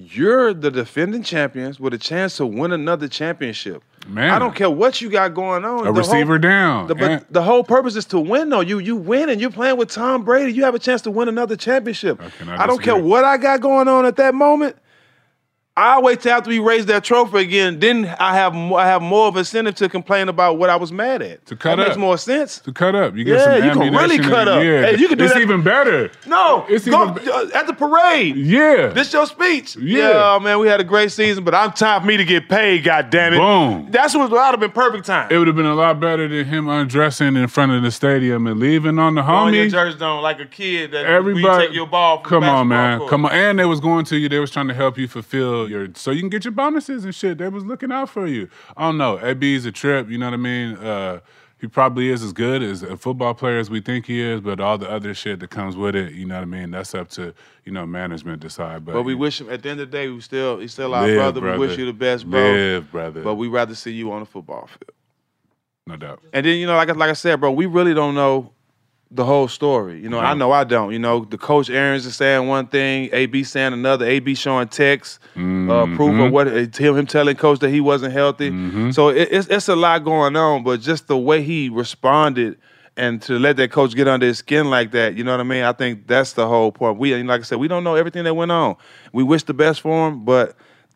you're 0.00 0.54
the 0.54 0.70
defending 0.70 1.22
champions 1.22 1.78
with 1.78 1.92
a 1.92 1.98
chance 1.98 2.36
to 2.38 2.46
win 2.46 2.72
another 2.72 3.08
championship. 3.08 3.82
Man. 4.08 4.30
I 4.30 4.38
don't 4.38 4.54
care 4.54 4.70
what 4.70 5.00
you 5.00 5.10
got 5.10 5.34
going 5.34 5.64
on. 5.64 5.80
A 5.80 5.84
The 5.84 5.92
receiver 5.92 6.34
whole, 6.34 6.38
down. 6.38 6.86
The, 6.86 6.94
but 6.94 7.32
the 7.32 7.42
whole 7.42 7.62
purpose 7.62 7.96
is 7.96 8.06
to 8.06 8.18
win, 8.18 8.48
though. 8.48 8.60
You 8.60 8.78
you 8.78 8.96
win 8.96 9.28
and 9.28 9.40
you're 9.40 9.50
playing 9.50 9.76
with 9.76 9.90
Tom 9.90 10.24
Brady. 10.24 10.52
You 10.52 10.64
have 10.64 10.74
a 10.74 10.78
chance 10.78 11.02
to 11.02 11.10
win 11.10 11.28
another 11.28 11.54
championship. 11.54 12.20
I 12.20 12.64
I 12.64 12.66
don't 12.66 12.82
care 12.82 12.96
what 12.96 13.24
I 13.24 13.36
got 13.36 13.60
going 13.60 13.88
on 13.88 14.06
at 14.06 14.16
that 14.16 14.34
moment. 14.34 14.76
I'll 15.80 16.02
wait 16.02 16.20
till 16.20 16.32
after 16.32 16.50
we 16.50 16.58
raise 16.58 16.86
that 16.86 17.04
trophy 17.04 17.38
again. 17.38 17.78
Then 17.80 18.06
I 18.20 18.34
have 18.34 18.54
more, 18.54 18.78
I 18.78 18.86
have 18.86 19.00
more 19.02 19.26
of 19.28 19.36
incentive 19.36 19.74
to 19.76 19.88
complain 19.88 20.28
about 20.28 20.58
what 20.58 20.68
I 20.70 20.76
was 20.76 20.92
mad 20.92 21.22
at. 21.22 21.46
To 21.46 21.56
cut 21.56 21.76
that 21.76 21.82
makes 21.82 21.90
up. 21.92 21.98
more 21.98 22.18
sense. 22.18 22.58
To 22.60 22.72
cut 22.72 22.94
up. 22.94 23.16
You 23.16 23.24
get 23.24 23.38
Yeah, 23.38 23.44
some 23.58 23.64
you 23.64 23.70
can 23.72 23.94
really 23.94 24.18
cut 24.18 24.48
up. 24.48 24.62
Yeah, 24.62 24.82
Hey, 24.86 24.98
you 24.98 25.08
can 25.08 25.16
do 25.18 25.24
it's 25.24 25.32
that- 25.34 25.40
even 25.42 25.62
better. 25.62 26.10
No, 26.26 26.66
It's 26.68 26.86
go 26.86 27.10
even- 27.16 27.28
uh, 27.28 27.46
at 27.54 27.66
the 27.66 27.72
parade. 27.72 28.36
Yeah. 28.36 28.88
This 28.88 29.12
your 29.12 29.26
speech. 29.26 29.76
Yeah. 29.76 30.38
man, 30.42 30.58
we 30.58 30.68
had 30.68 30.80
a 30.80 30.84
great 30.84 31.12
season, 31.12 31.44
but 31.44 31.54
I'm 31.54 31.72
time 31.72 32.02
for 32.02 32.06
me 32.06 32.16
to 32.18 32.24
get 32.24 32.48
paid. 32.48 32.84
God 32.84 33.10
damn 33.10 33.32
it. 33.34 33.38
Boom. 33.38 33.88
That's 33.90 34.14
what 34.14 34.30
would 34.30 34.38
have 34.38 34.60
been 34.60 34.70
perfect 34.72 35.06
time. 35.06 35.28
It 35.30 35.38
would 35.38 35.46
have 35.46 35.56
been 35.56 35.66
a 35.66 35.74
lot 35.74 35.98
better 36.00 36.28
than 36.28 36.44
him 36.44 36.68
undressing 36.68 37.36
in 37.36 37.48
front 37.48 37.72
of 37.72 37.82
the 37.82 37.90
stadium 37.90 38.46
and 38.46 38.60
leaving 38.60 38.98
on 38.98 39.14
the 39.14 39.22
Throwing 39.22 39.54
your 39.54 39.66
homie. 39.66 39.70
jersey 39.70 40.04
on 40.04 40.22
like 40.22 40.40
a 40.40 40.46
kid 40.46 40.90
that 40.92 41.06
Everybody, 41.06 41.62
you 41.62 41.68
take 41.68 41.74
your 41.74 41.86
ball 41.86 42.18
from 42.22 42.28
come 42.28 42.44
on, 42.44 42.68
man, 42.68 42.98
court. 42.98 43.10
come 43.10 43.24
on. 43.24 43.32
And 43.32 43.58
they 43.58 43.64
was 43.64 43.80
going 43.80 44.04
to 44.06 44.16
you. 44.16 44.28
They 44.28 44.38
was 44.40 44.50
trying 44.50 44.68
to 44.68 44.74
help 44.74 44.98
you 44.98 45.08
fulfill 45.08 45.69
your, 45.70 45.88
so 45.94 46.10
you 46.10 46.20
can 46.20 46.28
get 46.28 46.44
your 46.44 46.52
bonuses 46.52 47.04
and 47.04 47.14
shit. 47.14 47.38
They 47.38 47.48
was 47.48 47.64
looking 47.64 47.90
out 47.90 48.10
for 48.10 48.26
you. 48.26 48.48
I 48.76 48.82
don't 48.82 48.98
know. 48.98 49.18
AB's 49.18 49.64
a 49.64 49.72
trip. 49.72 50.10
You 50.10 50.18
know 50.18 50.26
what 50.26 50.34
I 50.34 50.38
mean? 50.38 50.76
Uh, 50.76 51.20
he 51.60 51.66
probably 51.66 52.08
is 52.08 52.22
as 52.22 52.32
good 52.32 52.62
as 52.62 52.82
a 52.82 52.96
football 52.96 53.34
player 53.34 53.58
as 53.58 53.68
we 53.68 53.80
think 53.80 54.06
he 54.06 54.20
is, 54.20 54.40
but 54.40 54.60
all 54.60 54.78
the 54.78 54.90
other 54.90 55.12
shit 55.12 55.40
that 55.40 55.50
comes 55.50 55.76
with 55.76 55.94
it, 55.94 56.14
you 56.14 56.24
know 56.24 56.36
what 56.36 56.42
I 56.42 56.46
mean? 56.46 56.70
That's 56.70 56.94
up 56.94 57.10
to 57.10 57.34
you 57.64 57.72
know 57.72 57.84
management 57.84 58.40
decide. 58.40 58.84
But, 58.84 58.94
But 58.94 59.02
we 59.02 59.14
wish 59.14 59.40
him 59.40 59.50
at 59.50 59.62
the 59.62 59.68
end 59.68 59.80
of 59.80 59.90
the 59.90 59.96
day, 59.96 60.08
we 60.08 60.20
still 60.20 60.58
he's 60.58 60.72
still 60.72 60.94
our 60.94 61.06
Live, 61.06 61.16
brother. 61.16 61.52
We 61.52 61.58
wish 61.58 61.76
you 61.76 61.84
the 61.84 61.92
best, 61.92 62.28
bro. 62.28 62.40
Live, 62.40 62.90
brother. 62.90 63.22
But 63.22 63.34
we 63.34 63.48
rather 63.48 63.74
see 63.74 63.92
you 63.92 64.10
on 64.10 64.20
the 64.20 64.26
football 64.26 64.68
field. 64.68 64.92
no 65.86 65.96
doubt. 65.96 66.22
And 66.32 66.46
then 66.46 66.56
you 66.56 66.66
know, 66.66 66.76
like 66.76 66.88
like 66.96 67.10
I 67.10 67.14
said, 67.14 67.38
bro, 67.40 67.50
we 67.50 67.66
really 67.66 67.92
don't 67.92 68.14
know 68.14 68.52
the 69.12 69.24
whole 69.24 69.48
story. 69.48 70.00
You 70.00 70.08
know, 70.08 70.20
I 70.20 70.34
know 70.34 70.52
I 70.52 70.62
don't. 70.64 70.92
You 70.92 70.98
know, 71.00 71.24
the 71.24 71.36
coach 71.38 71.68
Arians 71.68 72.06
is 72.06 72.14
saying 72.16 72.46
one 72.46 72.66
thing, 72.68 73.08
AB 73.12 73.42
saying 73.44 73.72
another, 73.72 74.06
AB 74.06 74.34
showing 74.36 74.68
text, 74.68 75.18
uh, 75.34 75.38
proof 75.38 75.98
Mm-hmm. 75.98 76.20
of 76.20 76.32
what 76.32 76.46
uh, 76.48 76.52
him, 76.52 76.96
him 76.96 77.06
telling 77.06 77.34
coach 77.36 77.58
that 77.60 77.70
he 77.70 77.80
wasn't 77.80 78.12
healthy. 78.12 78.50
So 78.92 79.08
it, 79.08 79.28
it's 79.32 79.48
it's 79.48 79.68
a 79.68 79.74
lot 79.76 80.04
going 80.04 80.36
on, 80.36 80.62
but 80.62 80.80
just 80.80 81.08
the 81.08 81.16
way 81.18 81.42
he 81.42 81.68
responded. 81.68 82.58
And 82.96 83.22
to 83.22 83.38
let 83.38 83.56
that 83.56 83.70
coach 83.70 83.94
get 83.94 84.08
under 84.08 84.26
his 84.26 84.38
skin 84.38 84.68
like 84.68 84.90
that, 84.90 85.14
you 85.16 85.24
know 85.24 85.30
what 85.30 85.40
I 85.40 85.44
mean? 85.44 85.62
I 85.64 85.72
think 85.72 86.06
that's 86.06 86.34
the 86.34 86.46
whole 86.46 86.70
point. 86.70 86.98
We, 86.98 87.14
like 87.22 87.40
I 87.40 87.44
said, 87.44 87.58
we 87.58 87.66
don't 87.68 87.82
know 87.82 87.94
everything 87.94 88.24
that 88.24 88.34
went 88.34 88.50
on. 88.52 88.76
We 89.12 89.22
wish 89.22 89.44
the 89.44 89.54
best 89.54 89.80
for 89.80 90.08
him, 90.08 90.24
but 90.24 90.54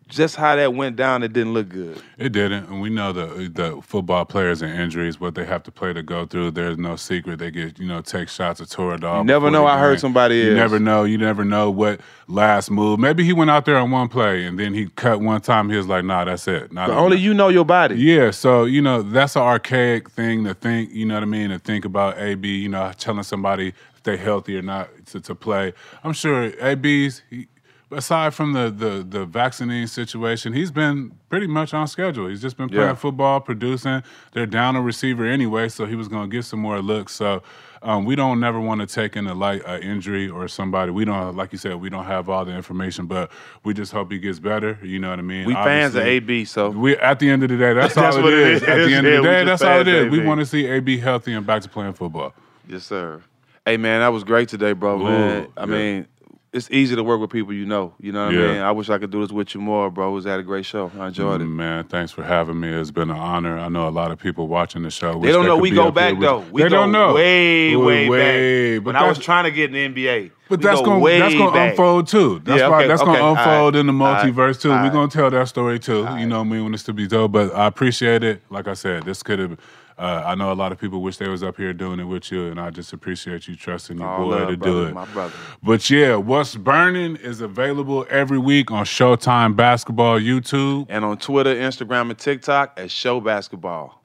just 0.08 0.36
how 0.36 0.54
that 0.56 0.74
went 0.74 0.96
down, 0.96 1.22
it 1.22 1.32
didn't 1.32 1.54
look 1.54 1.68
good. 1.68 2.00
It 2.18 2.30
didn't, 2.32 2.66
and 2.68 2.80
we 2.80 2.90
know 2.90 3.12
the 3.12 3.48
the 3.48 3.80
football 3.82 4.24
players 4.24 4.62
and 4.62 4.78
injuries, 4.78 5.18
what 5.18 5.34
they 5.34 5.44
have 5.44 5.62
to 5.64 5.70
play 5.70 5.92
to 5.92 6.02
go 6.02 6.26
through. 6.26 6.52
There's 6.52 6.76
no 6.76 6.96
secret. 6.96 7.38
They 7.38 7.50
get 7.50 7.78
you 7.78 7.86
know 7.86 8.00
take 8.00 8.28
shots 8.28 8.60
at 8.60 8.68
Toradol. 8.68 9.18
You 9.18 9.24
never 9.24 9.50
know 9.50 9.66
I 9.66 9.74
how 9.74 9.78
hurt 9.78 10.00
somebody 10.00 10.36
You 10.36 10.54
never 10.54 10.78
know. 10.78 11.04
You 11.04 11.18
never 11.18 11.44
know 11.44 11.70
what 11.70 12.00
last 12.28 12.70
move. 12.70 13.00
Maybe 13.00 13.24
he 13.24 13.32
went 13.32 13.50
out 13.50 13.64
there 13.64 13.76
on 13.76 13.90
one 13.90 14.08
play 14.08 14.44
and 14.44 14.58
then 14.58 14.74
he 14.74 14.88
cut 14.88 15.20
one 15.20 15.40
time. 15.40 15.70
He 15.70 15.76
was 15.76 15.86
like, 15.86 16.04
"Nah, 16.04 16.24
that's 16.24 16.46
it." 16.48 16.72
Not 16.72 16.88
But 16.88 16.98
only 16.98 17.18
you 17.18 17.34
know 17.34 17.48
your 17.48 17.64
body. 17.64 17.96
Yeah, 17.96 18.30
so 18.30 18.64
you 18.64 18.82
know 18.82 19.02
that's 19.02 19.36
an 19.36 19.42
archaic 19.42 20.10
thing 20.10 20.44
to 20.44 20.54
think. 20.54 20.92
You 20.92 21.06
know 21.06 21.14
what 21.14 21.22
I 21.22 21.26
mean? 21.26 21.50
To 21.50 21.58
think 21.58 21.84
about 21.84 22.18
AB. 22.18 22.46
You 22.48 22.68
know, 22.68 22.92
telling 22.98 23.22
somebody 23.22 23.68
if 23.94 24.02
they 24.02 24.16
healthy 24.16 24.56
or 24.58 24.62
not 24.62 24.90
to, 25.06 25.20
to 25.20 25.34
play. 25.34 25.72
I'm 26.02 26.12
sure 26.12 26.52
AB's. 26.60 27.22
He, 27.30 27.48
aside 27.96 28.34
from 28.34 28.52
the 28.52 28.70
the 28.70 29.04
the 29.08 29.24
vaccinating 29.26 29.86
situation, 29.86 30.52
he's 30.52 30.70
been 30.70 31.12
pretty 31.28 31.46
much 31.46 31.72
on 31.74 31.86
schedule. 31.88 32.28
He's 32.28 32.42
just 32.42 32.56
been 32.56 32.68
playing 32.68 32.88
Yeah. 32.90 32.94
football, 32.94 33.40
producing. 33.40 34.02
They're 34.32 34.46
down 34.46 34.76
a 34.76 34.82
receiver 34.82 35.24
anyway, 35.24 35.68
so 35.68 35.86
he 35.86 35.94
was 35.96 36.08
going 36.08 36.28
to 36.30 36.36
get 36.36 36.44
some 36.44 36.60
more 36.60 36.80
looks. 36.80 37.12
So. 37.14 37.42
Um, 37.86 38.06
we 38.06 38.16
don't 38.16 38.40
never 38.40 38.58
want 38.58 38.80
to 38.80 38.86
take 38.86 39.14
in 39.14 39.26
a 39.26 39.34
light 39.34 39.60
uh, 39.66 39.76
injury 39.76 40.26
or 40.26 40.48
somebody. 40.48 40.90
We 40.90 41.04
don't, 41.04 41.36
like 41.36 41.52
you 41.52 41.58
said, 41.58 41.74
we 41.74 41.90
don't 41.90 42.06
have 42.06 42.30
all 42.30 42.46
the 42.46 42.52
information, 42.52 43.04
but 43.04 43.30
we 43.62 43.74
just 43.74 43.92
hope 43.92 44.10
he 44.10 44.18
gets 44.18 44.38
better. 44.38 44.78
You 44.82 44.98
know 44.98 45.10
what 45.10 45.18
I 45.18 45.22
mean? 45.22 45.46
We 45.46 45.52
fans 45.52 45.94
of 45.94 46.02
AB, 46.02 46.46
so 46.46 46.70
we 46.70 46.96
at 46.96 47.18
the 47.18 47.28
end 47.28 47.42
of 47.42 47.50
the 47.50 47.58
day, 47.58 47.74
that's, 47.74 47.92
That's 47.94 48.16
all 48.16 48.26
it 48.26 48.32
it 48.32 48.38
is. 48.38 48.62
At 48.62 48.76
the 48.86 48.94
end 48.94 49.06
of 49.06 49.22
the 49.22 49.28
day, 49.28 49.44
that's 49.44 49.60
all 49.60 49.80
it 49.80 49.88
is. 49.88 50.10
We 50.10 50.20
want 50.24 50.40
to 50.40 50.46
see 50.46 50.64
AB 50.66 50.96
healthy 50.96 51.34
and 51.34 51.46
back 51.46 51.60
to 51.60 51.68
playing 51.68 51.92
football. 51.92 52.32
Yes, 52.66 52.84
sir. 52.84 53.20
Hey, 53.66 53.76
man, 53.76 54.00
that 54.00 54.08
was 54.08 54.24
great 54.24 54.48
today, 54.48 54.72
bro. 54.72 54.98
Ooh, 54.98 55.04
man, 55.04 55.48
I 55.54 55.60
yeah. 55.60 55.66
mean, 55.66 56.06
it's 56.54 56.70
easy 56.70 56.94
to 56.96 57.02
work 57.04 57.20
with 57.20 57.30
people 57.30 57.52
you 57.52 57.66
know. 57.66 57.92
You 58.00 58.12
know 58.12 58.26
what 58.26 58.34
Yeah. 58.34 58.40
I 58.44 58.52
mean? 58.52 58.62
I 58.62 58.70
wish 58.72 58.88
I 58.88 58.96
could 58.98 59.10
do 59.10 59.20
this 59.20 59.30
with 59.32 59.54
you 59.54 59.60
more, 59.60 59.90
bro. 59.90 60.08
It 60.08 60.12
was 60.12 60.24
had 60.24 60.40
a 60.40 60.42
great 60.42 60.64
show. 60.64 60.90
I 60.98 61.08
enjoyed 61.08 61.40
it. 61.42 61.44
Mm, 61.44 61.56
Man, 61.56 61.84
thanks 61.84 62.12
for 62.12 62.22
having 62.22 62.58
me. 62.60 62.68
It's 62.68 62.90
been 62.90 63.10
an 63.10 63.16
honor. 63.16 63.58
I 63.58 63.68
know 63.68 63.86
a 63.86 63.90
lot 63.90 64.10
of 64.12 64.18
people 64.18 64.48
watching 64.48 64.82
the 64.82 64.90
show. 64.90 65.18
They 65.20 65.32
don't 65.32 65.44
know 65.44 65.56
we 65.58 65.70
go 65.70 65.90
back 65.90 66.18
though. 66.18 66.38
We 66.52 66.62
they 66.62 66.68
go 66.68 66.76
don't 66.76 66.92
know. 66.92 67.12
way, 67.14 67.76
way, 67.76 68.08
way 68.08 68.78
back. 68.78 68.84
But 68.84 68.94
When 68.94 68.96
I 69.04 69.06
was 69.08 69.18
trying 69.18 69.44
to 69.44 69.50
get 69.50 69.74
in 69.74 69.92
the 69.94 70.06
NBA, 70.06 70.30
But 70.48 70.60
that's 70.62 70.80
go 70.80 70.86
gonna 70.86 71.18
that's 71.18 71.34
gonna 71.34 71.52
back. 71.52 71.70
unfold 71.72 72.06
too. 72.08 72.40
That's 72.44 72.60
Yeah, 72.60 72.68
why 72.68 72.78
okay, 72.80 72.88
that's 72.88 73.02
okay, 73.02 73.12
gonna 73.12 73.30
unfold 73.40 73.74
right, 73.74 73.80
in 73.80 73.86
the 73.86 73.92
multiverse 73.92 74.60
too. 74.60 74.70
all 74.70 74.76
We're 74.78 74.82
right. 74.84 74.92
gonna 74.92 75.08
tell 75.08 75.30
that 75.30 75.48
story 75.48 75.78
too. 75.78 76.06
You 76.18 76.26
know 76.26 76.38
what 76.38 76.46
I 76.46 76.50
mean 76.50 76.64
when 76.64 76.74
it's 76.74 76.84
to 76.84 76.92
be 76.92 77.06
told. 77.08 77.32
But 77.32 77.54
I 77.54 77.66
appreciate 77.66 78.22
it. 78.22 78.42
Like 78.50 78.68
I 78.68 78.74
said, 78.74 79.02
this 79.04 79.22
could 79.22 79.38
have. 79.38 79.58
Uh, 79.96 80.22
I 80.26 80.34
know 80.34 80.50
a 80.50 80.54
lot 80.54 80.72
of 80.72 80.78
people 80.80 81.02
wish 81.02 81.18
they 81.18 81.28
was 81.28 81.42
up 81.42 81.56
here 81.56 81.72
doing 81.72 82.00
it 82.00 82.04
with 82.04 82.32
you, 82.32 82.46
and 82.46 82.60
I 82.60 82.70
just 82.70 82.92
appreciate 82.92 83.46
you 83.46 83.54
trusting 83.54 83.98
your 83.98 84.08
All 84.08 84.24
boy 84.24 84.30
love, 84.30 84.48
to 84.48 84.56
brother, 84.56 84.80
do 84.82 84.86
it. 84.88 84.94
my 84.94 85.04
brother. 85.06 85.34
But 85.62 85.88
yeah, 85.88 86.16
what's 86.16 86.56
burning 86.56 87.16
is 87.16 87.40
available 87.40 88.04
every 88.10 88.38
week 88.38 88.70
on 88.72 88.84
Showtime 88.84 89.54
Basketball 89.54 90.18
YouTube. 90.18 90.86
And 90.88 91.04
on 91.04 91.18
Twitter, 91.18 91.54
Instagram, 91.54 92.10
and 92.10 92.18
TikTok 92.18 92.78
at 92.78 92.90
Show 92.90 93.20
Basketball. 93.20 94.02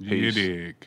You 0.00 0.10
Peace. 0.32 0.34
dig. 0.34 0.86